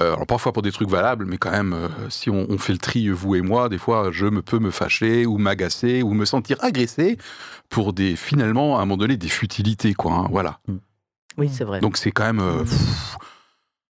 Euh, 0.00 0.12
alors 0.14 0.26
parfois 0.26 0.52
pour 0.52 0.62
des 0.62 0.72
trucs 0.72 0.90
valables, 0.90 1.24
mais 1.24 1.38
quand 1.38 1.50
même, 1.50 1.72
euh, 1.72 1.88
si 2.10 2.28
on, 2.28 2.46
on 2.50 2.58
fait 2.58 2.72
le 2.74 2.78
tri, 2.78 3.08
vous 3.08 3.34
et 3.34 3.40
moi, 3.40 3.68
des 3.70 3.78
fois, 3.78 4.10
je 4.12 4.26
me 4.26 4.42
peux 4.42 4.58
me 4.58 4.70
fâcher 4.70 5.24
ou 5.24 5.38
m'agacer 5.38 6.02
ou 6.02 6.12
me 6.12 6.24
sentir 6.26 6.58
agressé 6.62 7.16
pour 7.70 7.92
des, 7.94 8.14
finalement, 8.16 8.78
à 8.78 8.82
un 8.82 8.84
moment 8.84 8.98
donné, 8.98 9.16
des 9.16 9.28
futilités, 9.28 9.94
quoi. 9.94 10.12
hein, 10.12 10.26
voilà. 10.30 10.60
Oui, 11.38 11.48
c'est 11.50 11.64
vrai. 11.64 11.80
Donc 11.80 11.96
c'est 11.96 12.10
quand 12.12 12.24
même... 12.24 12.40
euh, 12.40 12.62
pff, 12.62 13.16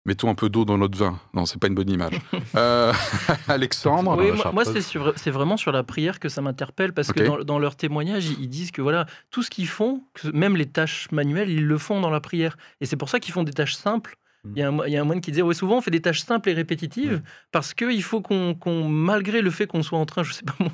mettons 0.05 0.31
un 0.31 0.35
peu 0.35 0.49
d'eau 0.49 0.65
dans 0.65 0.79
notre 0.79 0.97
vin. 0.97 1.19
Non, 1.35 1.45
c'est 1.47 1.59
pas 1.59 1.67
une 1.67 1.75
bonne 1.75 1.91
image. 1.91 2.15
Euh, 2.55 2.93
Alexandre 3.49 4.17
Oui, 4.19 4.31
moi, 4.55 4.65
c'est 4.65 4.81
sur- 4.81 5.13
c'est 5.17 5.31
vraiment 5.31 5.57
sur 5.59 5.71
la 5.71 5.83
prière 5.83 6.19
que 6.19 6.29
ça 6.31 6.41
m'interpelle 6.41 6.93
parce 6.95 7.13
que 7.13 7.23
dans, 7.27 7.39
dans 7.45 7.59
leur 7.59 7.77
témoignage, 7.77 8.27
ils, 8.27 8.41
ils 8.41 8.49
disent 8.49 8.71
que 8.71 8.81
voilà, 8.81 9.05
tout 9.31 9.43
ce 9.43 9.51
qu'ils 9.51 9.69
font, 9.69 10.03
que 10.15 10.29
même 10.29 10.57
les 10.57 10.65
tâches 10.67 11.09
manuelles, 11.13 11.51
ils 11.51 11.67
le 11.67 11.77
font 11.79 12.01
dans 12.01 12.09
la 12.11 12.21
prière. 12.21 12.57
Et 12.81 12.87
c'est 12.87 12.97
pour 12.97 13.11
ça 13.11 13.21
qu'ils 13.21 13.35
font 13.35 13.43
des 13.43 13.53
tâches 13.53 13.75
simples. 13.77 14.17
Mm. 14.45 14.53
Il 14.55 14.59
y, 14.59 14.63
a 14.63 14.69
un, 14.69 14.87
il 14.87 14.93
y 14.93 14.97
a 14.97 15.01
un 15.01 15.05
moine 15.05 15.21
qui 15.21 15.31
disait 15.31 15.43
ouais, 15.43 15.55
souvent 15.55 15.79
on 15.79 15.81
fait 15.81 15.91
des 15.91 16.01
tâches 16.01 16.21
simples 16.21 16.49
et 16.49 16.53
répétitives 16.53 17.23
parce 17.53 17.75
qu'il 17.75 18.03
faut 18.03 18.21
qu'on, 18.21 18.57
malgré 18.89 19.43
le 19.43 19.51
fait 19.51 19.67
qu'on 19.67 19.83
soit 19.83 19.99
en 19.99 20.07
train, 20.07 20.23
je 20.23 20.33
sais 20.33 20.45
pas 20.45 20.55
moi, 20.61 20.73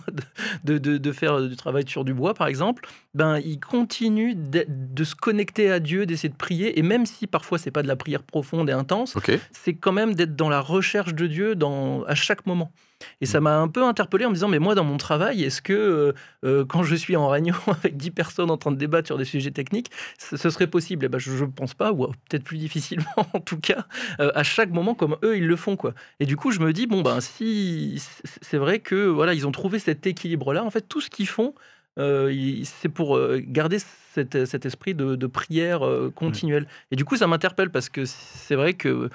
de, 0.65 0.79
de, 0.79 1.13
faire 1.13 1.41
du 1.41 1.57
travail 1.57 1.85
sur 1.87 2.05
du 2.05 2.15
bois 2.15 2.35
par 2.35 2.47
exemple, 2.47 2.87
ben 3.15 3.39
ils 3.39 3.61
continuent 3.61 4.35
de, 4.35 4.67
de 4.69 5.05
se 5.05 5.15
connecter 5.15 5.71
à 5.71 5.81
Dieu, 5.81 6.07
d'essayer 6.07 6.29
de 6.29 6.37
prier. 6.37 6.79
Et 6.79 6.83
même 6.83 7.07
si 7.07 7.27
parfois 7.27 7.59
c'est 7.59 7.71
pas 7.71 7.83
de 7.83 7.89
la 7.89 7.97
prière 7.97 8.23
profonde 8.23 8.69
et 8.69 8.73
intense, 8.73 9.17
c'est 9.53 9.75
quand 9.75 9.93
même 9.93 10.15
d'être 10.15 10.37
dans 10.37 10.49
la 10.49 10.61
recherche 10.61 11.15
de 11.15 11.27
Dieu 11.27 11.55
dans, 11.55 12.03
à 12.05 12.15
chaque 12.15 12.47
moment. 12.47 12.73
Et 13.21 13.27
ça 13.27 13.41
m'a 13.41 13.59
un 13.59 13.69
peu 13.69 13.83
interpellé 13.85 14.25
en 14.25 14.31
me 14.31 14.35
disant, 14.35 14.49
mais 14.49 14.59
moi, 14.59 14.75
dans 14.75 14.85
mon 14.85 14.97
travail, 14.97 15.43
est-ce 15.45 15.61
que 15.63 15.73
euh, 15.73 16.13
euh, 16.45 16.65
quand 16.65 16.83
je 16.83 16.95
suis 16.95 17.17
en 17.17 17.29
réunion 17.29 17.55
avec 17.67 17.97
10 17.97 18.11
personnes 18.11 18.51
en 18.51 18.57
train 18.57 18.71
de 18.73 18.77
débattre 18.77 19.07
sur 19.07 19.19
des 19.19 19.25
sujets 19.25 19.51
techniques, 19.51 19.91
ce, 20.19 20.37
ce 20.37 20.51
serait 20.51 20.67
possible? 20.67 21.05
Eh 21.07 21.09
ben, 21.09 21.19
Je 21.19 21.33
ne 21.45 21.51
pense 21.51 21.75
pas, 21.75 21.93
ou 21.93 22.05
euh, 22.05 22.09
peut-être 22.29 22.45
plus 22.45 22.59
difficilement 22.59 23.05
en 23.33 23.41
tout 23.41 23.59
cas, 23.59 23.87
euh, 24.21 24.31
à 24.35 24.43
chaque 24.43 24.71
moment 24.71 24.95
comme 24.95 25.17
eux, 25.23 25.37
ils 25.37 25.47
le 25.47 25.57
font. 25.57 25.77
quoi. 25.77 25.95
Et 26.21 26.27
du 26.27 26.37
coup, 26.37 26.51
je 26.51 26.61
me 26.61 26.73
dis, 26.73 26.87
bon, 26.87 27.03
ben, 27.03 27.21
si 27.21 28.03
c'est- 28.43 28.57
vrai 28.59 28.79
que 28.81 29.07
voilà, 29.07 29.35
ils 29.35 29.47
ont 29.47 29.53
trouvé 29.53 29.79
cet 29.79 30.07
équilibre-là, 30.07 30.65
en 30.65 30.71
fait, 30.71 30.83
tout 30.89 31.01
ce 31.01 31.11
qu'ils 31.11 31.27
font, 31.29 31.55
euh, 31.99 32.33
c'est 32.65 32.89
pour 32.89 33.19
garder 33.39 33.79
cet, 34.15 34.47
cet 34.47 34.65
esprit 34.67 34.95
de, 34.95 35.17
de 35.17 35.27
prière 35.27 35.85
euh, 35.87 36.11
continuelle. 36.15 36.67
Et 36.91 36.97
du 36.97 37.05
coup, 37.05 37.17
ça 37.17 37.27
m'interpelle 37.27 37.71
parce 37.71 37.89
que 37.89 38.05
c'est 38.05 38.55
vrai 38.57 38.75
que 38.75 39.11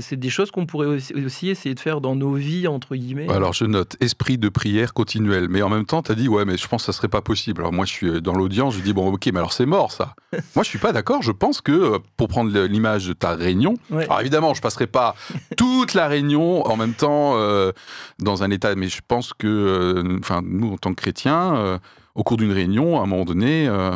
c'est 0.00 0.16
des 0.16 0.30
choses 0.30 0.50
qu'on 0.50 0.66
pourrait 0.66 0.86
aussi, 0.86 1.14
aussi 1.14 1.48
essayer 1.48 1.74
de 1.74 1.80
faire 1.80 2.00
dans 2.00 2.14
nos 2.14 2.34
vies, 2.34 2.66
entre 2.68 2.94
guillemets. 2.96 3.30
Alors 3.30 3.52
je 3.52 3.64
note 3.64 3.96
esprit 4.00 4.38
de 4.38 4.48
prière 4.48 4.92
continuelle, 4.94 5.48
mais 5.48 5.62
en 5.62 5.68
même 5.68 5.86
temps 5.86 6.02
tu 6.02 6.12
as 6.12 6.14
dit 6.14 6.28
ouais 6.28 6.44
mais 6.44 6.56
je 6.56 6.66
pense 6.68 6.82
que 6.82 6.92
ça 6.92 6.96
serait 6.96 7.08
pas 7.08 7.22
possible. 7.22 7.60
Alors 7.62 7.72
moi 7.72 7.84
je 7.86 7.92
suis 7.92 8.22
dans 8.22 8.34
l'audience, 8.34 8.74
je 8.74 8.80
dis 8.80 8.92
bon 8.92 9.10
ok 9.12 9.26
mais 9.26 9.38
alors 9.38 9.52
c'est 9.52 9.66
mort 9.66 9.92
ça. 9.92 10.14
moi 10.54 10.62
je 10.64 10.68
suis 10.68 10.78
pas 10.78 10.92
d'accord, 10.92 11.22
je 11.22 11.32
pense 11.32 11.60
que 11.60 11.72
euh, 11.72 11.98
pour 12.16 12.28
prendre 12.28 12.50
l'image 12.66 13.06
de 13.08 13.12
ta 13.12 13.34
réunion, 13.34 13.74
Ouais. 13.90 14.04
alors 14.04 14.20
évidemment 14.20 14.54
je 14.54 14.60
passerai 14.60 14.86
pas 14.86 15.14
toute 15.56 15.94
la 15.94 16.06
réunion 16.08 16.66
en 16.66 16.76
même 16.76 16.94
temps 16.94 17.32
euh, 17.36 17.72
dans 18.18 18.42
un 18.42 18.50
état, 18.50 18.74
mais 18.74 18.88
je 18.88 19.00
pense 19.06 19.32
que 19.32 19.46
euh, 19.46 20.18
enfin 20.20 20.42
nous 20.44 20.72
en 20.72 20.76
tant 20.76 20.90
que 20.94 21.00
chrétiens, 21.00 21.54
euh, 21.56 21.78
au 22.14 22.22
cours 22.24 22.36
d'une 22.36 22.52
réunion 22.52 22.98
à 23.00 23.04
un 23.04 23.06
moment 23.06 23.24
donné, 23.24 23.66
euh, 23.68 23.92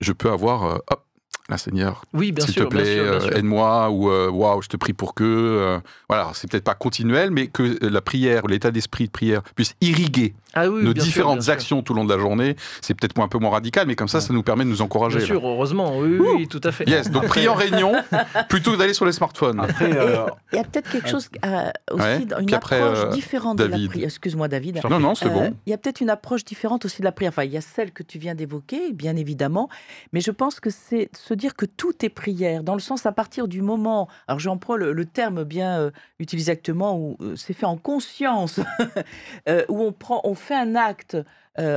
je 0.00 0.12
peux 0.12 0.30
avoir 0.30 0.64
euh, 0.64 0.78
hop 0.90 1.04
la 1.50 1.58
Seigneur 1.58 2.04
Oui, 2.14 2.32
bien 2.32 2.44
s'il 2.46 2.54
te 2.54 2.62
plaît, 2.64 2.98
euh, 2.98 3.20
aide-moi, 3.36 3.90
ou 3.90 4.10
euh, 4.10 4.30
waouh, 4.30 4.62
je 4.62 4.68
te 4.68 4.76
prie 4.76 4.92
pour 4.92 5.14
que. 5.14 5.24
euh, 5.24 5.78
voilà, 6.08 6.30
c'est 6.34 6.50
peut-être 6.50 6.64
pas 6.64 6.74
continuel, 6.74 7.30
mais 7.30 7.46
que 7.48 7.78
la 7.84 8.00
prière, 8.00 8.46
l'état 8.46 8.70
d'esprit 8.70 9.06
de 9.06 9.10
prière 9.10 9.42
puisse 9.54 9.74
irriguer 9.80 10.34
Ah 10.54 10.68
oui, 10.68 10.82
nos 10.82 10.92
sûr, 10.94 11.02
différentes 11.04 11.42
sûr. 11.42 11.52
actions 11.52 11.82
tout 11.82 11.92
au 11.92 11.96
long 11.96 12.04
de 12.04 12.12
la 12.12 12.18
journée. 12.20 12.56
C'est 12.80 12.94
peut-être 12.94 13.18
un 13.20 13.28
peu 13.28 13.38
moins 13.38 13.50
radical, 13.50 13.86
mais 13.86 13.94
comme 13.96 14.08
ça, 14.08 14.20
ça 14.20 14.32
nous 14.32 14.42
permet 14.42 14.64
de 14.64 14.70
nous 14.70 14.82
encourager. 14.82 15.18
Bien 15.18 15.26
là. 15.26 15.40
sûr, 15.40 15.46
heureusement, 15.48 15.98
oui, 15.98 16.48
tout 16.48 16.60
à 16.64 16.72
fait. 16.72 16.88
Yes, 16.88 17.10
donc 17.10 17.26
prier 17.26 17.48
en 17.48 17.54
réunion 17.54 17.92
plutôt 18.48 18.72
que 18.72 18.76
d'aller 18.78 18.94
sur 18.94 19.04
les 19.06 19.12
smartphones. 19.12 19.60
Après, 19.60 19.90
euh, 19.96 20.26
Il 20.52 20.56
y 20.56 20.58
a 20.58 20.64
peut-être 20.64 20.90
quelque 20.90 21.08
chose, 21.08 21.28
euh, 21.44 21.70
aussi, 21.90 22.02
Ouais. 22.02 22.24
dans- 22.24 22.38
une 22.38 22.46
Puis 22.46 22.54
approche 22.54 22.80
euh, 22.80 23.10
différente 23.10 23.58
de 23.58 23.64
la 23.64 23.70
David. 23.70 23.88
prière. 23.90 24.06
Excuse-moi, 24.06 24.48
David. 24.48 24.80
Non, 24.88 24.98
non, 25.00 25.14
c'est 25.14 25.26
Euh, 25.26 25.30
bon. 25.30 25.54
Il 25.66 25.70
y 25.70 25.72
a 25.72 25.78
peut-être 25.78 26.00
une 26.00 26.10
approche 26.10 26.44
différente 26.44 26.84
aussi 26.84 27.00
de 27.00 27.04
la 27.04 27.12
prière. 27.12 27.30
Enfin, 27.32 27.44
il 27.44 27.52
y 27.52 27.56
a 27.56 27.60
celle 27.60 27.92
que 27.92 28.02
tu 28.02 28.18
viens 28.18 28.34
d'évoquer, 28.34 28.92
bien 28.92 29.16
évidemment, 29.16 29.68
mais 30.12 30.20
je 30.20 30.30
pense 30.30 30.60
que 30.60 30.70
c'est 30.70 31.10
se 31.16 31.34
dire 31.40 31.56
que 31.56 31.66
tout 31.66 32.04
est 32.04 32.08
prière, 32.08 32.62
dans 32.62 32.74
le 32.74 32.80
sens 32.80 33.06
à 33.06 33.12
partir 33.12 33.48
du 33.48 33.62
moment. 33.62 34.08
Alors, 34.28 34.38
j'emploie 34.38 34.76
le, 34.76 34.92
le 34.92 35.04
terme 35.04 35.42
bien 35.42 35.80
euh, 35.80 35.90
utilisé 36.20 36.52
actuellement 36.52 36.96
où 36.96 37.16
euh, 37.20 37.34
c'est 37.34 37.54
fait 37.54 37.66
en 37.66 37.76
conscience, 37.76 38.60
euh, 39.48 39.64
où 39.68 39.82
on 39.82 39.92
prend, 39.92 40.20
on 40.24 40.34
fait 40.34 40.54
un 40.54 40.76
acte. 40.76 41.16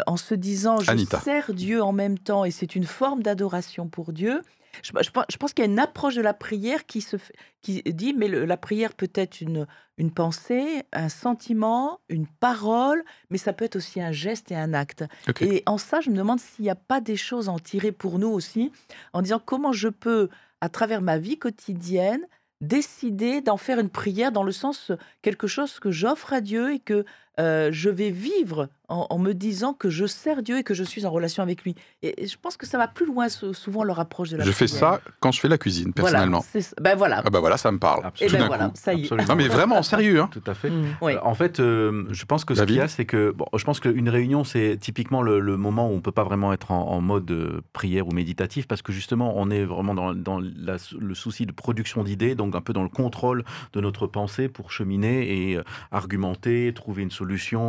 en 0.07 0.15
se 0.15 0.33
disant 0.35 0.77
je 0.79 0.91
Anita. 0.91 1.19
sers 1.19 1.53
Dieu 1.53 1.83
en 1.83 1.91
même 1.91 2.17
temps 2.17 2.45
et 2.45 2.51
c'est 2.51 2.75
une 2.75 2.85
forme 2.85 3.21
d'adoration 3.21 3.89
pour 3.89 4.13
Dieu. 4.13 4.41
Je, 4.81 4.91
je 5.03 5.09
pense- 5.11 5.25
je 5.29 5.37
pense 5.37 5.53
qu'il 5.53 5.63
y 5.63 5.67
a 5.67 5.71
une 5.71 5.79
approche 5.79 6.15
de 6.15 6.21
la 6.21 6.33
prière 6.33 6.85
qui 6.85 7.01
se 7.01 7.17
fait, 7.17 7.33
qui 7.61 7.81
dit 7.83 8.13
mais 8.13 8.27
le- 8.27 8.45
la 8.45 8.57
prière 8.57 8.93
peut 8.93 9.11
être 9.13 9.41
une 9.41 9.67
une 9.99 10.09
pensée, 10.11 10.81
un 10.91 11.07
sentiment, 11.09 11.99
une 12.09 12.25
parole, 12.25 13.03
mais 13.29 13.37
ça 13.37 13.53
peut 13.53 13.65
être 13.65 13.75
aussi 13.75 14.01
un 14.01 14.11
geste 14.11 14.51
et 14.51 14.55
un 14.55 14.73
acte. 14.73 15.03
Et 15.45 15.61
en 15.67 15.77
ça, 15.77 16.01
je 16.01 16.09
me 16.09 16.15
demande 16.15 16.39
s'il 16.39 16.63
n'y 16.63 16.71
a 16.71 16.75
pas 16.75 16.99
des 16.99 17.15
choses 17.15 17.47
à 17.47 17.51
en 17.51 17.59
tirer 17.59 17.91
pour 17.91 18.17
nous 18.17 18.29
aussi, 18.29 18.71
en 19.13 19.21
disant 19.21 19.39
comment 19.43 19.71
je 19.71 19.89
peux, 19.89 20.29
à 20.61 20.69
travers 20.69 21.01
ma 21.01 21.19
vie 21.19 21.37
quotidienne, 21.37 22.25
décider 22.59 23.41
d'en 23.41 23.57
faire 23.57 23.77
une 23.79 23.89
prière 23.89 24.31
dans 24.31 24.41
le 24.43 24.51
sens 24.51 24.91
quelque 25.21 25.45
chose 25.47 25.79
que 25.79 25.91
j'offre 25.91 26.33
à 26.33 26.41
Dieu 26.41 26.73
et 26.73 26.79
que 26.79 27.05
euh, 27.39 27.69
je 27.71 27.89
vais 27.89 28.09
vivre 28.11 28.69
en, 28.89 29.07
en 29.09 29.17
me 29.17 29.33
disant 29.33 29.73
que 29.73 29.89
je 29.89 30.05
sers 30.05 30.43
Dieu 30.43 30.57
et 30.59 30.63
que 30.63 30.73
je 30.73 30.83
suis 30.83 31.05
en 31.05 31.09
relation 31.11 31.41
avec 31.41 31.63
lui. 31.63 31.73
Et, 32.03 32.23
et 32.23 32.27
je 32.27 32.37
pense 32.39 32.57
que 32.57 32.65
ça 32.67 32.77
va 32.77 32.87
plus 32.87 33.05
loin 33.07 33.27
sou- 33.29 33.53
souvent 33.53 33.83
leur 33.83 33.99
approche 33.99 34.29
de 34.29 34.37
la 34.37 34.43
Je 34.43 34.51
fais 34.51 34.67
ça 34.67 34.99
quand 35.19 35.31
je 35.31 35.39
fais 35.39 35.47
la 35.47 35.57
cuisine, 35.57 35.93
personnellement. 35.93 36.43
Voilà, 36.53 36.67
ben 36.81 36.95
voilà. 36.95 37.21
Ah 37.25 37.29
bah 37.29 37.39
voilà, 37.39 37.57
ça 37.57 37.71
me 37.71 37.79
parle. 37.79 38.01
Et 38.03 38.05
Absolument. 38.07 38.37
Tout 38.37 38.41
ben 38.43 38.47
voilà, 38.47 38.65
coup. 38.65 38.71
ça 38.75 38.93
y 38.93 38.97
est. 38.99 39.03
Absolument. 39.05 39.27
Non 39.29 39.35
mais 39.35 39.47
vraiment, 39.47 39.81
sérieux. 39.83 40.19
Hein. 40.21 40.29
Tout 40.31 40.43
à 40.45 40.53
fait. 40.53 40.69
Mm, 40.69 40.85
oui. 41.01 41.13
Euh, 41.13 41.19
En 41.23 41.33
fait, 41.33 41.59
euh, 41.59 42.05
je 42.11 42.25
pense 42.25 42.45
que 42.45 42.53
ce 42.53 42.63
qu'il 42.63 42.75
y 42.75 42.81
a, 42.81 42.87
c'est 42.87 43.05
que 43.05 43.31
bon, 43.31 43.45
je 43.55 43.63
pense 43.63 43.79
qu'une 43.79 44.09
réunion, 44.09 44.43
c'est 44.43 44.77
typiquement 44.79 45.21
le, 45.21 45.39
le 45.39 45.57
moment 45.57 45.89
où 45.89 45.93
on 45.93 46.01
peut 46.01 46.11
pas 46.11 46.23
vraiment 46.23 46.53
être 46.53 46.71
en, 46.71 46.87
en 46.91 47.01
mode 47.01 47.31
euh, 47.31 47.61
prière 47.73 48.07
ou 48.07 48.11
méditatif, 48.11 48.67
parce 48.67 48.81
que 48.81 48.91
justement, 48.91 49.33
on 49.37 49.49
est 49.49 49.63
vraiment 49.63 49.95
dans, 49.95 50.13
dans 50.13 50.39
la- 50.39 50.77
le 50.99 51.15
souci 51.15 51.45
de 51.47 51.51
production 51.51 52.03
d'idées, 52.03 52.35
donc 52.35 52.53
un 52.55 52.61
peu 52.61 52.73
dans 52.73 52.83
le 52.83 52.89
contrôle 52.89 53.43
de 53.73 53.81
notre 53.81 54.05
pensée 54.07 54.49
pour 54.49 54.71
cheminer 54.71 55.49
et 55.51 55.55
euh, 55.57 55.63
argumenter, 55.91 56.71
trouver 56.75 57.01
une 57.03 57.09
solution, 57.09 57.22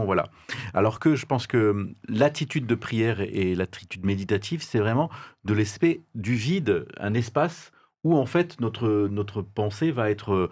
voilà. 0.04 0.26
Alors 0.72 0.98
que 0.98 1.16
je 1.16 1.26
pense 1.26 1.46
que 1.46 1.56
euh, 1.56 1.94
l'attitude 2.08 2.66
de 2.66 2.74
prière 2.74 3.20
et 3.20 3.54
l'attitude 3.54 4.04
méditative, 4.04 4.62
c'est 4.62 4.78
vraiment 4.78 5.10
de 5.44 5.54
l'aspect 5.54 6.00
du 6.14 6.34
vide, 6.34 6.86
un 6.98 7.14
espace 7.14 7.72
où 8.04 8.16
en 8.16 8.26
fait 8.26 8.60
notre, 8.60 9.08
notre 9.10 9.42
pensée 9.42 9.90
va 9.90 10.10
être 10.10 10.34
euh, 10.34 10.50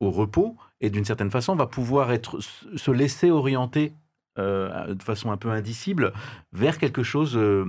au 0.00 0.10
repos 0.10 0.56
et 0.80 0.90
d'une 0.90 1.04
certaine 1.04 1.30
façon 1.30 1.56
va 1.56 1.66
pouvoir 1.66 2.12
être, 2.12 2.38
se 2.40 2.90
laisser 2.90 3.30
orienter 3.30 3.94
euh, 4.38 4.94
de 4.94 5.02
façon 5.02 5.30
un 5.30 5.36
peu 5.36 5.50
indicible 5.50 6.12
vers 6.52 6.78
quelque 6.78 7.02
chose 7.02 7.36
euh, 7.36 7.66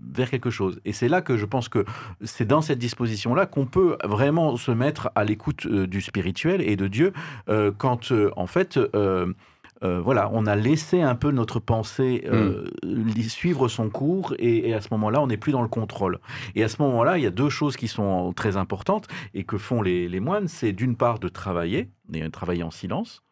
vers 0.00 0.30
quelque 0.30 0.48
chose 0.48 0.80
et 0.86 0.92
c'est 0.92 1.08
là 1.08 1.20
que 1.20 1.36
je 1.36 1.44
pense 1.44 1.68
que 1.68 1.84
c'est 2.22 2.46
dans 2.46 2.62
cette 2.62 2.78
disposition 2.78 3.34
là 3.34 3.44
qu'on 3.44 3.66
peut 3.66 3.98
vraiment 4.02 4.56
se 4.56 4.70
mettre 4.70 5.10
à 5.14 5.24
l'écoute 5.24 5.66
du 5.66 6.00
spirituel 6.00 6.62
et 6.62 6.76
de 6.76 6.88
Dieu 6.88 7.12
quand 7.76 8.12
en 8.36 8.46
fait 8.46 8.80
euh, 9.86 10.00
voilà, 10.00 10.28
on 10.32 10.46
a 10.46 10.56
laissé 10.56 11.00
un 11.00 11.14
peu 11.14 11.30
notre 11.30 11.60
pensée 11.60 12.24
euh, 12.26 12.64
li- 12.82 13.28
suivre 13.28 13.68
son 13.68 13.88
cours 13.90 14.34
et, 14.38 14.68
et 14.68 14.74
à 14.74 14.80
ce 14.80 14.88
moment-là, 14.92 15.20
on 15.22 15.28
n'est 15.28 15.36
plus 15.36 15.52
dans 15.52 15.62
le 15.62 15.68
contrôle. 15.68 16.18
Et 16.54 16.64
à 16.64 16.68
ce 16.68 16.82
moment-là, 16.82 17.18
il 17.18 17.24
y 17.24 17.26
a 17.26 17.30
deux 17.30 17.50
choses 17.50 17.76
qui 17.76 17.88
sont 17.88 18.32
très 18.32 18.56
importantes 18.56 19.06
et 19.34 19.44
que 19.44 19.58
font 19.58 19.82
les, 19.82 20.08
les 20.08 20.20
moines, 20.20 20.48
c'est 20.48 20.72
d'une 20.72 20.96
part 20.96 21.18
de 21.18 21.28
travailler, 21.28 21.90
et 22.12 22.30
travailler 22.30 22.62
en 22.62 22.70
silence, 22.70 23.22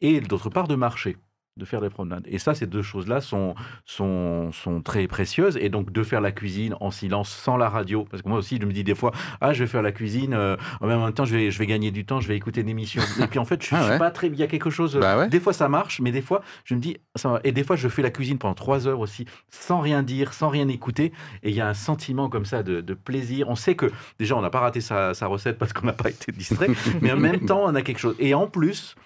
et 0.00 0.20
d'autre 0.20 0.50
part 0.50 0.68
de 0.68 0.74
marcher, 0.74 1.16
de 1.56 1.64
faire 1.64 1.80
des 1.80 1.90
promenades. 1.90 2.24
Et 2.26 2.38
ça, 2.38 2.54
ces 2.54 2.66
deux 2.66 2.82
choses-là 2.82 3.20
sont, 3.20 3.54
sont, 3.84 4.50
sont 4.52 4.80
très 4.80 5.06
précieuses. 5.06 5.56
Et 5.58 5.68
donc 5.68 5.92
de 5.92 6.02
faire 6.02 6.20
la 6.20 6.32
cuisine 6.32 6.74
en 6.80 6.90
silence, 6.90 7.28
sans 7.30 7.56
la 7.56 7.68
radio, 7.68 8.06
parce 8.10 8.22
que 8.22 8.28
moi 8.28 8.38
aussi, 8.38 8.58
je 8.60 8.66
me 8.66 8.72
dis 8.72 8.84
des 8.84 8.94
fois, 8.94 9.12
ah, 9.40 9.52
je 9.52 9.64
vais 9.64 9.66
faire 9.66 9.82
la 9.82 9.92
cuisine, 9.92 10.34
euh, 10.34 10.56
en 10.80 10.86
même 10.86 11.12
temps, 11.12 11.24
je 11.24 11.36
vais, 11.36 11.50
je 11.50 11.58
vais 11.58 11.66
gagner 11.66 11.90
du 11.90 12.04
temps, 12.04 12.20
je 12.20 12.28
vais 12.28 12.36
écouter 12.36 12.62
une 12.62 12.68
émission. 12.68 13.02
Et 13.22 13.26
puis 13.26 13.38
en 13.38 13.44
fait, 13.44 13.62
je 13.62 13.74
Ah 13.74 13.90
suis 13.90 13.98
pas 13.98 14.10
très... 14.10 14.28
Il 14.28 14.36
y 14.36 14.42
a 14.42 14.46
quelque 14.46 14.70
chose... 14.70 14.96
Bah 14.96 15.18
ouais. 15.18 15.28
Des 15.28 15.40
fois, 15.40 15.52
ça 15.52 15.68
marche, 15.68 16.00
mais 16.00 16.10
des 16.10 16.22
fois, 16.22 16.42
je 16.64 16.74
me 16.74 16.80
dis... 16.80 16.96
Ça. 17.16 17.40
Et 17.44 17.52
des 17.52 17.64
fois, 17.64 17.76
je 17.76 17.88
fais 17.88 18.02
la 18.02 18.10
cuisine 18.10 18.38
pendant 18.38 18.54
trois 18.54 18.86
heures 18.88 19.00
aussi, 19.00 19.26
sans 19.50 19.80
rien 19.80 20.02
dire, 20.02 20.32
sans 20.32 20.48
rien 20.48 20.68
écouter. 20.68 21.12
Et 21.42 21.50
il 21.50 21.54
y 21.54 21.60
a 21.60 21.68
un 21.68 21.74
sentiment 21.74 22.30
comme 22.30 22.46
ça 22.46 22.62
de, 22.62 22.80
de 22.80 22.94
plaisir. 22.94 23.48
On 23.50 23.56
sait 23.56 23.74
que, 23.74 23.90
déjà, 24.18 24.36
on 24.36 24.40
n'a 24.40 24.50
pas 24.50 24.60
raté 24.60 24.80
sa, 24.80 25.12
sa 25.12 25.26
recette 25.26 25.58
parce 25.58 25.72
qu'on 25.72 25.86
n'a 25.86 25.92
pas 25.92 26.08
été 26.08 26.32
distrait, 26.32 26.68
mais 27.02 27.12
en 27.12 27.16
même 27.16 27.44
temps, 27.44 27.64
on 27.64 27.74
a 27.74 27.82
quelque 27.82 27.98
chose. 27.98 28.16
Et 28.18 28.34
en 28.34 28.46
plus, 28.46 28.96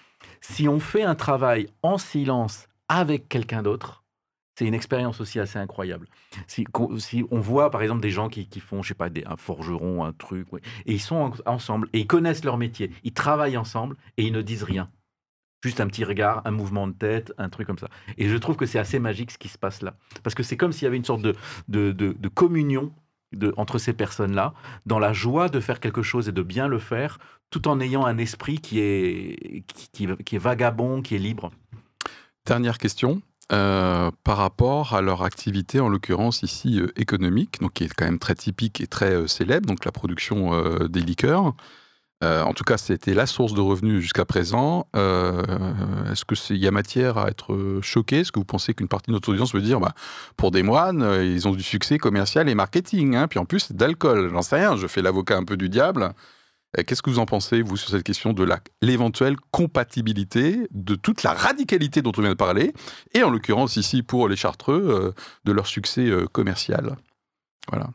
si 0.41 0.67
on 0.67 0.79
fait 0.79 1.03
un 1.03 1.15
travail 1.15 1.67
en 1.83 1.97
silence 1.97 2.67
avec 2.87 3.27
quelqu'un 3.29 3.63
d'autre, 3.63 4.03
c'est 4.57 4.65
une 4.65 4.73
expérience 4.73 5.21
aussi 5.21 5.39
assez 5.39 5.59
incroyable. 5.59 6.07
Si, 6.47 6.65
on 7.29 7.39
voit 7.39 7.69
par 7.69 7.83
exemple 7.83 8.01
des 8.01 8.09
gens 8.09 8.27
qui, 8.27 8.47
font, 8.59 8.81
je 8.81 8.87
sais 8.89 8.93
pas, 8.95 9.09
un 9.25 9.35
forgeron, 9.35 10.03
un 10.03 10.13
truc, 10.13 10.47
et 10.85 10.93
ils 10.93 10.99
sont 10.99 11.15
en- 11.45 11.51
ensemble 11.53 11.89
et 11.93 11.99
ils 11.99 12.07
connaissent 12.07 12.43
leur 12.43 12.57
métier, 12.57 12.91
ils 13.03 13.13
travaillent 13.13 13.57
ensemble 13.57 13.95
et 14.17 14.25
ils 14.25 14.33
ne 14.33 14.41
disent 14.41 14.63
rien. 14.63 14.89
Juste 15.63 15.79
un 15.79 15.87
petit 15.87 16.03
regard, 16.03 16.41
un 16.45 16.51
mouvement 16.51 16.87
de 16.87 16.93
tête, 16.93 17.33
un 17.37 17.49
truc 17.49 17.67
comme 17.67 17.77
ça. 17.79 17.87
Et 18.17 18.29
je 18.29 18.37
trouve 18.37 18.55
que 18.55 18.65
c'est 18.65 18.79
assez 18.79 18.99
magique 18.99 19.31
ce 19.31 19.37
qui 19.37 19.47
se 19.47 19.57
passe 19.57 19.81
là. 19.81 19.95
Parce 20.23 20.33
que 20.35 20.43
c'est 20.43 20.57
comme 20.57 20.71
s'il 20.71 20.83
y 20.83 20.87
avait 20.87 20.97
une 20.97 21.05
sorte 21.05 21.21
de- 21.21 21.35
de 21.67 22.27
communion 22.29 22.91
entre 23.57 23.77
ces 23.77 23.93
personnes-là, 23.93 24.53
dans 24.85 24.99
la 24.99 25.13
joie 25.13 25.49
de 25.49 25.59
faire 25.59 25.79
quelque 25.79 26.01
chose 26.01 26.29
et 26.29 26.31
de 26.31 26.41
bien 26.41 26.67
le 26.67 26.79
faire, 26.79 27.19
tout 27.49 27.67
en 27.67 27.79
ayant 27.79 28.05
un 28.05 28.17
esprit 28.17 28.59
qui 28.59 28.79
est, 28.79 29.63
qui, 29.93 30.05
est 30.05 30.37
vagabond, 30.37 31.01
qui 31.01 31.15
est 31.15 31.19
libre. 31.19 31.51
Dernière 32.45 32.77
question. 32.77 33.21
euh, 33.53 34.11
par 34.25 34.37
rapport 34.37 34.93
à 34.93 35.01
leur 35.01 35.23
activité, 35.23 35.79
en 35.79 35.87
l'occurrence 35.87 36.43
ici 36.43 36.81
euh, 36.81 36.91
économique, 36.97 37.61
donc 37.61 37.73
qui 37.73 37.85
est 37.85 37.93
quand 37.93 38.03
même 38.03 38.19
très 38.19 38.35
typique 38.35 38.81
et 38.81 38.87
très 38.87 39.11
euh, 39.11 39.27
célèbre, 39.27 39.67
donc 39.67 39.85
la 39.85 39.93
production 39.93 40.51
des 40.87 40.99
liqueurs. 40.99 41.53
Euh, 42.23 42.41
en 42.41 42.53
tout 42.53 42.63
cas, 42.63 42.77
c'était 42.77 43.13
la 43.13 43.27
source 43.27 43.53
de 43.53 43.61
revenus 43.61 44.01
jusqu'à 44.01 44.25
présent. 44.25 44.87
Euh, 44.95 45.43
Est-ce 46.11 46.25
qu'il 46.25 46.57
y 46.57 46.67
a 46.67 46.71
matière 46.71 47.17
à 47.19 47.29
être 47.29 47.79
choqué 47.81 48.21
Est-ce 48.21 48.31
que 48.31 48.39
vous 48.39 48.45
pensez 48.45 48.73
qu'une 48.73 48.87
partie 48.87 49.11
de 49.11 49.13
notre 49.13 49.29
audience 49.29 49.53
veut 49.53 49.61
dire, 49.61 49.79
bah, 49.79 49.93
pour 50.35 50.49
des 50.49 50.63
moines, 50.63 51.03
euh, 51.03 51.23
ils 51.23 51.47
ont 51.47 51.51
du 51.51 51.61
succès 51.61 51.99
commercial 51.99 52.49
et 52.49 52.55
marketing, 52.55 53.15
hein, 53.15 53.27
puis 53.27 53.37
en 53.37 53.45
plus 53.45 53.71
d'alcool 53.71 54.31
J'en 54.31 54.41
sais 54.41 54.55
rien, 54.55 54.75
je 54.75 54.87
fais 54.87 55.03
l'avocat 55.03 55.37
un 55.37 55.43
peu 55.43 55.57
du 55.57 55.69
diable. 55.69 56.13
Qu'est-ce 56.85 57.01
que 57.01 57.09
vous 57.09 57.19
en 57.19 57.25
pensez, 57.25 57.61
vous, 57.61 57.77
sur 57.77 57.89
cette 57.89 58.03
question 58.03 58.33
de 58.33 58.47
l'éventuelle 58.81 59.35
compatibilité 59.51 60.67
de 60.71 60.95
toute 60.95 61.23
la 61.23 61.33
radicalité 61.33 62.01
dont 62.01 62.11
on 62.17 62.21
vient 62.21 62.31
de 62.31 62.35
parler, 62.35 62.73
et 63.13 63.23
en 63.23 63.29
l'occurrence 63.29 63.77
ici 63.77 64.03
pour 64.03 64.27
les 64.27 64.35
Chartreux, 64.35 65.15
de 65.45 65.51
leur 65.51 65.65
succès 65.65 66.11
commercial? 66.33 66.97
Voilà. 67.71 67.89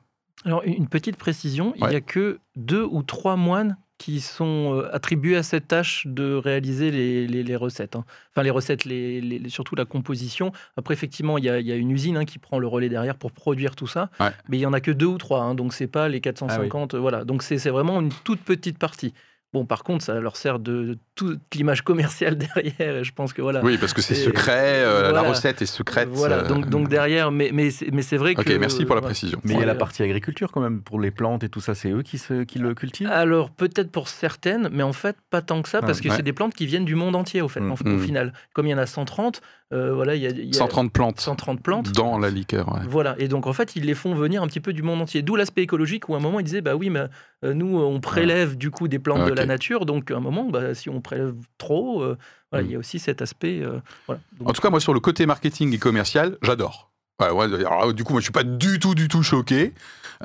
Alors, 0.44 0.62
une 0.64 0.88
petite 0.88 1.16
précision, 1.16 1.74
il 1.76 1.86
n'y 1.86 1.94
a 1.94 2.00
que 2.00 2.40
deux 2.56 2.82
ou 2.82 3.02
trois 3.02 3.36
moines 3.36 3.76
qui 3.98 4.20
sont 4.20 4.74
euh, 4.74 4.88
attribués 4.94 5.36
à 5.36 5.42
cette 5.44 5.68
tâche 5.68 6.06
de 6.08 6.34
réaliser 6.34 6.90
les, 6.90 7.26
les- 7.26 7.42
les 7.44 7.56
recettes. 7.56 7.94
hein. 7.94 8.04
Enfin, 8.30 8.42
les 8.42 8.50
recettes, 8.50 8.84
les, 8.84 9.48
surtout 9.48 9.76
la 9.76 9.84
composition. 9.84 10.50
Après, 10.76 10.94
effectivement, 10.94 11.38
il 11.38 11.44
y 11.44 11.46
y 11.48 11.72
a 11.72 11.76
une 11.76 11.90
usine 11.90 12.16
hein, 12.16 12.24
qui 12.24 12.38
prend 12.38 12.58
le 12.58 12.66
relais 12.66 12.88
derrière 12.88 13.16
pour 13.16 13.30
produire 13.32 13.76
tout 13.76 13.86
ça. 13.86 14.10
Ouais. 14.18 14.30
Mais 14.48 14.58
il 14.58 14.60
y 14.60 14.66
en 14.66 14.72
a 14.72 14.80
que 14.80 14.90
deux 14.90 15.06
ou 15.06 15.18
trois, 15.18 15.42
hein, 15.42 15.54
donc 15.54 15.72
c'est 15.72 15.86
pas 15.86 16.08
les 16.08 16.20
450. 16.20 16.94
euh, 16.94 16.98
Voilà, 16.98 17.24
donc 17.24 17.42
c'est 17.44 17.56
vraiment 17.70 18.00
une 18.00 18.10
toute 18.24 18.40
petite 18.40 18.78
partie. 18.78 19.14
Bon, 19.52 19.66
par 19.66 19.84
contre, 19.84 20.02
ça 20.02 20.18
leur 20.18 20.36
sert 20.36 20.58
de, 20.58 20.96
toute 21.14 21.40
l'image 21.54 21.82
commerciale 21.82 22.36
derrière. 22.54 22.96
Et 22.96 23.04
je 23.04 23.12
pense 23.12 23.34
que 23.34 23.42
voilà. 23.42 23.62
Oui, 23.62 23.76
parce 23.76 23.92
que 23.92 24.00
c'est 24.00 24.14
Et- 24.14 24.24
secret, 24.24 24.82
euh, 24.82 25.12
la 25.12 25.20
recette 25.20 25.60
est 25.60 25.66
secrète. 25.66 26.08
Voilà, 26.10 26.38
euh, 26.38 26.48
donc, 26.48 26.70
donc 26.70 26.88
derrière, 26.88 27.30
mais, 27.30 27.50
mais, 27.52 27.70
c'est- 27.70 27.90
mais 27.92 28.00
c'est 28.00 28.16
vrai 28.16 28.34
Ok, 28.36 28.44
que. 28.44 28.52
merci 28.54 28.86
pour 28.86 28.94
la 28.94 29.02
ouais. 29.02 29.06
précision. 29.08 29.38
Mais 29.44 29.52
il 29.54 29.60
y 29.60 29.62
a 29.62 29.66
la 29.66 29.74
partie 29.74 30.02
agriculture 30.02 30.50
quand 30.52 30.62
même, 30.62 30.80
pour 30.80 30.98
les 31.00 31.10
plantes 31.10 31.44
et 31.44 31.50
tout 31.50 31.60
ça, 31.60 31.74
c'est 31.74 31.90
eux 31.90 32.02
qui, 32.02 32.16
se, 32.16 32.44
qui 32.44 32.58
le 32.60 32.74
cultivent? 32.74 33.08
Alors 33.10 33.50
peut-être 33.50 33.90
pour 33.90 34.08
certaines, 34.08 34.70
mais 34.72 34.82
en 34.82 34.94
fait 34.94 35.16
pas 35.28 35.42
tant 35.42 35.60
que 35.60 35.68
ça, 35.68 35.80
parce 35.82 36.00
que 36.00 36.08
ouais. 36.08 36.16
c'est 36.16 36.22
des 36.22 36.32
plantes 36.32 36.54
qui 36.54 36.64
viennent 36.64 36.86
du 36.86 36.94
monde 36.94 37.14
entier 37.14 37.42
au, 37.42 37.48
fait, 37.48 37.60
Mm. 37.60 37.72
en- 37.72 37.74
au 37.74 37.88
Mm. 37.88 38.00
final. 38.00 38.32
Comme 38.54 38.66
il 38.66 38.70
y 38.70 38.74
en 38.74 38.78
a 38.78 38.86
130, 38.86 39.42
euh, 39.72 39.94
voilà, 39.94 40.14
il 40.14 40.22
y 40.22 40.26
a, 40.26 40.30
il 40.30 40.46
y 40.46 40.50
a 40.50 40.58
130 40.58 40.92
plantes 40.92 41.20
130 41.20 41.62
plantes. 41.62 41.92
dans 41.92 42.18
la 42.18 42.30
liqueur. 42.30 42.72
ouais. 42.72 42.80
Voilà, 42.88 43.14
et 43.18 43.28
donc 43.28 43.46
en 43.46 43.52
fait 43.52 43.74
ils 43.76 43.84
les 43.84 43.94
font 43.94 44.14
venir 44.14 44.42
un 44.42 44.46
petit 44.46 44.60
peu 44.60 44.72
du 44.72 44.82
monde 44.82 45.00
entier. 45.00 45.22
D'où 45.22 45.34
l'aspect 45.36 45.62
écologique 45.62 46.08
où 46.08 46.14
à 46.14 46.18
un 46.18 46.20
moment 46.20 46.40
ils 46.40 46.44
disaient 46.44 46.60
bah 46.60 46.74
oui, 46.76 46.90
mais 46.90 47.04
euh, 47.44 47.54
nous 47.54 47.78
on 47.78 48.00
prélève 48.00 48.56
du 48.56 48.70
coup 48.70 48.88
des 48.88 48.98
plantes 48.98 49.24
de 49.28 49.32
la 49.34 49.46
nature, 49.46 49.86
donc 49.86 50.10
à 50.10 50.16
un 50.16 50.20
moment 50.20 50.44
bah, 50.50 50.74
si 50.74 50.88
on 50.90 51.00
prélève 51.00 51.34
trop, 51.58 52.02
euh, 52.02 52.16
voilà, 52.50 52.66
il 52.66 52.70
y 52.72 52.76
a 52.76 52.78
aussi 52.78 52.98
cet 52.98 53.22
aspect. 53.22 53.60
euh, 53.62 53.78
voilà. 54.06 54.20
Donc, 54.38 54.50
En 54.50 54.52
tout 54.52 54.60
cas, 54.60 54.68
moi, 54.68 54.78
sur 54.80 54.92
le 54.92 55.00
côté 55.00 55.24
marketing 55.24 55.72
et 55.74 55.78
commercial, 55.78 56.36
j'adore. 56.42 56.90
Ouais, 57.20 57.28
alors, 57.28 57.94
du 57.94 58.04
coup, 58.04 58.12
moi, 58.12 58.20
je 58.20 58.24
suis 58.24 58.32
pas 58.32 58.42
du 58.44 58.78
tout, 58.78 58.94
du 58.94 59.08
tout 59.08 59.22
choqué. 59.22 59.72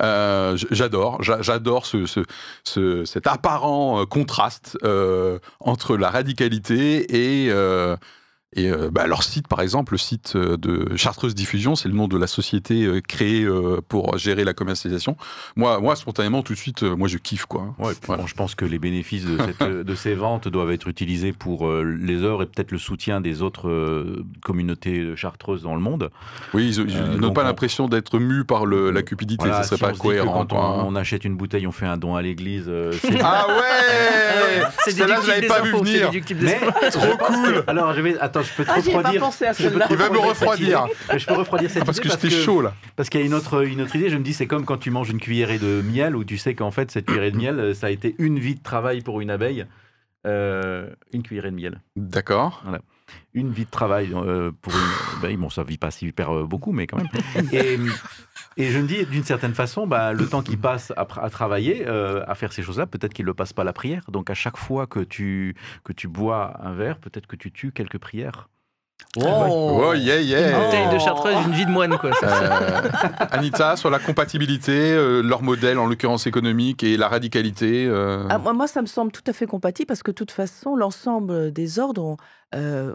Euh, 0.02 0.56
j'adore, 0.70 1.22
j'a- 1.22 1.40
j'adore 1.42 1.86
ce, 1.86 2.06
ce- 2.06 2.20
ce- 2.64 3.04
cet 3.04 3.26
apparent 3.26 4.04
contraste 4.06 4.76
euh, 4.84 5.38
entre 5.60 5.96
la 5.96 6.10
radicalité 6.10 7.44
et, 7.46 7.50
euh, 7.50 7.96
et 8.56 8.70
euh, 8.70 8.88
bah, 8.90 9.06
leur 9.06 9.22
site, 9.22 9.46
par 9.46 9.60
exemple, 9.60 9.92
le 9.92 9.98
site 9.98 10.32
euh, 10.34 10.56
de 10.56 10.96
Chartreuse 10.96 11.34
Diffusion, 11.34 11.76
c'est 11.76 11.88
le 11.88 11.94
nom 11.94 12.08
de 12.08 12.16
la 12.16 12.26
société 12.26 12.84
euh, 12.84 13.00
créée 13.00 13.46
pour 13.88 14.16
gérer 14.18 14.44
la 14.44 14.54
commercialisation. 14.54 15.16
Moi, 15.56 15.80
moi, 15.80 15.96
spontanément, 15.96 16.42
tout 16.42 16.54
de 16.54 16.58
suite, 16.58 16.82
moi, 16.82 17.08
je 17.08 17.18
kiffe, 17.18 17.44
quoi. 17.46 17.74
Ouais, 17.78 17.92
puis 17.92 18.00
Voilà. 18.06 18.22
bon, 18.22 18.26
je 18.26 18.34
pense 18.34 18.54
que 18.54 18.64
les 18.64 18.78
bénéfices 18.78 19.24
de, 19.26 19.36
cette- 19.58 19.68
de 19.68 19.94
ces 19.94 20.14
ventes 20.14 20.48
doivent 20.48 20.70
être 20.70 20.88
utilisés 20.88 21.32
pour 21.32 21.70
les 21.72 22.22
œuvres 22.22 22.42
et 22.42 22.46
peut-être 22.46 22.72
le 22.72 22.78
soutien 22.78 23.20
des 23.20 23.42
autres 23.42 23.68
communautés 24.42 25.14
chartreuses 25.16 25.62
dans 25.62 25.74
le 25.74 25.80
monde. 25.80 26.10
Oui, 26.54 26.68
ils, 26.68 26.90
ils 26.90 26.96
Euh, 26.96 27.16
n'ont 27.16 27.32
pas 27.32 27.42
on- 27.42 27.44
l'impression 27.44 27.88
d'être 27.88 28.18
mus 28.18 28.44
par 28.44 28.66
le- 28.66 28.90
la 28.90 29.02
cupidité, 29.02 29.46
Voilà, 29.46 29.62
ça 29.62 29.76
serait 29.76 29.76
si 29.76 29.82
pas 29.84 29.92
on 29.92 29.96
cohérent. 29.96 30.46
Quand 30.46 30.52
on, 30.56 30.60
hein. 30.80 30.84
on 30.86 30.96
achète 30.96 31.24
une 31.24 31.36
bouteille, 31.36 31.66
on 31.66 31.72
fait 31.72 31.86
un 31.86 31.96
don 31.96 32.14
à 32.16 32.22
l'église. 32.22 32.64
euh, 32.68 32.92
Ah 33.22 33.46
ouais 33.48 34.62
c'est 34.84 34.92
Celle-là, 34.92 35.20
je 35.20 35.26
déductible 35.26 35.28
l'avais 35.28 35.40
des 35.42 35.46
pas 35.48 35.60
vu 35.62 35.68
impôts, 35.74 35.84
c'est 35.84 35.92
venir. 35.92 36.10
déductible 36.10 36.40
des 36.40 36.46
Mais 36.46 36.90
trop 36.90 37.16
cool. 37.26 37.64
Alors 37.66 37.92
je 37.94 38.00
vais 38.00 38.18
attends, 38.18 38.37
je 38.42 38.52
peux 38.54 38.64
te 38.64 38.70
Ah, 38.70 38.74
pas 38.74 38.80
refroidir. 38.80 39.20
pensé 39.20 39.46
à 39.46 39.52
je 39.52 39.56
peux 39.58 39.64
te 39.64 39.68
celle-là. 39.70 39.86
Il 39.90 39.96
va 39.96 40.10
me 40.10 40.18
refroidir 40.18 40.86
Je 41.16 41.26
peux 41.26 41.34
refroidir 41.34 41.70
cette 41.70 41.84
Parce 41.84 42.00
que 42.00 42.08
idée 42.08 42.16
j'étais 42.20 42.30
chaud 42.30 42.60
là. 42.62 42.74
Parce 42.96 43.08
qu'il 43.08 43.20
y 43.20 43.22
a 43.22 43.26
une 43.26 43.34
autre, 43.34 43.64
une 43.66 43.80
autre 43.80 43.94
idée, 43.96 44.10
je 44.10 44.16
me 44.16 44.22
dis, 44.22 44.34
c'est 44.34 44.46
comme 44.46 44.64
quand 44.64 44.78
tu 44.78 44.90
manges 44.90 45.10
une 45.10 45.20
cuillerée 45.20 45.58
de 45.58 45.82
miel, 45.82 46.16
où 46.16 46.24
tu 46.24 46.38
sais 46.38 46.54
qu'en 46.54 46.70
fait, 46.70 46.90
cette 46.90 47.06
cuillerée 47.06 47.30
de 47.30 47.36
miel, 47.36 47.74
ça 47.74 47.88
a 47.88 47.90
été 47.90 48.14
une 48.18 48.38
vie 48.38 48.54
de 48.54 48.62
travail 48.62 49.00
pour 49.02 49.20
une 49.20 49.30
abeille. 49.30 49.66
Euh, 50.26 50.90
une 51.12 51.22
cuillerée 51.22 51.50
de 51.50 51.56
miel. 51.56 51.80
D'accord. 51.96 52.62
Une 53.32 53.52
vie 53.52 53.64
de 53.64 53.70
travail 53.70 54.10
euh, 54.14 54.50
pour 54.60 54.72
une 54.72 55.18
abeille. 55.18 55.36
Bon, 55.36 55.48
ça 55.48 55.62
vit 55.62 55.78
pas 55.78 55.90
super 55.90 56.30
euh, 56.36 56.44
beaucoup, 56.44 56.72
mais 56.72 56.86
quand 56.86 56.96
même. 56.98 57.08
Et, 57.52 57.78
et 58.58 58.70
je 58.70 58.78
me 58.78 58.86
dis, 58.86 59.06
d'une 59.06 59.24
certaine 59.24 59.54
façon, 59.54 59.86
bah, 59.86 60.12
le 60.12 60.26
temps 60.26 60.42
qu'il 60.42 60.58
passe 60.58 60.92
à, 60.96 61.06
à 61.22 61.30
travailler, 61.30 61.84
euh, 61.86 62.22
à 62.26 62.34
faire 62.34 62.52
ces 62.52 62.62
choses-là, 62.62 62.86
peut-être 62.86 63.14
qu'il 63.14 63.24
ne 63.24 63.30
le 63.30 63.34
passe 63.34 63.52
pas 63.54 63.62
à 63.62 63.64
la 63.64 63.72
prière. 63.72 64.02
Donc, 64.10 64.28
à 64.28 64.34
chaque 64.34 64.56
fois 64.58 64.86
que 64.86 65.00
tu, 65.00 65.54
que 65.84 65.92
tu 65.94 66.08
bois 66.08 66.54
un 66.62 66.74
verre, 66.74 66.98
peut-être 66.98 67.26
que 67.26 67.36
tu 67.36 67.50
tues 67.52 67.72
quelques 67.72 67.98
prières. 67.98 68.48
Oh, 69.16 69.94
yeah, 69.94 70.20
yeah. 70.20 70.50
Une 70.58 70.64
bouteille 70.64 70.88
de 70.90 70.96
Oh. 70.96 71.04
chartreuse, 71.04 71.36
une 71.46 71.52
vie 71.52 71.64
de 71.66 71.70
moine, 71.70 71.96
quoi. 71.98 72.12
Ça, 72.14 72.26
Euh, 72.26 72.80
Anita, 73.30 73.76
sur 73.76 73.90
la 73.90 73.98
compatibilité, 73.98 74.72
euh, 74.92 75.22
leur 75.22 75.42
modèle, 75.42 75.78
en 75.78 75.86
l'occurrence 75.86 76.26
économique, 76.26 76.82
et 76.82 76.96
la 76.96 77.08
radicalité. 77.08 77.86
euh, 77.86 78.26
Ah, 78.28 78.38
moi, 78.38 78.52
moi, 78.52 78.66
ça 78.66 78.82
me 78.82 78.86
semble 78.86 79.12
tout 79.12 79.22
à 79.26 79.32
fait 79.32 79.46
compatible 79.46 79.86
parce 79.86 80.02
que, 80.02 80.10
de 80.10 80.16
toute 80.16 80.30
façon, 80.32 80.74
l'ensemble 80.76 81.52
des 81.52 81.78
ordres 81.78 82.02
ont, 82.04 82.16
euh, 82.54 82.92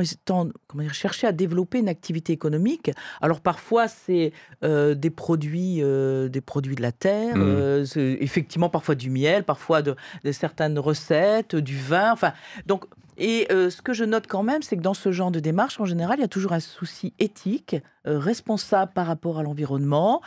étant- 0.00 0.48
comment 0.66 0.82
dire, 0.82 0.94
cherché 0.94 1.26
à 1.26 1.32
développer 1.32 1.78
une 1.78 1.88
activité 1.88 2.32
économique. 2.32 2.90
Alors, 3.20 3.40
parfois, 3.40 3.88
c'est 3.88 4.32
euh, 4.62 4.94
des, 4.94 5.10
produits, 5.10 5.82
euh, 5.82 6.28
des 6.28 6.40
produits 6.40 6.76
de 6.76 6.82
la 6.82 6.92
terre, 6.92 7.34
euh, 7.36 7.84
c'est 7.84 8.18
effectivement, 8.20 8.68
parfois 8.68 8.94
du 8.94 9.10
miel, 9.10 9.44
parfois 9.44 9.82
de, 9.82 9.96
de 10.24 10.32
certaines 10.32 10.78
recettes, 10.78 11.56
du 11.56 11.76
vin. 11.76 12.12
Enfin, 12.12 12.32
donc, 12.66 12.84
et 13.22 13.46
euh, 13.52 13.68
ce 13.68 13.82
que 13.82 13.92
je 13.92 14.04
note 14.04 14.26
quand 14.26 14.42
même, 14.42 14.62
c'est 14.62 14.76
que 14.76 14.80
dans 14.82 14.94
ce 14.94 15.12
genre 15.12 15.30
de 15.30 15.40
démarche, 15.40 15.78
en 15.78 15.84
général, 15.84 16.18
il 16.18 16.22
y 16.22 16.24
a 16.24 16.28
toujours 16.28 16.52
un 16.54 16.60
souci 16.60 17.12
éthique, 17.18 17.74
euh, 17.74 17.99
responsable 18.04 18.92
par 18.94 19.06
rapport 19.06 19.38
à 19.38 19.42
l'environnement. 19.42 20.20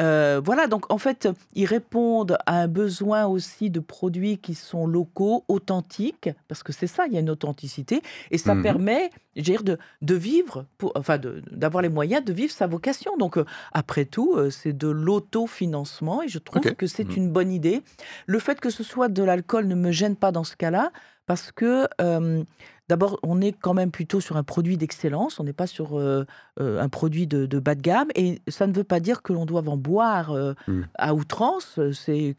Euh, 0.00 0.40
voilà, 0.44 0.66
donc 0.66 0.90
en 0.92 0.98
fait, 0.98 1.28
ils 1.54 1.66
répondent 1.66 2.38
à 2.46 2.60
un 2.62 2.68
besoin 2.68 3.26
aussi 3.26 3.70
de 3.70 3.80
produits 3.80 4.38
qui 4.38 4.54
sont 4.54 4.86
locaux, 4.86 5.44
authentiques, 5.48 6.30
parce 6.48 6.62
que 6.62 6.72
c'est 6.72 6.86
ça, 6.86 7.06
il 7.06 7.12
y 7.12 7.16
a 7.16 7.20
une 7.20 7.30
authenticité, 7.30 8.00
et 8.30 8.38
ça 8.38 8.54
Mhm. 8.54 8.62
permet, 8.62 9.10
dire, 9.36 9.62
de, 9.64 9.78
de 10.02 10.14
vivre, 10.14 10.66
pour, 10.78 10.92
enfin, 10.96 11.18
d'avoir 11.18 11.82
les 11.82 11.88
moyens 11.88 12.24
de 12.24 12.32
vivre 12.32 12.52
sa 12.52 12.66
vocation. 12.66 13.16
Donc, 13.18 13.36
euh, 13.36 13.44
après 13.72 14.04
tout, 14.04 14.34
euh, 14.36 14.50
c'est 14.50 14.72
de 14.76 14.88
l'autofinancement, 14.88 16.22
et 16.22 16.28
je 16.28 16.38
trouve 16.38 16.74
que 16.76 16.86
c'est 16.86 17.08
Mhm. 17.08 17.16
une 17.16 17.30
bonne 17.30 17.52
idée. 17.52 17.82
Le 18.26 18.38
fait 18.38 18.60
que 18.60 18.70
ce 18.70 18.82
soit 18.84 19.08
de 19.08 19.22
l'alcool 19.22 19.66
ne 19.66 19.74
me 19.74 19.90
gêne 19.92 20.16
pas 20.16 20.32
dans 20.32 20.44
ce 20.44 20.56
cas-là, 20.56 20.92
parce 21.28 21.52
que 21.52 21.86
euh, 22.00 22.42
D'abord, 22.90 23.18
on 23.22 23.42
est 23.42 23.52
quand 23.52 23.74
même 23.74 23.90
plutôt 23.90 24.18
sur 24.18 24.38
un 24.38 24.42
produit 24.42 24.78
d'excellence, 24.78 25.38
on 25.40 25.44
n'est 25.44 25.52
pas 25.52 25.66
sur 25.66 25.98
euh, 25.98 26.24
un 26.58 26.88
produit 26.88 27.26
de, 27.26 27.44
de 27.44 27.58
bas 27.58 27.74
de 27.74 27.82
gamme, 27.82 28.08
et 28.14 28.40
ça 28.48 28.66
ne 28.66 28.72
veut 28.72 28.82
pas 28.82 28.98
dire 28.98 29.20
que 29.20 29.34
l'on 29.34 29.44
doit 29.44 29.60
en 29.68 29.76
boire 29.76 30.30
euh, 30.30 30.54
Mm. 30.66 30.80
à 30.96 31.12
outrance. 31.14 31.78
C'est 31.92 32.34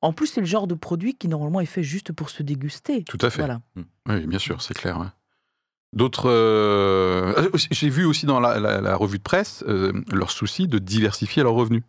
en 0.00 0.12
plus, 0.12 0.28
c'est 0.28 0.40
le 0.40 0.46
genre 0.46 0.68
de 0.68 0.74
produit 0.76 1.14
qui 1.16 1.26
normalement 1.26 1.60
est 1.60 1.66
fait 1.66 1.82
juste 1.82 2.12
pour 2.12 2.30
se 2.30 2.44
déguster. 2.44 3.02
Tout 3.02 3.18
à 3.20 3.30
fait. 3.30 3.38
Voilà. 3.42 3.62
Oui, 4.08 4.24
bien 4.28 4.38
sûr, 4.38 4.62
c'est 4.62 4.74
clair. 4.74 4.96
ouais. 5.00 5.08
D'autres. 5.92 6.30
euh, 6.30 7.34
ah, 7.36 7.56
J'ai 7.72 7.88
vu 7.88 8.04
aussi 8.04 8.26
dans 8.26 8.38
la, 8.38 8.60
la- 8.60 8.80
la 8.80 8.94
revue 8.94 9.18
de 9.18 9.24
presse 9.24 9.64
euh, 9.66 9.92
leur 10.12 10.30
souci 10.30 10.68
de 10.68 10.78
diversifier 10.78 11.42
leurs 11.42 11.54
revenus. 11.54 11.82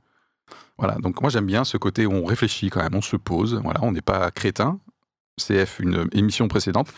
Voilà, 0.79 0.95
donc 0.95 1.21
moi 1.21 1.29
j'aime 1.29 1.45
bien 1.45 1.63
ce 1.65 1.77
côté 1.77 2.07
où 2.07 2.13
on 2.13 2.25
réfléchit 2.25 2.71
quand 2.71 2.81
même, 2.81 2.95
on 2.95 3.01
se 3.01 3.15
pose, 3.15 3.59
voilà, 3.63 3.79
on 3.83 3.91
n'est 3.91 4.01
pas 4.01 4.31
crétin. 4.31 4.79
CF, 5.39 5.79
une 5.79 6.07
émission 6.13 6.47
précédente, 6.47 6.89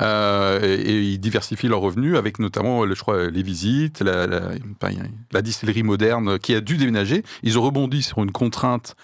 euh, 0.00 0.60
et, 0.62 0.74
et 0.80 1.02
ils 1.02 1.18
diversifient 1.18 1.68
leurs 1.68 1.80
revenus 1.80 2.16
avec 2.16 2.38
notamment, 2.38 2.86
je 2.92 3.00
crois, 3.00 3.30
les 3.30 3.42
visites, 3.42 4.00
la, 4.00 4.26
la- 4.26 4.50
enfin, 4.80 4.94
la 5.32 5.42
distillerie 5.42 5.82
moderne 5.82 6.38
qui 6.38 6.54
a 6.54 6.60
dû 6.60 6.76
déménager. 6.76 7.22
Ils 7.42 7.58
ont 7.58 7.62
rebondi 7.62 8.02
sur 8.02 8.18
une 8.18 8.32
contrainte, 8.32 8.96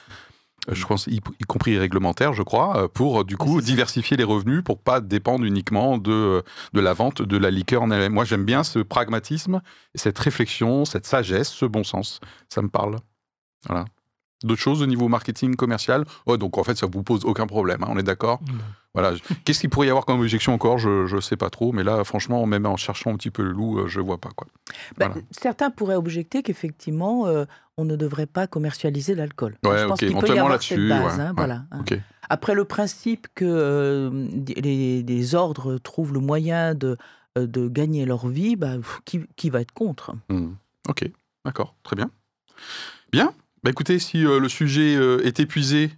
euh, 0.68 0.74
je 0.74 0.84
pense, 0.86 1.06
y, 1.06 1.16
y 1.16 1.44
compris 1.46 1.78
réglementaire, 1.78 2.32
je 2.32 2.42
crois, 2.42 2.76
euh, 2.84 2.88
pour 2.88 3.24
du 3.24 3.36
coup 3.36 3.60
diversifier 3.60 4.16
les 4.16 4.24
revenus 4.24 4.62
pour 4.64 4.78
pas 4.78 5.00
dépendre 5.00 5.44
uniquement 5.44 5.96
de, 5.98 6.42
de 6.72 6.80
la 6.80 6.92
vente 6.92 7.22
de 7.22 7.36
la 7.36 7.50
liqueur 7.50 7.82
en 7.82 7.90
elle-même. 7.90 8.14
Moi, 8.14 8.24
j'aime 8.24 8.44
bien 8.44 8.64
ce 8.64 8.80
pragmatisme, 8.80 9.60
cette 9.94 10.18
réflexion, 10.18 10.84
cette 10.84 11.06
sagesse, 11.06 11.48
ce 11.50 11.64
bon 11.66 11.84
sens. 11.84 12.18
Ça 12.48 12.60
me 12.62 12.68
parle. 12.68 12.96
Voilà. 13.66 13.84
D'autres 14.42 14.60
choses 14.60 14.80
au 14.82 14.86
niveau 14.86 15.08
marketing 15.08 15.54
commercial 15.56 16.04
oh, 16.26 16.36
Donc 16.36 16.56
en 16.56 16.64
fait, 16.64 16.76
ça 16.76 16.86
vous 16.86 17.02
pose 17.02 17.24
aucun 17.24 17.46
problème, 17.46 17.82
hein, 17.82 17.88
on 17.90 17.98
est 17.98 18.02
d'accord? 18.02 18.40
Voilà. 18.94 19.12
Qu'est-ce 19.44 19.60
qu'il 19.60 19.70
pourrait 19.70 19.86
y 19.86 19.90
avoir 19.90 20.04
comme 20.06 20.20
objection 20.20 20.52
encore? 20.54 20.78
Je 20.78 21.14
ne 21.14 21.20
sais 21.20 21.36
pas 21.36 21.50
trop, 21.50 21.72
mais 21.72 21.84
là, 21.84 22.02
franchement, 22.04 22.44
même 22.46 22.66
en 22.66 22.76
cherchant 22.76 23.12
un 23.12 23.16
petit 23.16 23.30
peu 23.30 23.42
le 23.42 23.52
loup, 23.52 23.78
euh, 23.78 23.86
je 23.86 24.00
vois 24.00 24.18
pas 24.18 24.30
quoi. 24.34 24.48
Bah, 24.98 25.08
Voilà. 25.08 25.22
Certains 25.30 25.70
pourraient 25.70 25.94
objecter 25.94 26.42
qu'effectivement, 26.42 27.26
euh, 27.26 27.44
on 27.76 27.84
ne 27.84 27.96
devrait 27.96 28.26
pas 28.26 28.46
commercialiser 28.46 29.14
l'alcool. 29.14 29.56
Ouais, 29.64 29.78
Je 29.78 29.84
pense 29.86 29.98
qu'il 29.98 30.08
peut 30.08 30.12
y 30.14 30.16
éventuellement 30.16 30.44
avoir 30.46 30.62
cette 30.62 30.78
là-dessus, 30.78 30.88
base. 30.88 31.16
ouais, 31.18 31.22
hein, 31.22 31.28
ouais, 31.28 31.34
voilà, 31.36 31.64
hein. 31.70 31.84
Après, 32.32 32.54
le 32.54 32.64
principe 32.64 33.26
que 33.34 33.44
euh, 33.44 34.28
les, 34.56 35.02
les 35.02 35.34
ordres 35.34 35.78
trouvent 35.78 36.12
le 36.14 36.20
moyen 36.20 36.74
de, 36.74 36.96
euh, 37.38 37.46
de 37.46 37.68
gagner 37.68 38.06
leur 38.06 38.28
vie, 38.28 38.56
bah, 38.56 38.76
pff, 38.76 39.00
qui, 39.04 39.20
qui 39.36 39.50
va 39.50 39.60
être 39.60 39.72
contre? 39.72 40.14
Hmm. 40.28 40.52
Ok, 40.88 41.10
d'accord, 41.44 41.74
très 41.82 41.96
bien. 41.96 42.10
Bien. 43.12 43.32
Bah 43.62 43.70
écoutez, 43.70 43.98
si 43.98 44.24
euh, 44.24 44.38
le 44.40 44.48
sujet 44.48 44.96
euh, 44.96 45.24
est 45.24 45.38
épuisé 45.40 45.90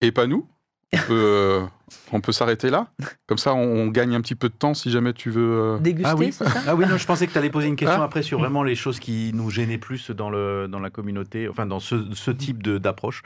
et 0.00 0.10
pas 0.12 0.26
nous, 0.26 0.48
on 0.92 0.96
peut, 0.98 1.12
euh, 1.12 1.66
peut 2.22 2.32
s'arrêter 2.32 2.70
là. 2.70 2.88
Comme 3.26 3.38
ça, 3.38 3.52
on, 3.54 3.58
on 3.60 3.86
gagne 3.88 4.14
un 4.14 4.20
petit 4.20 4.34
peu 4.34 4.48
de 4.48 4.54
temps 4.54 4.74
si 4.74 4.90
jamais 4.90 5.12
tu 5.12 5.30
veux. 5.30 5.60
euh, 5.74 5.78
Déguster, 5.78 6.08
Ah 6.10 6.16
oui. 6.16 6.32
ça 6.32 6.46
Ah 6.66 6.74
oui, 6.74 6.86
non, 6.86 6.96
je 6.96 7.06
pensais 7.06 7.26
que 7.26 7.32
tu 7.32 7.38
allais 7.38 7.50
poser 7.50 7.68
une 7.68 7.76
question 7.76 8.00
Ah. 8.00 8.04
après 8.04 8.22
sur 8.22 8.38
vraiment 8.38 8.62
les 8.62 8.74
choses 8.74 9.00
qui 9.00 9.32
nous 9.34 9.50
gênaient 9.50 9.78
plus 9.78 10.10
dans, 10.10 10.30
le, 10.30 10.66
dans 10.68 10.80
la 10.80 10.90
communauté, 10.90 11.48
enfin 11.48 11.66
dans 11.66 11.80
ce, 11.80 11.96
ce 12.14 12.30
type 12.30 12.62
de- 12.62 12.78
d'approche. 12.78 13.22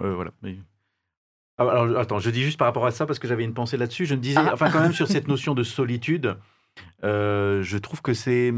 Euh, 0.00 0.14
voilà. 0.14 0.32
Ah, 1.58 1.62
alors, 1.70 1.98
attends, 1.98 2.18
je 2.18 2.30
dis 2.30 2.42
juste 2.42 2.58
par 2.58 2.66
rapport 2.66 2.86
à 2.86 2.90
ça, 2.90 3.06
parce 3.06 3.18
que 3.18 3.28
j'avais 3.28 3.44
une 3.44 3.54
pensée 3.54 3.76
là-dessus. 3.76 4.04
Je 4.06 4.14
me 4.14 4.20
disais, 4.20 4.40
Ah. 4.44 4.50
enfin, 4.52 4.70
quand 4.70 4.80
même, 4.80 4.92
sur 4.92 5.06
cette 5.08 5.28
notion 5.28 5.54
de 5.54 5.62
solitude, 5.62 6.36
euh, 7.04 7.62
je 7.62 7.78
trouve 7.78 8.02
que 8.02 8.14
c'est. 8.14 8.52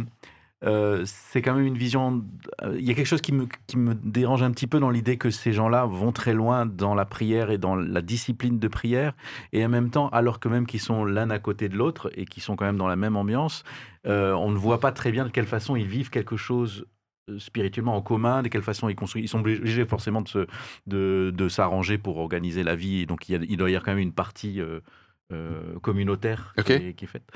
Euh, 0.65 1.03
c'est 1.05 1.43
quand 1.43 1.55
même 1.55 1.67
une 1.67 1.77
vision. 1.77 2.25
euh, 2.63 2.77
Il 2.79 2.87
y 2.87 2.91
a 2.91 2.95
quelque 2.95 3.07
chose 3.07 3.21
qui 3.21 3.33
me, 3.33 3.47
dérange 3.95 4.43
un 4.43 4.51
petit 4.51 4.67
peu 4.67 4.81
dans 4.81 4.91
l'idée 4.91 5.19
que 5.19 5.31
ces 5.31 5.53
gens-là 5.53 5.85
vont 5.85 6.13
très 6.13 6.33
loin 6.33 6.65
dans 6.65 6.95
la 6.95 7.05
prière 7.05 7.51
et 7.51 7.59
dans 7.59 7.77
la 7.77 8.01
discipline 8.01 8.59
de 8.59 8.69
prière, 8.69 9.15
et 9.53 9.65
en 9.65 9.69
même 9.69 9.91
temps, 9.91 10.09
alors 10.09 10.41
que 10.41 10.49
même 10.49 10.67
qu'ils 10.67 10.81
sont 10.81 11.05
l'un 11.05 11.31
à 11.31 11.39
côté 11.39 11.69
de 11.69 11.77
l'autre 11.77 12.11
et 12.15 12.25
qui 12.25 12.41
sont 12.41 12.57
quand 12.57 12.65
même 12.65 12.79
dans 12.79 12.89
la 12.89 12.97
même 12.97 13.17
ambiance, 13.17 13.65
euh, 14.07 14.33
on 14.33 14.51
ne 14.51 14.57
voit 14.57 14.81
pas 14.81 14.93
très 14.93 15.13
bien 15.13 15.25
de 15.25 15.31
quelle 15.31 15.47
façon 15.47 15.77
ils 15.77 15.87
vivent 15.87 16.11
quelque 16.11 16.37
chose 16.37 16.87
spirituellement 17.39 17.97
en 17.97 18.03
commun, 18.03 18.43
de 18.43 18.49
quelle 18.49 18.63
façon 18.63 18.89
ils 18.89 18.95
construisent. 18.95 19.25
Ils 19.25 19.29
sont 19.29 19.41
obligés 19.41 19.87
forcément 19.87 20.23
de, 20.87 21.49
s'arranger 21.49 21.97
pour 21.99 22.19
organiser 22.19 22.63
la 22.63 22.77
vie. 22.77 23.07
Donc 23.07 23.29
il, 23.29 23.33
y 23.33 23.55
a- 23.55 23.57
doit 23.57 23.71
y 23.71 23.75
avoir 23.75 23.85
quand 23.85 23.93
même 23.93 23.99
une 23.99 24.13
partie 24.13 24.61
euh, 25.33 25.79
communautaire 25.81 26.55
qui, 26.65 26.73
est, 26.73 26.95
qui 26.95 27.07
est 27.07 27.09
faite. 27.09 27.29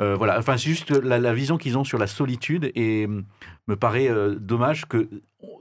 Euh, 0.00 0.16
voilà, 0.16 0.38
enfin 0.38 0.56
c'est 0.56 0.70
juste 0.70 0.90
la, 0.90 1.18
la 1.18 1.34
vision 1.34 1.58
qu'ils 1.58 1.76
ont 1.76 1.84
sur 1.84 1.98
la 1.98 2.06
solitude 2.06 2.72
et 2.74 3.04
hum, 3.04 3.26
me 3.66 3.76
paraît 3.76 4.08
euh, 4.08 4.34
dommage 4.36 4.86
que 4.86 5.08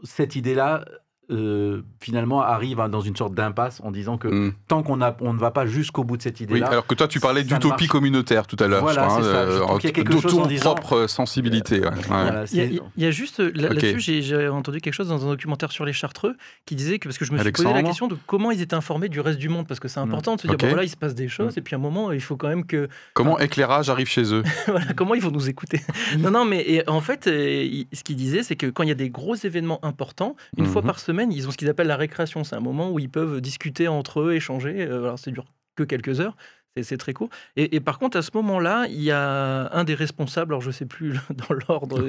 cette 0.04 0.36
idée-là 0.36 0.86
euh, 1.32 1.82
finalement 2.02 2.42
arrive 2.42 2.80
hein, 2.82 2.90
dans 2.90 3.00
une 3.02 3.16
sorte 3.16 3.34
d'impasse 3.34 3.80
en 3.84 3.92
disant 3.92 4.18
que 4.18 4.28
hmm. 4.28 4.54
tant 4.68 4.84
qu'on 4.84 5.02
a- 5.02 5.16
on 5.22 5.34
ne 5.34 5.40
va 5.40 5.52
pas 5.52 5.66
jusqu'au 5.66 6.04
bout 6.04 6.18
de 6.18 6.22
cette 6.22 6.40
Oui, 6.40 6.46
idée-là, 6.46 6.68
alors 6.68 6.86
que 6.86 6.96
toi, 6.96 7.08
tu 7.08 7.20
parlais 7.22 7.44
d'utopie 7.44 7.88
communautaire 7.88 8.46
tout 8.46 8.58
à 8.60 8.68
l'heure. 8.68 8.82
Voilà, 8.82 9.10
c'est 9.10 9.16
hein, 9.22 9.24
euh, 9.24 9.78
qu'il 9.78 9.86
y 9.86 9.88
a 9.88 9.92
quelque 9.94 10.14
de 10.14 10.20
chose 10.20 10.34
en 10.34 10.42
ton 10.44 10.48
disant- 10.48 10.76
propre 10.76 11.08
sensibilité. 11.08 11.80
ouais, 11.80 11.88
ouais. 11.88 11.94
voilà, 12.08 12.44
Il 12.52 12.58
y, 12.58 12.62
a, 12.62 12.68
c'est- 12.68 12.80
il 12.98 13.04
y 13.04 13.06
a 13.06 13.12
juste 13.12 13.40
là-dessus, 13.40 14.00
j'ai- 14.02 14.22
j'ai 14.22 14.48
entendu 14.50 14.82
quelque 14.82 14.94
chose 14.94 15.08
dans 15.08 15.26
un 15.26 15.30
documentaire 15.30 15.72
sur 15.72 15.86
les 15.86 15.94
Chartreux 15.94 16.36
qui 16.66 16.76
disait 16.76 17.00
que 17.00 17.08
parce 17.08 17.18
que 17.18 17.26
je 17.26 17.32
me 17.32 17.38
suis 17.38 17.52
posé 17.52 17.72
la 17.74 17.84
question 17.84 18.08
de 18.08 18.18
comment 18.28 18.52
ils 18.52 18.62
étaient 18.62 18.76
informés 18.76 19.08
du 19.10 19.20
reste 19.22 19.40
du 19.40 19.50
monde 19.50 19.66
parce 19.68 19.80
que 19.80 19.88
c'est 19.88 20.00
important 20.02 20.36
de 20.36 20.42
se 20.42 20.48
dire 20.48 20.56
Ok. 20.56 20.62
bon, 20.62 20.68
voilà 20.68 20.84
il 20.84 20.90
se 20.90 20.98
passe 20.98 21.16
des 21.16 21.26
Mm. 21.26 21.30
choses 21.30 21.58
et 21.58 21.62
puis 21.62 21.74
à 21.76 21.78
un 21.78 21.82
moment 21.82 22.12
il 22.12 22.22
faut 22.22 22.36
quand 22.36 22.50
même 22.50 22.66
que 22.66 22.90
Comment 23.14 23.40
éclairage 23.40 23.90
arrive 23.90 24.08
chez 24.08 24.34
eux 24.34 24.44
voilà, 24.68 24.94
comment 24.94 25.16
ils 25.16 25.22
vont 25.22 25.32
nous 25.32 25.48
écouter 25.50 25.82
Non, 26.20 26.32
non, 26.32 26.44
mais 26.46 26.62
et 26.68 26.88
en 26.90 27.00
fait, 27.02 27.28
euh, 27.28 27.64
il- 27.64 27.88
ce 27.94 28.04
qu'il 28.04 28.16
disait, 28.18 28.44
c'est 28.44 28.56
que 28.58 28.68
quand 28.68 28.84
il 28.84 28.90
y 28.90 28.92
a 28.92 28.96
des 28.96 29.10
gros 29.10 29.36
événements 29.36 29.80
importants, 29.86 30.36
une 30.58 30.66
fois 30.66 30.82
par 30.82 31.00
semaine, 31.00 31.13
ils 31.32 31.48
ont 31.48 31.52
ce 31.52 31.58
qu'ils 31.58 31.70
appellent 31.70 31.88
la 31.88 31.98
récréation. 31.98 32.44
C'est 32.44 32.56
un 32.56 32.60
moment 32.62 32.92
où 32.92 33.00
ils 33.00 33.10
peuvent 33.10 33.42
discuter 33.42 33.88
entre 33.88 34.22
eux, 34.22 34.34
échanger. 34.34 34.82
Euh, 34.82 35.04
alors, 35.04 35.20
ça 35.20 35.32
dure 35.32 35.46
que 35.76 35.84
quelques 35.84 36.20
heures. 36.20 36.36
C'est- 36.82 36.98
très 36.98 37.14
court. 37.14 37.30
Et, 37.56 37.76
et 37.76 37.80
par 37.80 38.00
contre, 38.00 38.18
à 38.18 38.24
ce 38.24 38.32
moment-là, 38.34 38.88
il 38.90 39.02
y 39.04 39.12
a 39.12 39.70
un 39.72 39.84
des 39.84 39.94
responsables, 39.94 40.54
alors 40.54 40.62
je 40.64 40.72
sais 40.72 40.88
plus 40.88 41.14
dans 41.30 41.54
l'ordre, 41.68 42.04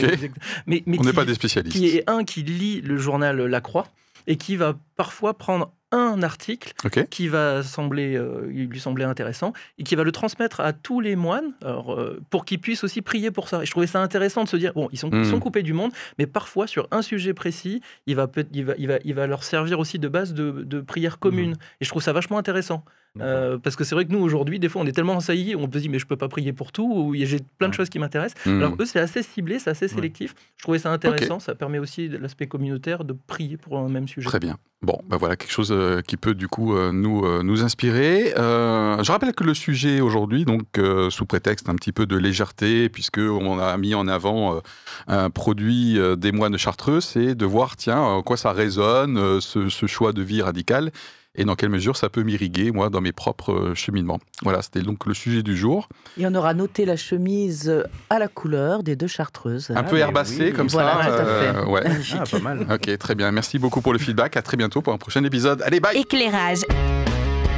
mais, 0.67 0.83
mais 0.87 0.97
On 0.99 1.05
n'est 1.05 1.13
pas 1.13 1.27
des 1.27 1.35
spécialistes. 1.35 1.77
qui 1.77 1.87
est 1.89 2.09
un 2.09 2.25
qui 2.25 2.43
lit 2.45 2.81
le 2.81 2.97
journal 2.97 3.43
La 3.43 3.61
Croix 3.61 3.87
et 4.27 4.37
qui 4.37 4.57
va 4.57 4.75
parfois 4.97 5.35
prendre 5.37 5.71
un 5.97 6.23
article 6.23 6.73
qui 7.11 7.29
va 7.29 7.63
sembler, 7.63 8.17
euh, 8.17 8.47
lui 8.47 8.81
sembler 8.81 9.05
intéressant 9.05 9.53
et 9.79 9.85
qui 9.85 9.95
va 9.95 10.05
le 10.05 10.13
transmettre 10.13 10.61
à 10.61 10.73
tous 10.73 11.01
les 11.01 11.17
moines 11.17 11.53
alors, 11.63 11.95
euh, 11.95 12.21
pour 12.31 12.45
qu'ils 12.45 12.61
puissent 12.61 12.85
aussi 12.85 13.03
prier 13.03 13.31
pour 13.31 13.49
ça. 13.49 13.63
Et 13.63 13.67
je 13.67 13.71
trouvais 13.71 13.87
ça 13.87 14.01
intéressant 14.03 14.45
de 14.45 14.49
se 14.49 14.57
dire 14.57 14.73
bon, 14.75 14.89
ils 14.93 14.99
sont, 14.99 15.11
ils 15.11 15.27
sont 15.27 15.41
coupés 15.41 15.63
du 15.63 15.73
monde, 15.73 15.93
mais 16.19 16.27
parfois 16.27 16.67
sur 16.67 16.89
un 16.91 17.03
sujet 17.03 17.35
précis, 17.35 17.81
il 18.07 18.17
va, 18.17 18.29
il 18.53 18.65
va, 18.65 18.75
il 18.79 18.89
va, 18.89 18.99
il 19.05 19.15
va 19.15 19.27
leur 19.27 19.45
servir 19.45 19.79
aussi 19.79 19.99
de 19.99 20.09
base 20.09 20.35
de, 20.35 20.51
de 20.51 20.81
prière 20.81 21.19
commune. 21.19 21.55
Et 21.81 21.85
je 21.85 21.91
trouve 21.91 22.03
ça 22.03 22.13
vachement 22.13 22.39
intéressant. 22.39 22.85
Euh, 23.21 23.59
parce 23.59 23.77
que 23.77 23.85
c'est 23.85 23.95
vrai 23.95 24.05
que 24.07 24.13
nous, 24.13 24.19
aujourd'hui, 24.19 24.59
des 24.59 24.69
fois, 24.69 24.83
on 24.83 24.87
est 24.87 24.93
tellement 24.93 25.13
ensaillis, 25.15 25.55
on 25.55 25.71
se 25.71 25.79
dire, 25.79 25.89
mais 25.89 26.01
je 26.01 26.07
peux 26.07 26.17
pas 26.17 26.27
prier 26.27 26.53
pour 26.53 26.73
tout, 26.73 26.93
ou 26.93 27.15
j'ai 27.15 27.39
plein 27.59 27.69
de 27.69 27.75
choses 27.75 27.89
qui 27.89 28.01
m'intéressent. 28.01 28.45
Hmm. 28.45 28.59
Alors, 28.59 28.75
eux, 28.81 28.85
c'est 28.85 28.99
assez 28.99 29.23
ciblé, 29.23 29.61
c'est 29.61 29.71
assez 29.71 29.85
Ouais. 29.87 29.93
sélectif. 29.95 30.35
Je 30.57 30.65
trouvais 30.65 30.81
ça 30.81 30.91
intéressant. 30.91 31.39
Ça 31.39 31.55
permet 31.55 31.79
aussi 31.79 32.09
l'aspect 32.09 32.49
communautaire 32.49 33.05
de 33.05 33.13
prier 33.13 33.57
pour 33.57 33.79
un 33.79 33.89
même 33.89 34.09
sujet. 34.09 34.27
Très 34.27 34.41
bien. 34.41 34.57
Bon, 34.83 35.01
ben 35.09 35.17
voilà 35.17 35.37
quelque 35.37 35.53
chose 35.53 35.71
euh, 35.85 36.03
qui 36.03 36.17
peut 36.17 36.35
du 36.35 36.49
coup 36.49 36.75
euh, 36.75 36.93
nous, 36.93 37.25
euh, 37.25 37.43
nous 37.43 37.63
inspirer. 37.63 38.33
Je 38.37 39.13
rappelle 39.13 39.35
que 39.35 39.45
le 39.45 39.55
sujet 39.55 40.01
aujourd'hui, 40.01 40.45
donc 40.45 40.65
sous 41.11 41.27
prétexte 41.27 41.69
un 41.69 41.75
petit 41.75 41.93
peu 41.93 42.07
de 42.07 42.17
légèreté, 42.17 42.89
puisque 42.89 43.19
on 43.19 43.59
a 43.59 43.77
mis 43.77 43.95
en 43.95 44.09
avant 44.09 44.61
un 45.09 45.31
produit 45.31 45.99
des 46.17 46.33
moines 46.33 46.57
chartreux, 46.57 47.01
c'est 47.01 47.35
de 47.35 47.47
voir 47.47 47.77
tiens 47.77 48.01
en 48.01 48.23
quoi 48.23 48.37
ça 48.37 48.53
résonne 48.53 49.41
ce, 49.41 49.69
ce 49.69 49.87
choix 49.87 50.13
de 50.13 50.23
vie 50.23 50.43
radical. 50.43 50.91
Et 51.35 51.45
dans 51.45 51.55
quelle 51.57 51.69
mesure 51.71 51.97
ça 51.97 52.09
peut 52.09 52.23
m'irriguer, 52.23 52.71
moi, 52.71 52.91
dans 52.91 53.01
mes 53.01 53.13
propres 53.13 53.53
euh, 53.53 53.75
cheminements. 53.75 54.21
Voilà, 54.43 54.63
c'était 54.63 54.83
donc 54.83 55.07
le 55.07 55.15
sujet 55.15 55.43
du 55.43 55.57
jour. 55.57 55.89
Et 56.19 56.27
on 56.27 56.35
aura 56.35 56.55
noté 56.55 56.85
la 56.85 56.97
chemise 56.97 57.83
à 58.11 58.19
la 58.19 58.29
couleur 58.29 58.83
des 58.83 58.97
deux 58.97 59.07
chartreuses. 59.07 59.71
Un 59.71 59.77
hein. 59.77 59.83
peu 59.85 59.97
mais 59.97 60.01
herbacé 60.03 60.47
oui. 60.47 60.53
comme 60.53 60.69
Voilà, 60.69 61.03
ça. 61.03 61.07
tout 61.07 61.13
à 61.13 61.25
fait. 61.25 61.57
euh, 61.59 61.67
ouais. 61.67 61.83
Ah, 62.19 62.25
pas 62.31 62.39
mal. 62.39 62.67
Ok, 62.71 62.99
très 62.99 63.15
bien. 63.15 63.31
Merci 63.33 63.59
beaucoup 63.59 63.81
pour 63.81 63.93
le 63.93 63.99
feedback. 63.99 64.37
À 64.37 64.43
très 64.43 64.57
bientôt 64.57 64.81
pour 64.83 64.93
un 64.93 64.99
prochain 64.99 65.25
épisode. 65.25 65.63
Allez, 65.63 65.81
bye 65.81 65.97
Éclairage. 65.99 66.61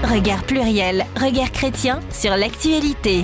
Regard 0.03 0.43
pluriel, 0.45 1.05
regard 1.17 1.51
chrétien 1.53 2.01
sur 2.11 2.37
l'actualité. 2.37 3.23